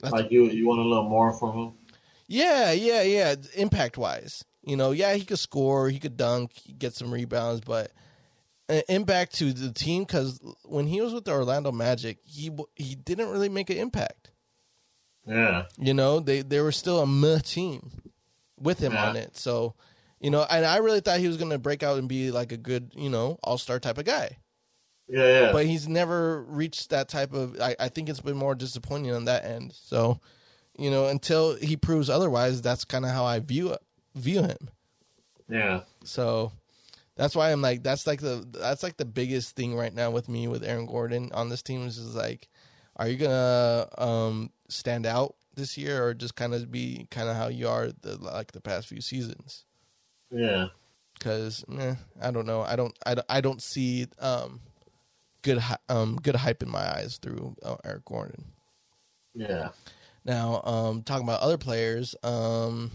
[0.00, 1.72] That's, Like you, you want a little more from him?
[2.28, 3.34] yeah, yeah, yeah.
[3.54, 7.92] Impact wise, you know, yeah, he could score, he could dunk, get some rebounds, but
[8.68, 13.30] impact to the team because when he was with the Orlando Magic, he he didn't
[13.30, 14.30] really make an impact.
[15.26, 15.64] Yeah.
[15.78, 17.90] You know, they they were still a meh team
[18.60, 19.08] with him Yeah.
[19.10, 19.36] on it.
[19.36, 19.74] So,
[20.20, 22.52] you know, and I really thought he was going to break out and be like
[22.52, 24.38] a good, you know, all star type of guy.
[25.08, 25.52] Yeah, yeah.
[25.52, 27.60] But he's never reached that type of.
[27.60, 29.72] I, I think it's been more disappointing on that end.
[29.74, 30.20] So,
[30.76, 33.76] you know, until he proves otherwise, that's kind of how I view
[34.16, 34.68] view him.
[35.48, 35.82] Yeah.
[36.04, 36.50] So
[37.16, 40.28] that's why I'm like that's like the that's like the biggest thing right now with
[40.28, 42.48] me with Aaron Gordon on this team is like,
[42.96, 47.36] are you gonna um stand out this year or just kind of be kind of
[47.36, 49.64] how you are the like the past few seasons?
[50.30, 50.66] Yeah.
[51.14, 54.60] Because eh, I don't know, I don't I, don't- I don't see um
[55.42, 58.44] good um good hype in my eyes through uh, Eric Gordon.
[59.34, 59.68] Yeah.
[60.24, 62.90] Now, um, talking about other players, um,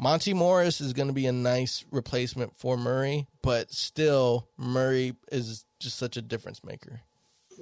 [0.00, 5.66] Monte Morris is going to be a nice replacement for Murray, but still, Murray is
[5.78, 7.02] just such a difference maker.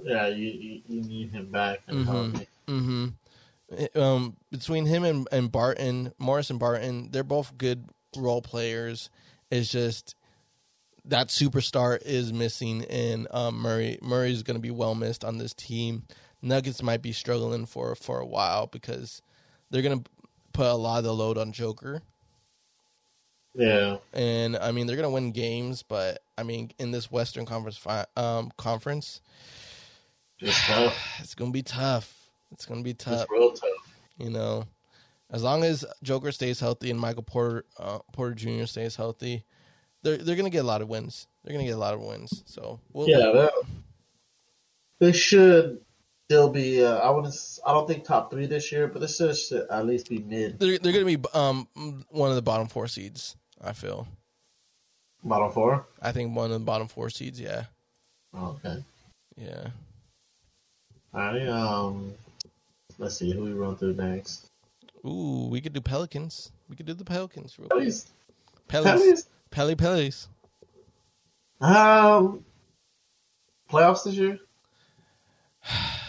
[0.01, 0.27] Yeah.
[0.27, 2.47] You you, need him back Mhm.
[2.67, 3.99] Mm-hmm.
[3.99, 7.85] Um, between him and, and Barton, Morris and Barton, they're both good
[8.15, 9.09] role players.
[9.51, 10.15] It's just
[11.05, 15.37] that superstar is missing, and um, Murray Murray is going to be well missed on
[15.39, 16.03] this team.
[16.41, 19.21] Nuggets might be struggling for for a while because
[19.69, 20.09] they're going to
[20.53, 22.01] put a lot of the load on Joker.
[23.55, 23.97] Yeah.
[24.13, 28.05] and I mean they're gonna win games, but I mean in this Western Conference fi-
[28.15, 29.21] um, conference,
[30.39, 32.15] it's gonna be tough.
[32.51, 33.69] It's gonna be tough, Just real tough.
[34.17, 34.65] you know.
[35.31, 38.65] As long as Joker stays healthy and Michael Porter uh, Porter Jr.
[38.65, 39.43] stays healthy,
[40.01, 41.27] they're they're gonna get a lot of wins.
[41.43, 42.43] They're gonna get a lot of wins.
[42.45, 43.31] So we'll, Yeah.
[43.33, 43.51] That,
[44.99, 45.79] they should
[46.29, 46.85] still be.
[46.85, 47.35] Uh, I wouldn't.
[47.65, 49.35] I don't think top three this year, but they should,
[49.71, 51.67] at least be mid, they're they're gonna be um
[52.09, 53.35] one of the bottom four seeds.
[53.61, 54.07] I feel.
[55.23, 55.87] bottom four.
[56.01, 57.41] I think one of the bottom four seeds.
[57.41, 57.63] Yeah,
[58.37, 58.83] Okay.
[59.37, 59.69] yeah.
[61.13, 61.47] All right.
[61.47, 62.13] Um.
[62.99, 64.47] Let's see who we run through next.
[65.05, 66.51] Ooh, we could do Pelicans.
[66.69, 67.57] We could do the Pelicans.
[67.57, 67.83] Real quick.
[67.87, 68.05] Pellies.
[68.67, 69.01] Pelicans.
[69.01, 69.25] Pellies.
[69.49, 70.27] Pelly Pellies.
[71.61, 72.45] Um.
[73.71, 74.37] Playoffs this year?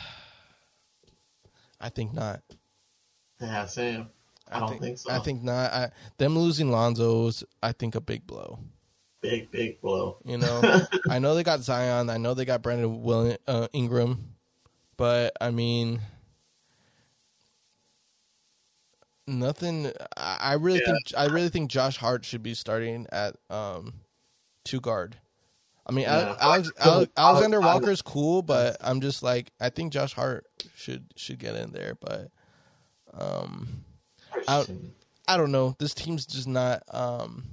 [1.81, 2.43] I think not.
[3.41, 4.11] Yeah, Sam.
[4.53, 5.11] I, don't think, so.
[5.11, 5.73] I think not.
[5.73, 8.59] I, them losing Lonzo is, I think, a big blow.
[9.23, 10.19] big, big blow.
[10.25, 12.11] You know, I know they got Zion.
[12.11, 14.35] I know they got Brandon Will, uh, Ingram,
[14.97, 16.01] but I mean,
[19.27, 19.93] nothing.
[20.17, 20.93] I, I really Yeah.
[20.93, 23.95] think I really think Josh Hart should be starting at um,
[24.65, 25.17] two guard.
[25.87, 26.37] I mean, Yeah.
[26.41, 30.47] Alex, Alex, Alexander I- Walker's cool, but I'm just like I think Josh Hart
[30.77, 32.29] should should get in there, but
[33.13, 33.85] um.
[34.47, 34.67] I-
[35.29, 35.77] I don't know.
[35.79, 37.45] This team's just not um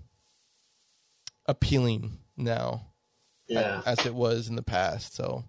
[1.46, 2.88] appealing now
[3.48, 3.82] yeah.
[3.86, 5.16] as it was in the past.
[5.16, 5.44] So,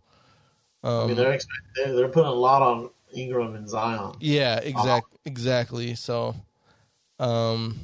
[0.83, 4.15] I um, mean, they're, expect- they're they're putting a lot on Ingram and Zion.
[4.21, 5.95] yeah, exact, exactly.
[5.95, 6.35] So,
[7.19, 7.79] um,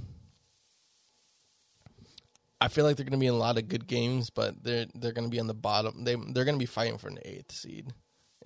[2.64, 4.86] I feel like they're going to be in a lot of good games, but they're
[4.94, 6.02] they're going to be on the bottom.
[6.02, 7.92] They they're going to be fighting for an eighth seed,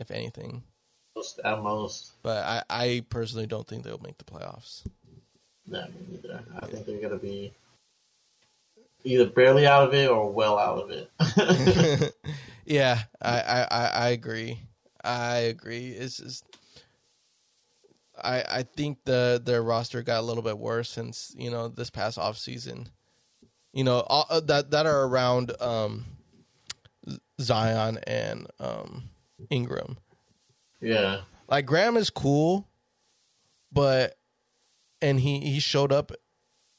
[0.00, 0.64] if anything.
[1.14, 2.14] Most, at most.
[2.24, 4.84] But I I personally don't think they'll make the playoffs.
[5.70, 6.42] Yeah, me neither.
[6.60, 7.52] I think they're gonna be
[9.04, 12.12] either barely out of it or well out of it.
[12.66, 14.60] yeah, I, I, I, I agree.
[15.04, 15.90] I agree.
[15.90, 16.44] It's just
[18.20, 21.90] I I think the their roster got a little bit worse since you know this
[21.90, 22.88] past off season.
[23.78, 26.04] You know all, uh, that that are around um,
[27.40, 29.04] Zion and um,
[29.50, 29.98] Ingram.
[30.80, 32.66] yeah, Like Graham is cool,
[33.70, 34.16] but
[35.00, 36.10] and he he showed up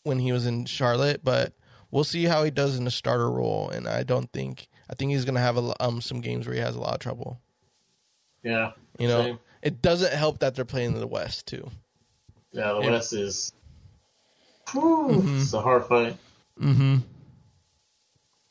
[0.04, 1.54] when he was in Charlotte, but
[1.90, 3.70] we'll see how he does in the starter role.
[3.70, 6.62] And I don't think I think he's gonna have a, um some games where he
[6.62, 7.40] has a lot of trouble.
[8.44, 8.74] yeah.
[8.98, 9.40] You know, Same.
[9.62, 11.72] it doesn't help that they're playing in the West too.
[12.52, 12.92] Yeah, the.
[12.92, 13.54] West is.
[14.72, 16.18] Whew, It's a hard fight
[16.62, 16.98] Mm-hmm.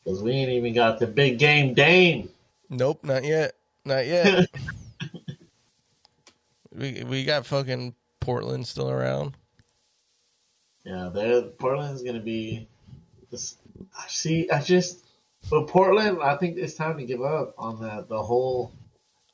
[0.04, 2.30] because we ain't even got the big game Dame.
[2.70, 3.52] Nope, not yet,
[3.84, 4.46] not yet.
[6.74, 9.36] we we got fucking Portland still around.
[10.84, 12.68] Yeah, they're Portland's gonna be.
[13.30, 13.56] This,
[13.98, 14.48] I see.
[14.50, 15.04] I just,
[15.50, 16.18] but Portland.
[16.22, 18.08] I think it's time to give up on that.
[18.08, 18.72] The whole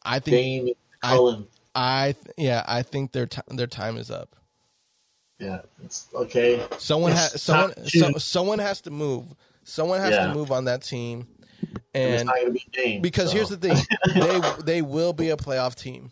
[0.02, 0.34] I think
[0.66, 1.46] Dame I- Cullen.
[1.76, 4.36] I th- yeah I think their ti their time is up.
[5.38, 6.64] Yeah, it's okay.
[6.78, 9.26] Someone has someone so, someone has to move.
[9.64, 10.26] Someone has Yeah.
[10.28, 11.26] to move on that team,
[11.94, 13.36] And it's and be because so.
[13.36, 13.76] here's the thing,
[14.14, 16.10] they they will be a playoff team.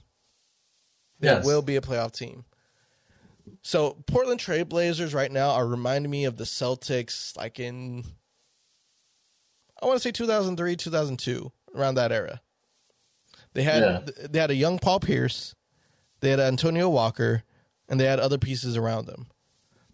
[1.21, 1.45] They Yes.
[1.45, 2.45] will be a playoff team.
[3.63, 8.05] So Portland Trailblazers right now are reminding me of the Celtics, like in
[9.81, 12.41] I want to say 2003, 2002, around that era.
[13.55, 14.27] They had Yeah.
[14.31, 15.55] they had a young Paul Pierce,
[16.21, 17.45] they had Antonio Walker,
[17.93, 19.27] and they had other pieces around them.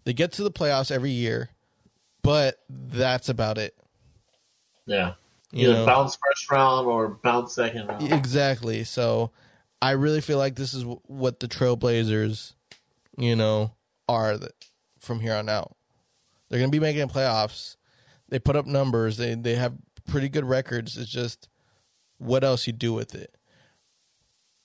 [0.05, 1.49] They get to the playoffs every year,
[2.23, 3.75] but that's about it.
[4.87, 5.13] Yeah.
[5.51, 5.85] You Either know?
[5.85, 8.11] bounce first round or bounce second round.
[8.11, 8.85] Exactly.
[8.85, 9.31] So
[9.81, 12.53] I really feel like this is what the Trailblazers
[13.19, 13.73] you know,
[14.07, 14.51] are the,
[14.99, 15.75] from here on out.
[16.49, 17.75] They're going to be making playoffs.
[18.29, 19.17] They put up numbers.
[19.17, 19.73] They they have
[20.07, 20.97] pretty good records.
[20.97, 21.49] It's just
[22.17, 23.35] what else you do with it.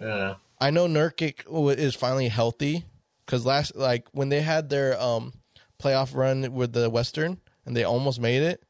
[0.01, 0.35] Yeah.
[0.61, 1.43] I know Nurkic
[1.79, 2.85] is finally healthy
[3.25, 5.33] because last like when they had their um
[5.83, 8.65] playoff run with the Western and they almost made it,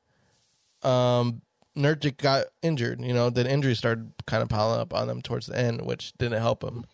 [0.89, 1.43] um
[1.76, 3.01] Nurkic got injured.
[3.01, 6.12] You know, the injuries started kind of piling up on them towards the end, which
[6.18, 6.85] didn't help him.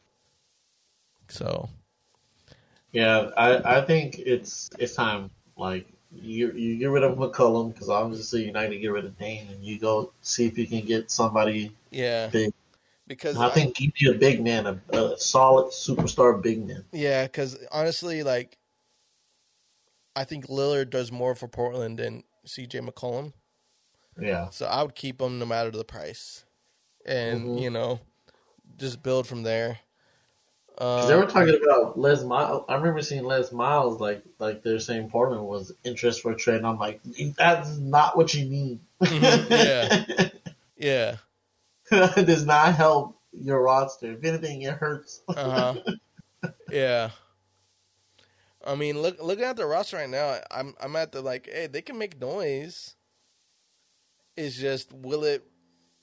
[1.28, 1.68] So
[2.92, 5.30] Yeah, I, I think it's it's time.
[5.56, 9.18] Like you you get rid of McCollum because obviously you're not gonna get rid of
[9.18, 12.52] Dame, and you go see if you can get somebody yeah, big.
[13.10, 16.84] Because I think give me a big man, a, a solid superstar big man.
[16.92, 18.56] yeah, because honestly, like
[20.14, 22.78] I think Lillard does more for Portland than C.J.
[22.80, 23.32] McCollum.
[24.18, 26.44] Yeah, So I would keep him no matter the price,
[27.04, 27.62] and Mhm.
[27.62, 28.00] you know,
[28.76, 29.80] just build from there.
[30.78, 32.64] Uh, they were talking about Les Miles.
[32.68, 36.58] I remember seeing Les Miles like like they're saying Portland was interest for trade.
[36.58, 37.00] And I'm like,
[37.36, 38.78] that's not what you need.
[39.00, 40.30] Mhm, yeah,
[40.76, 41.18] it
[42.24, 44.12] does not help your roster.
[44.12, 45.22] If anything, it hurts.
[45.28, 45.74] uh
[46.42, 47.10] huh, yeah.
[48.64, 51.66] I mean, look looking at the roster right now, I'm I'm at the like, hey,
[51.66, 52.94] they can make noise.
[54.36, 55.44] It's just will it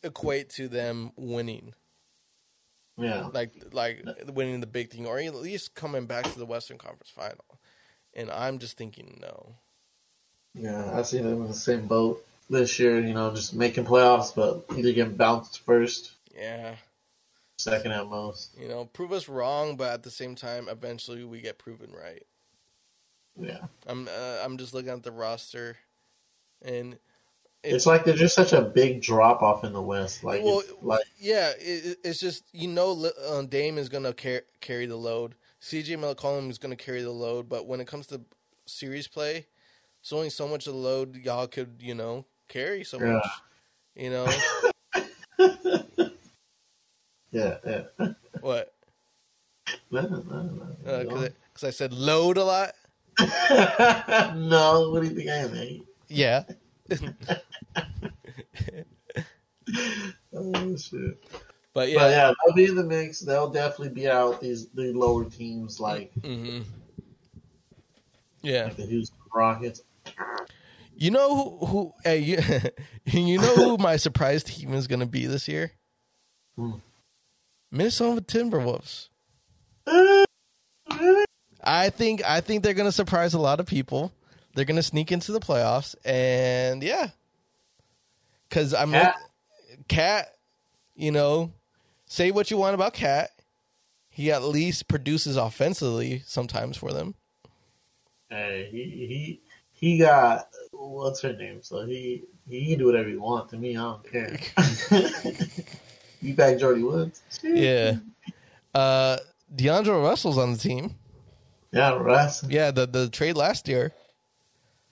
[0.04, 1.74] equate to them winning,
[2.98, 3.30] yeah.
[3.34, 7.10] like like winning the big thing, or at least coming back to the Western Conference
[7.10, 7.46] Final?
[8.14, 9.56] And I'm just thinking no.
[10.54, 13.00] Yeah, I see them in the same boat this year.
[13.00, 16.76] You know, just making playoffs, but either getting bounced first, Yeah.
[17.58, 18.58] second at most.
[18.60, 22.24] You know, prove us wrong, but at the same time, eventually we get proven right.
[23.40, 25.78] Yeah, I'm uh, I'm just looking at the roster,
[26.64, 26.98] and
[27.64, 30.24] it's, like there's just such a big drop off in the West.
[30.24, 34.86] Like, well, like yeah, it, it's just you know uh, Dame is gonna car- carry
[34.86, 35.36] the load.
[35.62, 38.22] CJ McCollum is gonna carry the load, but when it comes to
[38.66, 39.48] series play,
[40.02, 43.14] it's only so much of the load y'all could you know carry so Yeah.
[43.14, 43.28] much.
[43.96, 44.28] You know
[47.32, 47.84] yeah, yeah.
[48.42, 48.74] what?
[49.92, 51.30] no, no, no.
[51.54, 52.74] Because I said load a lot.
[54.36, 55.84] no, what do you think I am, mate?
[56.08, 56.44] Yeah.
[60.34, 61.18] Oh shit.
[61.74, 61.96] But Yeah.
[61.96, 62.00] yeah.
[62.00, 63.20] But yeah, they'll be in the mix.
[63.20, 66.62] They'll definitely be out these the lower teams like, Mm-hmm.
[68.44, 68.66] Yeah.
[68.66, 69.82] like the Houston Rockets.
[70.98, 71.66] You know who?
[71.66, 72.40] who hey, you,
[73.06, 75.72] you know who my surprise team is going to be this year?
[76.56, 76.74] Hmm.
[77.72, 79.10] Minnesota Timberwolves.
[81.64, 84.12] I think I think they're going to surprise a lot of people.
[84.56, 87.10] They're going to sneak into the playoffs, and yeah,
[88.50, 89.16] because I'm Cat?
[89.88, 90.34] Cat.
[90.96, 91.52] You know,
[92.08, 93.30] say what you want about Cat.
[94.10, 97.14] He at least produces offensively sometimes for them.
[98.30, 99.42] Hey, he he
[99.78, 101.62] he got what's her name?
[101.62, 103.52] So he he can do whatever he wants.
[103.52, 104.32] To me, I don't care.
[106.22, 107.22] you back Jordyn Woods?
[107.44, 107.98] Yeah.
[108.74, 109.18] Uh,
[109.56, 110.96] DeAndre Russell's on the team.
[111.72, 112.44] Yeah, Russ.
[112.44, 113.94] Yeah, the the trade last year.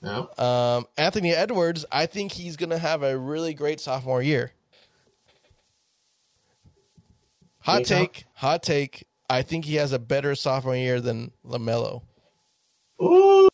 [0.03, 0.25] Yeah.
[0.37, 4.51] Um, Anthony Edwards, I think he's going to have a really great sophomore year.
[7.61, 8.13] Hot Take out.
[8.13, 9.07] take, hot take.
[9.27, 12.03] I think he has a better sophomore year than Lamelo.
[13.01, 13.49] Ooh,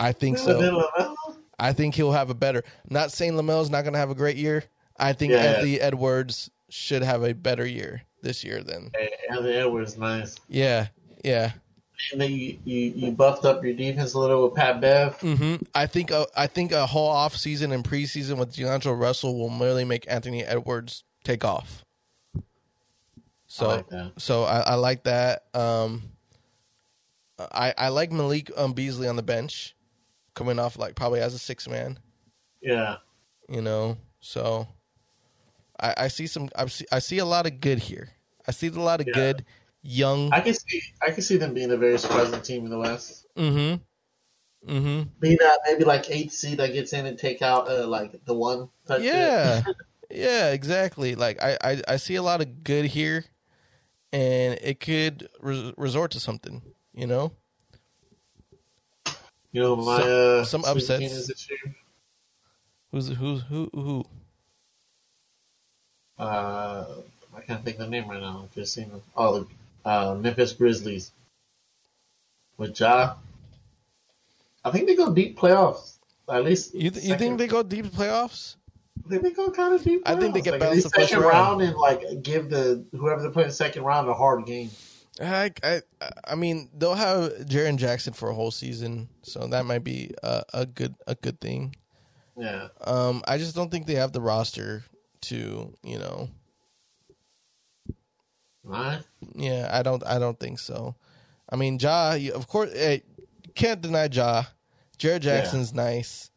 [0.00, 0.58] I think so.
[0.60, 1.14] middle of that.
[1.58, 2.64] I think he'll have a better.
[2.88, 4.64] Not saying Lamelo's not going to have a great year.
[4.98, 5.38] I think Yeah.
[5.40, 8.90] Anthony Edwards should have a better year this year than.
[8.96, 10.36] Hey, Anthony Edwards, nice.
[10.48, 10.88] Yeah,
[11.22, 11.52] yeah.
[12.12, 15.20] And then you, you, you buffed up your defense a little with Pat Bev.
[15.20, 19.38] hmm I think a, I think a whole off season and preseason with DeAndre Russell
[19.38, 21.84] will really make Anthony Edwards take off.
[23.48, 24.12] So I like that.
[24.16, 25.42] so I, I like that.
[25.52, 26.04] Um,
[27.38, 29.74] I I like Malik um, Beasley on the bench,
[30.34, 31.98] coming off like probably as a six man.
[32.62, 32.96] Yeah.
[33.48, 34.68] You know, so
[35.78, 38.10] I, I see some I see I see a lot of good here.
[38.46, 39.14] I see a lot of Yeah.
[39.14, 39.44] good
[39.82, 40.32] young.
[40.32, 43.26] I can see I can see them being a very surprising team in the West.
[43.36, 43.82] mm-hmm.
[44.70, 45.08] Mm-hmm.
[45.20, 48.34] Being that maybe like eighth seed that gets in and take out uh, like the
[48.34, 48.68] one.
[49.00, 49.62] Yeah,
[50.10, 51.14] yeah, exactly.
[51.14, 53.24] Like I, I, I see a lot of good here,
[54.12, 56.60] and it could re- resort to something.
[56.92, 57.32] You know,
[59.52, 60.98] You know my Some- uh, some upsets.
[61.00, 61.74] Keenan's this year.
[62.92, 64.04] who's who's who who?
[66.18, 66.84] Uh,
[67.36, 68.42] I can't think of the name right now.
[68.44, 69.02] I've just seen them.
[69.16, 69.46] Oh,
[69.84, 71.12] uh, Memphis Grizzlies
[72.58, 73.14] with Ja.
[74.64, 75.94] I think they go deep playoffs.
[76.28, 78.56] At least You th- you think they go deep playoffs?
[79.04, 80.02] I think they go kind of deep.
[80.04, 81.62] I think they get like, bounced at least the first second round.
[81.62, 84.70] and like give the whoever they're playing second round a hard game.
[85.20, 85.80] I, I,
[86.26, 90.44] I mean, they'll have Jaren Jackson for a whole season, so that might be a,
[90.54, 91.74] a good a good thing.
[92.36, 92.68] Yeah.
[92.82, 94.84] Um, I just don't think they have the roster
[95.22, 96.28] to, you know,
[98.62, 99.02] Right.
[99.34, 100.94] yeah, I don't, I don't think so.
[101.50, 103.00] I mean, Ja, you- of course, eh,
[103.54, 104.44] can't deny Ja.
[104.98, 106.30] Jared Jackson's nice.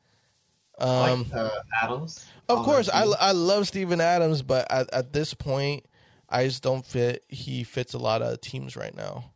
[0.80, 1.50] Um, like uh,
[1.84, 2.26] Adams.
[2.50, 3.04] Of course, I.
[3.04, 5.86] I love Steven Adams, but at, at this point,
[6.34, 7.24] I just don't fit.
[7.30, 9.32] He fits a lot of teams right now,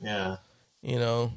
[0.00, 0.36] Yeah.
[0.82, 1.32] you know,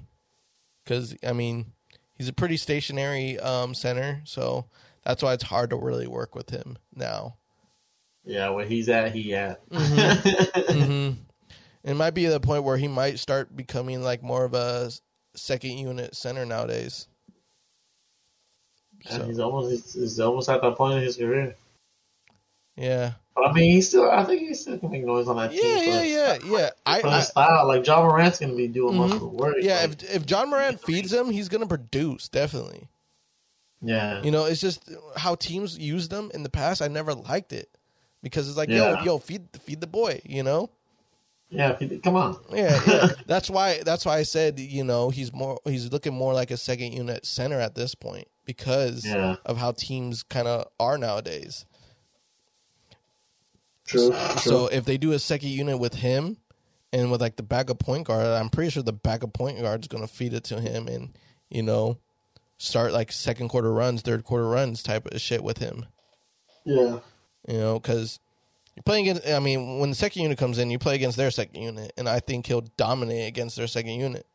[0.84, 1.73] because I mean,
[2.15, 4.65] he's a pretty stationary um, center, so
[5.03, 7.35] that's why it's hard to really work with him now.
[8.26, 8.49] Yeah.
[8.49, 9.68] Where he's at, he at.
[9.69, 11.11] Mm-hmm.
[11.84, 14.91] It might be the point where he might start becoming like more of a
[15.35, 17.07] second unit center nowadays.
[19.09, 21.55] And So he's almost he's almost at that point in his career.
[22.76, 24.09] yeah, But I mean, he's still.
[24.09, 25.59] I think he still can make noise on that team.
[25.64, 26.69] yeah, yeah, yeah, yeah.
[26.88, 29.15] I, For I style, like John Morant's gonna be doing most Mhm.
[29.15, 29.55] of the work.
[29.59, 29.81] yeah.
[29.81, 32.88] like, If if John Moran feeds him, he's gonna produce definitely.
[33.81, 36.81] yeah, You know, it's just how teams use them in the past.
[36.81, 37.69] I never liked it
[38.23, 38.97] because it's like, Yeah.
[38.99, 40.19] yo, yo, feed feed the boy.
[40.26, 40.72] You know,
[41.51, 41.77] yeah.
[42.03, 42.38] Come on.
[42.51, 43.07] yeah, yeah.
[43.27, 46.57] that's why that's why I said, you know, he's more he's looking more like a
[46.57, 49.35] second unit center at this point because Yeah.
[49.45, 51.65] of how teams kind of are nowadays.
[53.88, 54.14] True.
[54.38, 56.38] So if they do a second unit with him
[56.93, 59.88] and with like the backup point guard, I'm pretty sure the backup point guard is
[59.88, 61.18] going to feed it to him and
[61.49, 61.97] you know
[62.57, 65.85] start like second quarter runs, third quarter runs type of shit with him.
[66.65, 66.99] yeah,
[67.47, 68.19] You know, because
[68.76, 69.27] you're playing against.
[69.27, 72.07] I mean, when the second unit comes in, you play against their second unit, and
[72.09, 74.26] I think he'll dominate against their second unit.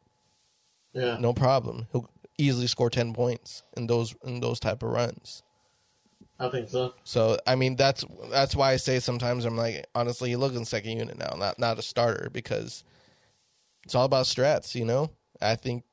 [0.94, 1.16] yeah.
[1.20, 1.86] No problem.
[1.92, 2.08] He'll
[2.38, 5.42] easily score ten points in those in those type of runs.
[6.42, 6.92] I think so.
[7.04, 10.64] So I mean that's that's why I say sometimes I'm like honestly he looks in
[10.64, 12.82] second unit now, not not a starter because
[13.84, 15.10] it's all about strats, you know.
[15.40, 15.84] I think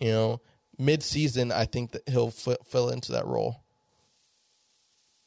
[0.00, 0.40] you know
[0.78, 3.62] mid season I think that he'll f- fill into that role.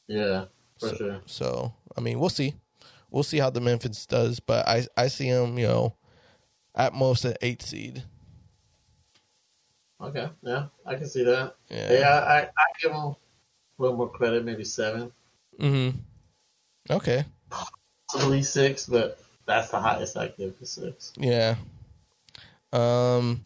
[0.08, 0.46] Yeah,
[0.80, 1.22] for so, sure.
[1.28, 2.56] So I mean we'll see,
[3.12, 5.96] we'll see how the Memphis does, but I I see him you know
[6.74, 8.04] at most an eight seed.
[10.02, 11.54] Okay, yeah, I can see that.
[11.70, 11.94] Yeah.
[11.94, 13.16] Yeah, I, I give him
[13.78, 15.12] a little more credit, maybe seven,
[15.60, 15.98] Mm-hmm.
[16.90, 17.26] Okay.
[18.12, 21.14] possibly six, but that's the highest I give to six.
[21.18, 21.56] Yeah.
[22.74, 23.44] Um,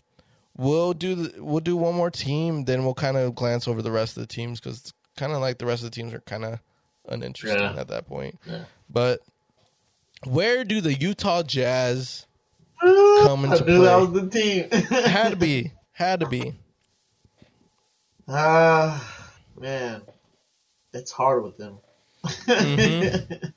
[0.58, 3.92] we'll do the, we'll do one more team, then we'll kind of glance over the
[3.92, 6.22] rest of the teams because it's kind of like the rest of the teams are
[6.22, 6.60] kind of
[7.10, 7.80] uninteresting Yeah.
[7.80, 8.40] at that point.
[8.46, 8.66] Yeah.
[8.90, 9.22] But
[10.26, 12.26] where do the Utah Jazz
[12.82, 14.06] Come into I knew that play.
[14.06, 14.70] was the team.
[15.06, 16.54] had to be had to be?
[18.28, 19.28] Ah,
[19.60, 20.02] man,
[20.96, 21.78] it's hard with them.
[22.26, 23.52] Mhm.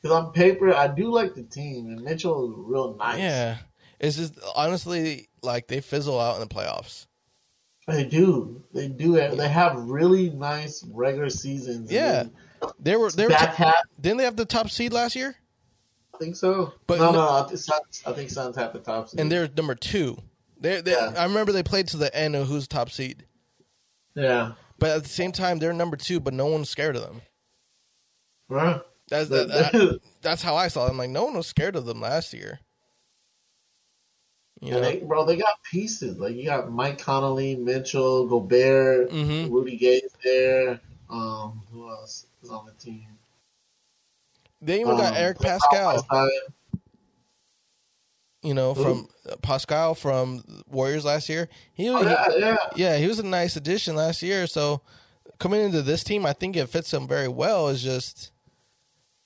[0.00, 3.18] Because on paper, I do like the team, and Mitchell is real nice.
[3.18, 3.58] Yeah.
[4.00, 7.06] It's just honestly like they fizzle out in the playoffs.
[7.86, 8.62] They do.
[8.72, 9.12] They do.
[9.14, 11.90] They have really nice regular seasons.
[11.92, 12.24] Yeah.
[12.80, 15.36] They were they were Back half, didn't they have the top seed last year?
[16.14, 16.72] I think so.
[16.86, 19.20] But no, no- no, I think Suns, I think Suns have the top seed.
[19.20, 20.16] And they're number two.
[20.60, 21.12] They, they Yeah.
[21.16, 23.24] I remember they played to the end of who's top seed.
[24.14, 24.52] yeah.
[24.78, 27.22] But at the same time, they're number two, but no one's scared of them.
[28.48, 28.80] Right.
[29.08, 30.98] That's that, that- that's how I saw them.
[30.98, 32.60] Like no one was scared of them last year.
[34.60, 36.18] You know, they, bro, they got pieces.
[36.18, 39.50] Like you got Mike Conley, Mitchell, Gobert, Mhm.
[39.50, 40.80] Rudy Gay's there.
[41.10, 43.06] Um, who else is on the team?
[44.62, 46.02] they even got Um, Eric Paschall.
[48.44, 51.48] You know, from uh, Paschall from Warriors last year.
[51.72, 52.56] He, Oh, yeah, yeah.
[52.76, 54.46] yeah, he was a nice addition last year.
[54.46, 54.82] So
[55.38, 57.68] coming into this team, I think it fits him very well.
[57.68, 58.32] Is just,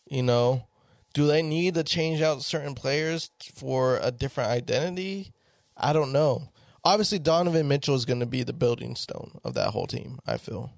[0.08, 0.68] you know,
[1.14, 5.32] do they need to change out certain players for a different identity?
[5.76, 6.50] I don't know.
[6.84, 10.20] Obviously, Donovan Mitchell is going to be the building stone of that whole team.
[10.28, 10.70] I feel.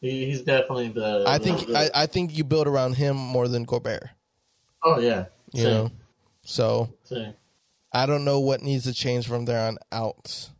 [0.00, 1.24] He's definitely the.
[1.26, 4.08] I think the- I, I think you build around him more than Gobert.
[4.84, 5.26] oh yeah.
[5.52, 5.90] You Same, know,
[6.48, 6.88] so.
[7.92, 10.50] I don't know what needs to change from there on out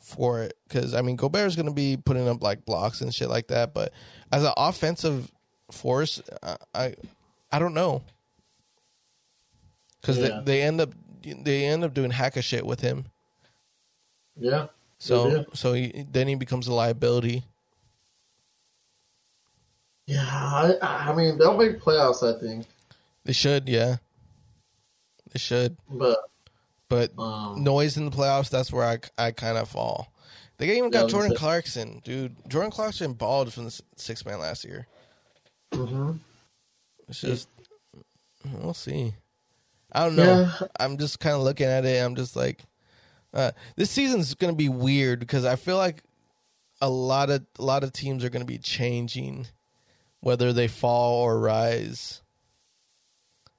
[0.00, 3.14] for it because I mean Gobert is going to be putting up like blocks and
[3.14, 3.92] shit like that, but
[4.32, 5.30] as an offensive
[5.70, 6.94] force, I I,
[7.52, 8.02] I don't know
[10.00, 10.40] because Yeah.
[10.44, 10.92] they, they end up
[11.22, 13.06] they end up doing hacker shit with him,
[14.38, 14.66] Yeah.
[14.98, 17.44] So so he, then he becomes a liability.
[20.06, 20.24] Yeah.
[20.26, 20.74] I,
[21.10, 22.22] I mean, they'll make playoffs.
[22.22, 22.66] I think,
[23.24, 23.96] They should, yeah,
[25.32, 26.18] they should, but
[26.88, 30.12] but um, noise in the playoffs that's where I I kind of fall.
[30.58, 32.34] They even got Jordan Clarkson, dude.
[32.48, 34.86] Jordan Clarkson balled from the six man last year.
[35.72, 36.18] mhm.
[37.08, 37.48] It's just
[38.54, 39.14] we'll see.
[39.92, 40.50] I don't know.
[40.60, 40.66] Yeah.
[40.78, 42.04] I'm just kind of looking at it.
[42.04, 42.62] I'm just like,
[43.32, 46.02] uh, this season's going to be weird because I feel like
[46.80, 49.46] a lot of a lot of teams are going to be changing,
[50.20, 52.22] whether they fall or rise,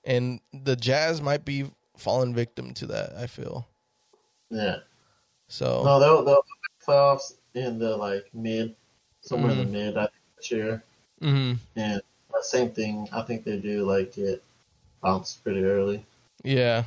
[0.04, 1.66] and the Jazz might be
[1.98, 3.16] falling victim to that.
[3.18, 3.68] I feel
[4.50, 4.78] Yeah.
[5.48, 5.84] so.
[5.84, 6.44] No, they'll they'll
[6.88, 8.76] playoffs in the like mid,
[9.22, 9.98] somewhere in the mid.
[9.98, 10.84] I think this year,
[11.22, 12.02] hmm and
[12.32, 13.08] the same thing.
[13.12, 14.42] I think they do like get
[15.02, 16.06] bounced pretty early.
[16.44, 16.84] Yeah.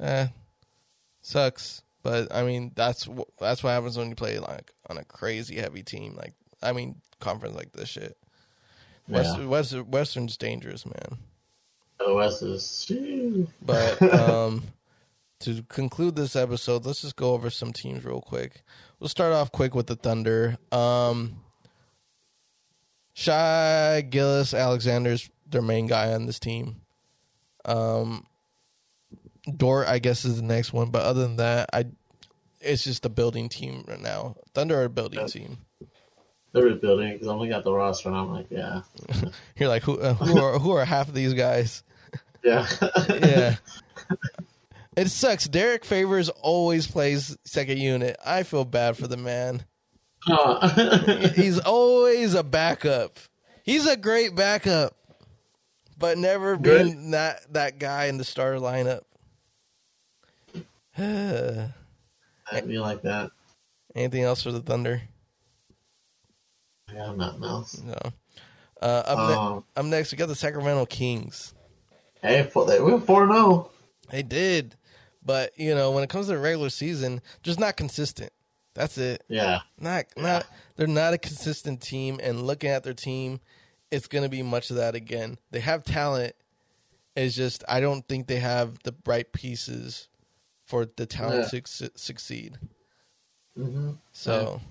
[0.00, 0.26] Eh,
[1.22, 5.04] sucks, but I mean that's wh- that's what happens when you play like on a
[5.04, 6.14] crazy heavy team.
[6.16, 8.16] Like I mean, conference like this shit.
[9.12, 9.44] West, Yeah.
[9.46, 11.18] West, Western's dangerous, man.
[11.98, 12.84] The West is.
[12.86, 13.46] Shoo.
[13.60, 14.64] But um,
[15.40, 18.62] to conclude this episode, let's just go over some teams real quick.
[18.98, 20.56] We'll start off quick with the Thunder.
[20.72, 21.36] Um,
[23.14, 26.80] Shy Gillis Alexander's their main guy on this team.
[27.64, 28.26] Um,
[29.56, 31.86] Dort, I guess, is the next one, but other than that, I
[32.60, 34.36] it's just a building team right now.
[34.54, 35.26] Thunder are a building Yeah.
[35.26, 35.58] team.
[36.52, 38.82] They're rebuilding because I'm looking at the roster and I'm like, yeah,
[39.56, 41.82] You're like, who uh, who are who are half of these guys?
[42.44, 42.66] yeah,
[43.08, 43.56] yeah.
[44.96, 45.46] It sucks.
[45.46, 48.16] Derrick Favors always plays second unit.
[48.24, 49.64] I feel bad for the man.
[51.34, 53.18] He's always a backup.
[53.64, 54.94] He's a great backup,
[55.98, 56.84] but never Good.
[56.84, 59.02] being that that guy in the starter lineup.
[60.98, 63.30] I'd be like that.
[63.94, 65.02] Anything else for the Thunder?
[66.94, 67.80] Yeah, nothing else.
[67.82, 67.98] No.
[68.80, 71.54] Uh, up, ne- Um, up next, we got the Sacramento Kings.
[72.20, 73.70] hey, they went four zero.
[74.10, 74.76] They did,
[75.24, 78.32] but you know when it comes to the regular season, just not consistent.
[78.74, 79.22] That's it.
[79.28, 80.46] Yeah, not not
[80.76, 83.40] they're not a consistent team and looking at their team
[83.90, 86.34] it's going to be much of that again they have talent
[87.14, 90.08] it's just i don't think they have the right pieces
[90.64, 91.60] for the talent Yeah.
[91.60, 92.56] to su- succeed
[93.54, 94.62] hmm so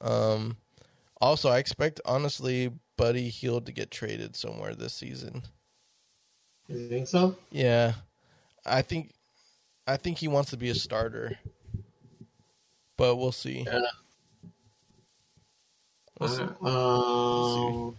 [0.00, 0.56] um
[1.20, 5.42] also i expect honestly buddy Hield to get traded somewhere this season
[6.68, 7.36] you think so?
[7.50, 7.94] yeah
[8.66, 9.10] i think
[9.86, 11.38] i think he wants to be a starter
[12.96, 13.80] but we'll see Yeah.
[16.20, 16.42] We'll see.
[16.42, 17.96] Um,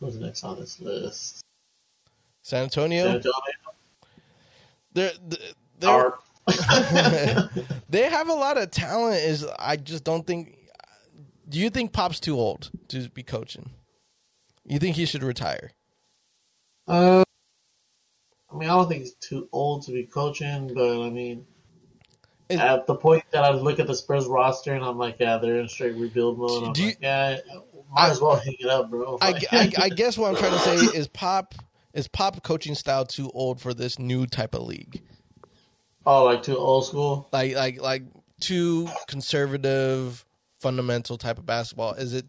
[0.00, 1.42] who's next on this list?
[2.42, 3.32] san antonio San Antonio.
[4.94, 5.12] they're
[5.78, 6.18] they're Our-
[7.88, 9.16] they have a lot of talent.
[9.22, 10.58] Is I just don't think.
[11.52, 13.70] Do you think Pop's too old to be coaching?
[14.64, 15.72] You think he should retire?
[16.88, 17.22] Uh,
[18.50, 21.44] I mean, I don't think he's too old to be coaching, but I mean,
[22.48, 25.36] Is- at the point that I look at the Spurs roster and I'm like, yeah,
[25.36, 26.64] they're in straight rebuild mode.
[26.64, 27.36] I'm Do you- like, yeah,
[27.94, 29.18] might as well hang it up, bro.
[29.20, 31.54] I, I, I guess what I'm trying to say is Pop
[31.92, 35.02] is Pop coaching style too old for this new type of league?
[36.06, 37.28] oh, like too old school.
[37.30, 38.04] Like like like
[38.40, 40.24] too conservative,
[40.62, 41.94] fundamental type of basketball.
[41.94, 42.26] Is it?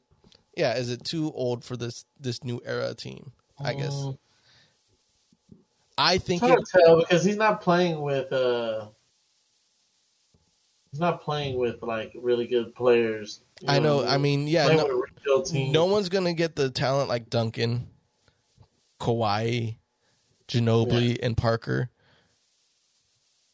[0.57, 3.31] Yeah, is it too old for this this new era team?
[3.63, 4.17] I guess Mm,
[5.97, 8.87] I it's think hard it, to tell because he's not playing with uh,
[10.91, 13.41] he's not playing with like really good players.
[13.61, 13.97] You I know.
[13.97, 15.71] what I mean, yeah, no, with a rebuild team.
[15.71, 17.87] no one's gonna get the talent like Duncan,
[18.99, 19.77] Kawhi,
[20.47, 21.89] Ginobili, and Parker.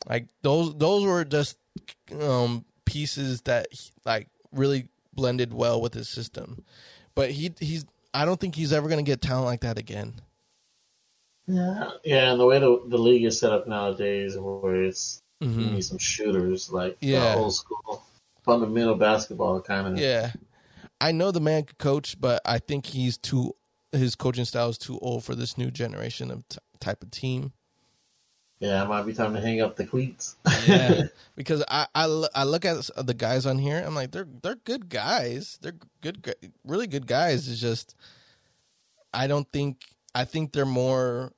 [0.08, 1.58] Like those, those were just
[2.20, 3.68] um, pieces that
[4.06, 6.64] like really blended well with his system.
[7.16, 10.22] But he, he's, I don't think he's ever gonna get talent like that again.
[11.48, 15.22] Yeah, yeah, and the way the the league is set up nowadays, where it's
[15.56, 17.34] you hmm need some shooters, like the Yeah.
[17.34, 18.04] old school
[18.44, 19.94] fundamental basketball kind of.
[19.96, 20.32] Yeah,
[21.02, 23.56] I know the man could coach, but I think he's too.
[23.92, 27.54] His coaching style is too old for this new generation of t- type of team.
[28.60, 30.36] Yeah, it might be time to hang up the cleats.
[30.68, 31.04] Yeah,
[31.36, 33.82] because I, I I look at the guys on here.
[33.86, 35.58] I'm like, they're they're good guys.
[35.62, 37.48] They're good, really good guys.
[37.48, 37.96] It's just,
[39.14, 39.78] I don't think
[40.14, 41.32] I think they're more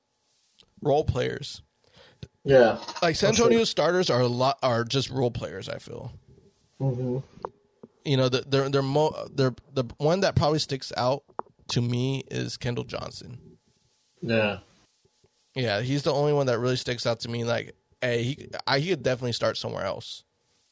[0.82, 1.62] role players.
[2.44, 2.80] yeah.
[3.04, 3.46] Like San For sure.
[3.46, 5.70] Antonio starters are a lot are just role players.
[5.70, 6.12] I feel.
[6.80, 7.20] hmm
[8.04, 11.24] You know, the, they're they're mo- they're the one that probably sticks out
[11.70, 13.38] to me is Keldon Johnson.
[14.22, 14.60] Yeah.
[15.56, 17.44] Yeah, he's the only one that really sticks out to me.
[17.44, 20.24] Like, hey, he, I, he could definitely start somewhere else,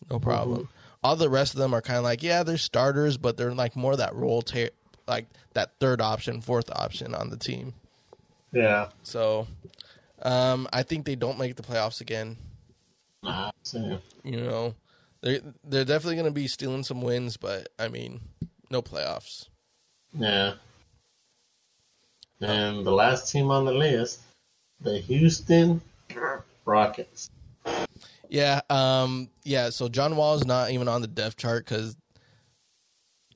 [0.10, 0.70] no problem.
[1.04, 3.76] All the rest of them are kind of like, yeah, they're starters, but they're like
[3.76, 4.74] more that role, ta-
[5.08, 7.74] like that third option, fourth option on the team.
[8.52, 8.90] Yeah.
[9.04, 9.48] So,
[10.22, 12.38] um, I think they don't make the playoffs again.
[13.24, 13.52] Nah.
[14.24, 14.76] You know,
[15.22, 18.22] they they're definitely going to be stealing some wins, but I mean,
[18.70, 19.48] no playoffs.
[20.14, 20.54] Yeah.
[22.42, 24.22] And the last team on the list,
[24.82, 25.82] the Houston
[26.66, 27.30] Rockets.
[28.30, 29.70] Yeah, um, yeah.
[29.72, 31.96] So John Wall is not even on the depth chart because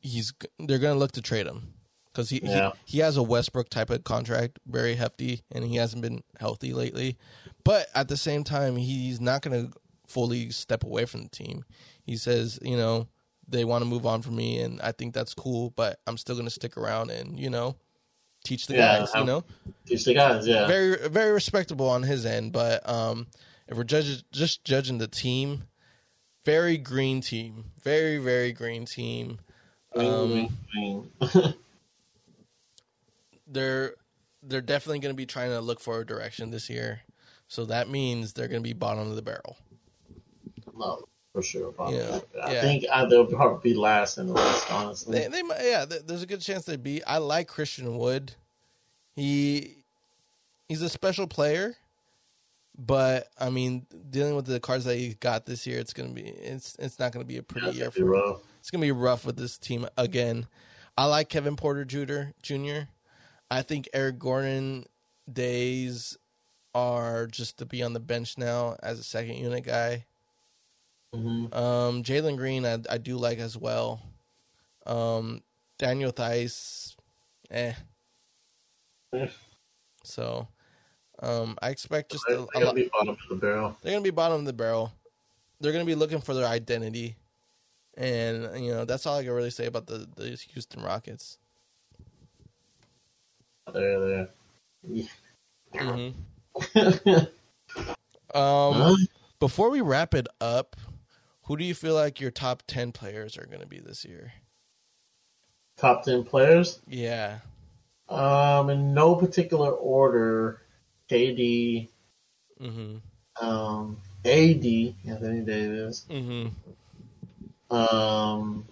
[0.01, 1.73] he's they're gonna look to trade him
[2.11, 2.71] because he, Yeah.
[2.85, 6.73] he he has a Westbrook type of contract, very hefty, and he hasn't been healthy
[6.73, 7.17] lately.
[7.63, 9.69] But at the same time, he's not gonna
[10.07, 11.65] fully step away from the team.
[12.03, 13.07] He says, you know,
[13.47, 15.71] they want to move on from me, and I think that's cool.
[15.71, 17.75] But I'm still gonna stick around and you know
[18.43, 19.09] teach the Yeah, guys.
[19.13, 19.43] You I'm- know,
[19.85, 20.67] Teach the guys, yeah.
[20.67, 23.27] very very respectable on his end, but um,
[23.67, 25.63] if we're judging just judging the team,
[26.45, 29.39] very green team, very very green team.
[29.95, 30.49] Um,
[33.47, 33.95] they're
[34.41, 37.01] they're definitely going to be trying to look for a direction this year,
[37.47, 39.57] so that means they're going to be bottom of the barrel.
[40.75, 41.03] no,
[41.33, 41.71] for sure.
[41.71, 41.97] Probably.
[41.97, 42.61] Yeah, I yeah.
[42.61, 45.19] think uh, they'll probably be last in the list, honestly.
[45.19, 47.03] They, they might, yeah, th- there's a good chance they'd be.
[47.03, 48.35] I like Christian Wood.
[49.15, 49.77] He
[50.69, 51.75] he's a special player,
[52.77, 56.21] but I mean, dealing with the cards that he got this year, it's gonna be
[56.21, 58.41] it's it's not gonna be a pretty That's year gonna be for rough.
[58.59, 60.47] It's gonna be rough with this team again.
[60.97, 62.31] I like Kevin Porter Jr.
[62.43, 62.87] Jr.
[63.49, 64.85] I think Eric Gordon
[65.31, 66.17] days
[66.75, 70.05] are just to be on the bench now as a second unit guy.
[71.13, 71.55] Mhm.
[71.55, 74.01] Um, Jalen Green, I, I do like as well.
[74.85, 75.41] Um,
[75.77, 76.95] Daniel Theis,
[77.51, 77.73] eh.
[80.03, 80.47] So,
[81.21, 82.75] um, I expect just They're a, a gonna lot.
[82.75, 83.77] be bottom of the barrel.
[83.81, 84.91] They're gonna be bottom of the barrel.
[85.59, 87.15] They're gonna be looking for their identity,
[87.95, 91.37] and you know that's all I can really say about the the Houston Rockets.
[93.71, 94.29] There, there.
[94.83, 95.05] Yeah.
[95.75, 97.19] Mm-hmm.
[98.35, 98.71] Huh?
[98.71, 99.07] Um,
[99.39, 100.75] before we wrap it up,
[101.43, 104.33] who do you feel like your top ten players are gonna be this year?
[105.77, 106.79] Top ten players.
[106.87, 107.39] Yeah.
[108.09, 110.59] Um, in no particular order.
[111.13, 111.89] KD,
[112.59, 113.45] mm-hmm.
[113.45, 114.65] um, AD,
[115.05, 116.47] Anthony Davis, hmm
[117.69, 118.65] um,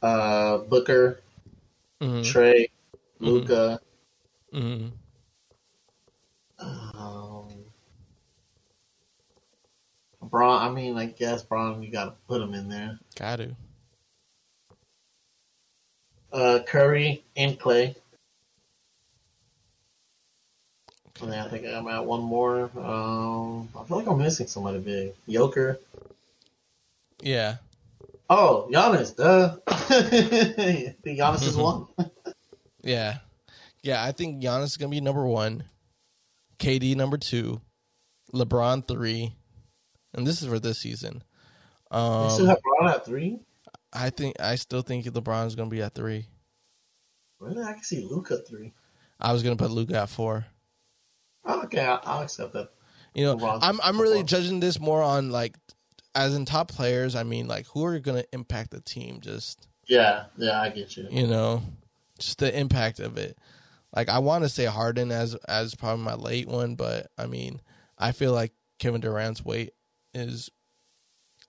[0.00, 1.20] uh, Booker,
[2.00, 2.68] hmm Trae,
[3.20, 3.26] Mhm.
[3.26, 3.80] Luka,
[4.52, 4.86] hmm
[6.58, 7.31] um,
[10.22, 10.62] Bron.
[10.62, 11.82] I mean, I guess Bron.
[11.82, 12.98] You got to put him in there.
[13.18, 13.56] Got to.
[16.32, 17.94] Uh, Curry and Clay.
[21.20, 22.70] And then I think I'm at one more.
[22.76, 25.12] Um, I feel like I'm missing somebody big.
[25.28, 25.78] Joker.
[27.20, 27.56] Yeah.
[28.28, 29.14] Oh, Giannis.
[29.14, 29.56] Duh.
[29.66, 29.74] I
[31.04, 31.86] think Giannis is one.
[32.82, 33.18] Yeah.
[33.82, 35.64] Yeah, I think Giannis is gonna be number one,
[36.58, 37.60] KD number two,
[38.32, 39.34] LeBron three,
[40.14, 41.22] and this is for this season.
[41.92, 43.40] you still Um, have Bron at three.
[43.92, 46.26] I think I still think LeBron's gonna be at three.
[47.40, 48.72] Really, I can see Luka three.
[49.20, 50.46] I was gonna put Luka at four.
[51.48, 52.70] Okay, I'll, I'll accept that.
[53.14, 54.24] You know, LeBron's I'm I'm really four.
[54.24, 55.56] judging this more on like,
[56.14, 57.14] as in top players.
[57.14, 59.20] I mean, like who are gonna impact the team?
[59.20, 61.08] Just Yeah, yeah, I get you.
[61.10, 61.62] you know,
[62.18, 63.36] just the impact of it.
[63.94, 67.60] Like I want to say Harden as as probably my late one, but I mean,
[67.98, 69.74] I feel like Kevin Durant's weight
[70.14, 70.50] is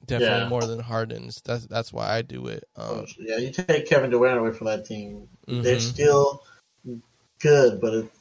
[0.06, 0.49] definitely Yeah.
[0.49, 1.41] more than Harden's.
[1.44, 2.64] That's that's why I do it.
[2.76, 5.81] Um, yeah, you take Kevin Durant away from that team, they're mhm.
[5.81, 6.44] still
[7.40, 8.11] good, but it,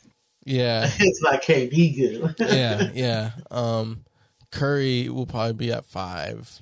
[0.45, 2.35] yeah, it's not KD good.
[2.39, 3.31] yeah, yeah.
[3.51, 4.05] Um,
[4.51, 6.61] Curry will probably be at five.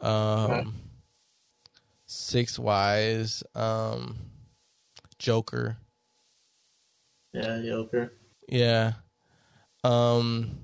[0.00, 0.70] Um, Okay.
[2.06, 3.42] six wise.
[3.54, 4.16] Um,
[5.18, 5.78] Joker.
[7.32, 8.12] yeah, Joker.
[8.48, 8.92] Yeah.
[9.82, 10.58] Um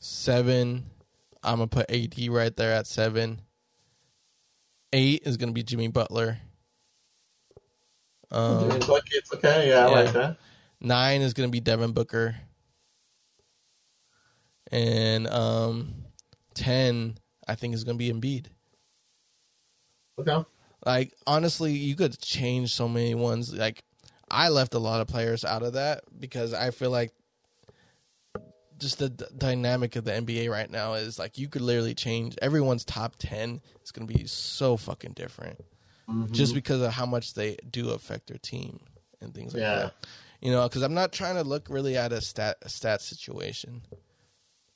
[0.00, 0.84] seven.
[1.42, 3.40] I'm gonna put AD right there at seven.
[4.92, 6.38] Eight is gonna be Jimmy Butler.
[8.30, 10.02] Um Jimmy Buckets, okay, yeah, I yeah.
[10.02, 10.36] like that.
[10.80, 12.36] nine is gonna be Devin Booker.
[14.70, 15.94] And um
[16.54, 18.46] ten I think is gonna be Embiid.
[20.18, 20.44] Okay.
[20.84, 23.52] Like honestly, you could change so many ones.
[23.52, 23.82] Like
[24.30, 27.12] I left a lot of players out of that because I feel like
[28.82, 32.36] just the d- dynamic of the NBA right now is like you could literally change
[32.42, 35.58] everyone's top 10 is going to be so fucking different
[36.08, 36.32] Mhm.
[36.32, 38.80] just because of how much they do affect their team
[39.20, 39.74] and things like Yeah.
[39.76, 39.94] that.
[40.40, 43.82] You know, cuz I'm not trying to look really at a stat a stat situation.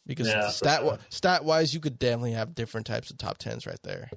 [0.07, 0.99] Because Yeah, stat sure.
[1.11, 4.09] stat wise you could definitely have different types of top 10s right there.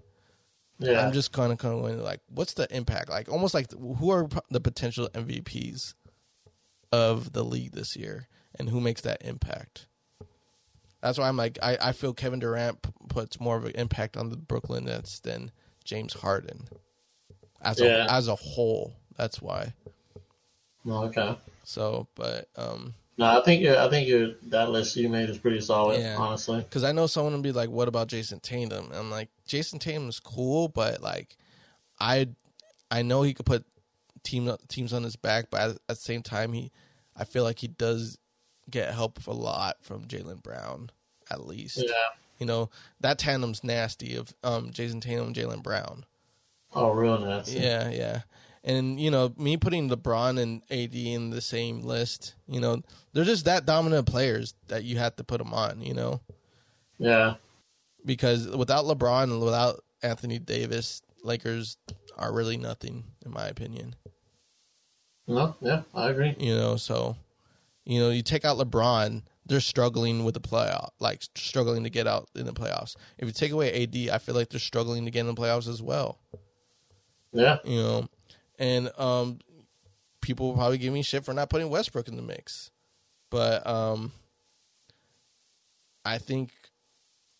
[0.77, 3.09] yeah, I'm just kind of kind of going like, what's the impact?
[3.09, 5.93] Like, almost like who are the potential MVPs
[6.91, 8.27] of the league this year,
[8.59, 9.87] and who makes that impact?
[11.01, 14.17] That's why I'm like, I, I feel Kevin Durant p- puts more of an impact
[14.17, 15.51] on the Brooklyn Nets than
[15.85, 16.67] James Harden
[17.61, 18.05] as Yeah.
[18.05, 18.93] a as a whole.
[19.17, 19.73] That's why.
[20.87, 21.37] Okay.
[21.63, 25.61] So, but um, No, I think I think you're, that list you made is pretty
[25.61, 26.17] solid, Yeah.
[26.17, 26.59] honestly.
[26.61, 29.79] because I know someone will be like, "What about Jayson Tatum?" And I'm like, Jayson
[29.79, 31.37] Tatum is cool, but like,
[31.99, 32.27] I
[32.91, 33.65] I know he could put
[34.23, 36.71] team teams on his back, but at, at the same time, he
[37.15, 38.17] I feel like he does
[38.71, 40.89] get help a lot from Jaylen Brown,
[41.29, 41.77] at least.
[41.77, 41.91] Yeah.
[42.37, 42.69] You know
[43.01, 46.05] that tandem's nasty of um, Jayson Tatum and Jaylen Brown.
[46.73, 47.59] Oh, real nasty.
[47.59, 48.21] Yeah, yeah.
[48.63, 52.81] And you know, me putting LeBron and AD in the same list, you know,
[53.13, 55.81] they're just that dominant players that you have to put them on.
[55.81, 56.21] You know,
[56.97, 57.35] Yeah.
[58.05, 61.77] because without LeBron and without Anthony Davis, Lakers
[62.17, 63.95] are really nothing, in my opinion.
[65.27, 66.35] No, yeah, I agree.
[66.39, 67.15] You know, so
[67.89, 72.05] you know, you take out LeBron, they're struggling with the playoff, like struggling to get
[72.05, 72.95] out in the playoffs.
[73.17, 75.67] If you take away AD, I feel like they're struggling to get in the playoffs
[75.67, 76.19] as well.
[77.33, 77.57] Yeah.
[77.65, 78.07] You know,
[78.59, 79.39] and um,
[80.21, 82.69] people will probably give me shit for not putting Westbrook in the mix,
[83.31, 84.11] but um,
[86.05, 86.51] I think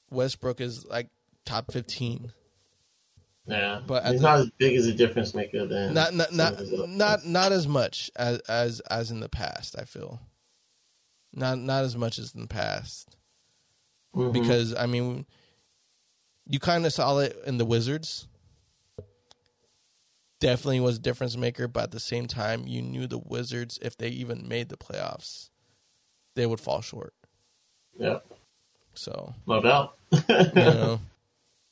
[0.10, 1.10] Westbrook is like
[1.46, 2.34] top fifteen.
[3.46, 3.82] Yeah.
[3.86, 5.94] But he's the- not as big as a difference maker then.
[5.94, 9.30] not not not of his other not not as much as as as in the
[9.30, 9.76] past.
[9.78, 10.20] I feel
[11.34, 13.16] not not as much as in the past
[14.16, 14.34] Mhm.
[14.34, 15.26] because I mean,
[16.48, 18.28] you kind of saw it in the Wizards.
[20.40, 23.98] Definitely was a difference maker, but at the same time, you knew the Wizards, if
[23.98, 25.50] they even made the playoffs,
[26.36, 27.14] they would fall short.
[28.00, 28.20] yeah,
[28.94, 29.98] So no doubt.
[30.30, 31.00] you know,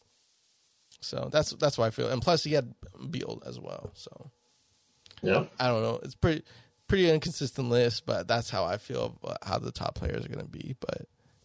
[1.01, 2.09] so that's that's why I feel.
[2.09, 2.73] And plus, he had
[3.09, 3.89] Beal as well.
[3.93, 4.31] So
[5.23, 5.45] yeah.
[5.59, 5.99] I don't know.
[6.03, 6.43] It's pretty
[6.87, 10.45] pretty inconsistent list, but that's how I feel about how the top players are going
[10.45, 10.75] to be.
[10.79, 11.01] But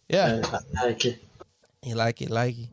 [0.09, 0.41] yeah,
[0.77, 1.23] I like it.
[1.83, 2.69] you like it, like it.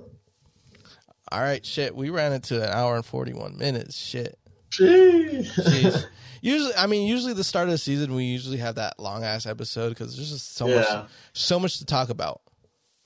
[1.33, 1.95] All right, shit.
[1.95, 3.97] We ran into an hour and forty one minutes.
[3.97, 4.37] Shit.
[4.71, 5.47] Jeez.
[5.55, 6.05] Jeez.
[6.43, 9.47] usually, I mean, usually the start of the season we usually have that long ass
[9.47, 10.77] episode because there's just so Yeah.
[10.77, 12.41] much, so much to talk about.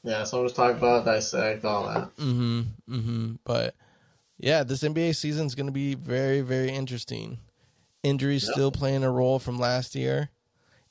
[0.03, 2.15] yeah, so let's talk about dissect all that.
[2.17, 2.61] Mm-hmm.
[2.91, 3.33] Mm-hmm.
[3.45, 3.75] But
[4.39, 7.39] yeah, this NBA season is going to be very, very interesting.
[8.05, 8.53] Injuries Yep.
[8.53, 10.31] still playing a role from last year.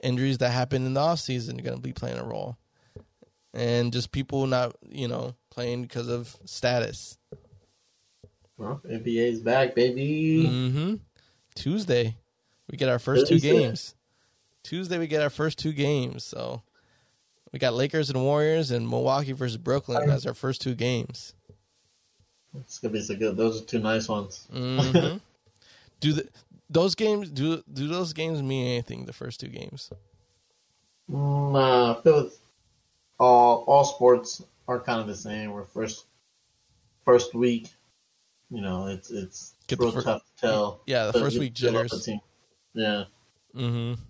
[0.02, 2.58] Injuries that happened in the off season are going to be playing a role,
[3.54, 7.18] and just people not, you know, playing because of status.
[8.58, 10.46] Well, NBA's back, baby.
[10.46, 10.96] Mm-hmm.
[11.56, 12.18] Tuesday,
[12.70, 13.96] we get our first two games.
[14.64, 16.24] Tuesday, we get our first two games.
[16.24, 16.64] So
[17.54, 21.34] we got Lakers and Warriors, and Milwaukee versus Brooklyn as our first two games.
[22.60, 23.38] It's gonna be so good.
[23.38, 24.48] Those are two nice ones.
[24.52, 25.18] hmm
[26.00, 26.28] do the
[26.74, 29.06] those games do do those games mean anything?
[29.06, 29.92] The first two games.
[31.10, 32.30] Mm, uh, I feel
[33.20, 35.52] all all sports are kind of the same.
[35.52, 36.06] We're first
[37.06, 37.70] first week,
[38.50, 40.82] you know, it's it's Get real fir- tough to tell.
[40.86, 42.08] Yeah, the first week jitters.
[42.74, 43.06] Yeah,
[43.56, 44.02] Mm-hmm.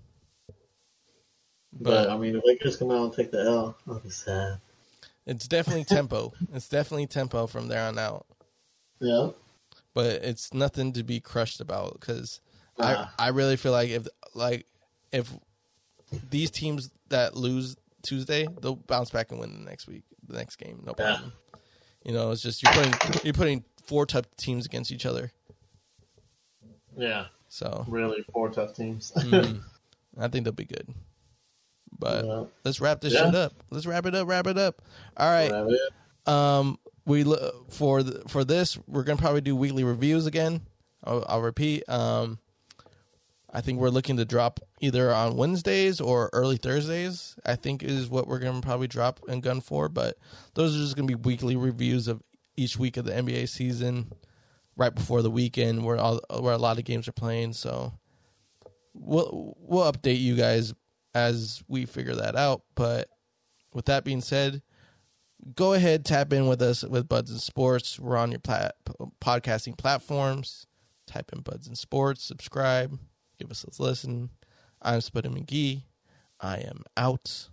[1.73, 3.75] but, But- I mean, the Lakers come out and take the L.
[3.87, 4.59] I'll be sad.
[5.25, 6.33] It's definitely tempo.
[6.53, 8.25] It's definitely tempo from there on out.
[9.01, 9.29] Yeah,
[9.93, 12.52] But it's nothing to be crushed about because Nah.
[12.79, 14.65] I I really feel like if like
[15.11, 15.31] if
[16.29, 20.57] these teams that lose Tuesday, they'll bounce back and win the next week, the next
[20.57, 21.05] game, no Yeah.
[21.05, 21.33] problem.
[22.03, 25.31] You know, it's just you're putting you're putting four tough teams against each other.
[26.97, 29.11] yeah, So really four tough teams.
[29.15, 29.61] mm,
[30.17, 30.87] I think they'll be good.
[31.97, 32.43] But Yeah.
[32.65, 33.25] let's wrap this Yeah.
[33.25, 33.53] shit up.
[33.69, 34.27] Let's wrap it up.
[34.27, 34.81] Wrap it up.
[35.17, 35.49] All right.
[35.51, 36.33] Whatever it is.
[36.33, 40.61] Um, we lo- for the, for this, we're gonna probably do weekly reviews again.
[41.03, 41.87] I'll, I'll repeat.
[41.89, 42.39] Um,
[43.55, 47.35] I think we're looking to drop either on Wednesdays or early Thursdays.
[47.45, 49.87] I think is what we're gonna probably drop and gun for.
[49.89, 50.17] But
[50.55, 52.21] those are just gonna be weekly reviews of
[52.57, 54.11] each week of the NBA season,
[54.75, 57.53] right before the weekend where all where a lot of games are playing.
[57.53, 57.93] So
[58.95, 60.73] we'll we'll update you guys
[61.13, 62.63] as we figure that out.
[62.73, 63.07] But
[63.71, 64.63] with that being said,
[65.55, 67.99] go ahead tap in with us with Buds and Sports.
[67.99, 68.75] We're on your plat-
[69.21, 70.65] podcasting platforms.
[71.05, 72.97] Type in Buds and Sports, subscribe,
[73.39, 74.29] give us a listen.
[74.81, 75.83] I'm Spuddy McGee.
[76.39, 77.49] I am out.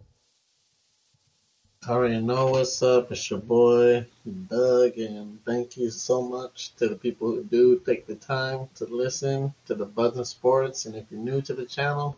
[1.86, 3.10] I already know what's up.
[3.10, 4.06] It's your boy,
[4.48, 8.84] Doug, and thank you so much to the people who do take the time to
[8.84, 10.84] listen to the Buzzing Sports.
[10.84, 12.16] And if you're new to the channel,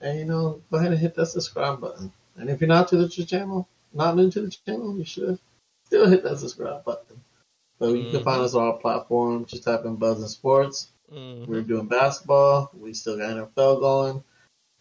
[0.00, 2.10] and you know, go ahead and hit that subscribe button.
[2.36, 5.38] And if you're not to the channel, not new to the channel, you should
[5.84, 7.20] still hit that subscribe button.
[7.78, 8.24] So you can Mhm.
[8.24, 9.44] find us on our platform.
[9.44, 10.91] Just type in Buzzing Sports.
[11.12, 11.46] Mhm.
[11.46, 12.70] We're doing basketball.
[12.74, 14.24] We still got NFL going,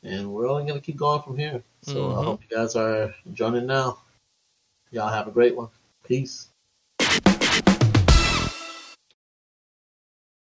[0.03, 1.63] and we're only gonna keep going from here.
[1.81, 2.23] So I Mhm.
[2.23, 3.99] hope you guys are joining now.
[4.91, 5.69] Y'all have a great one.
[6.03, 6.50] Peace.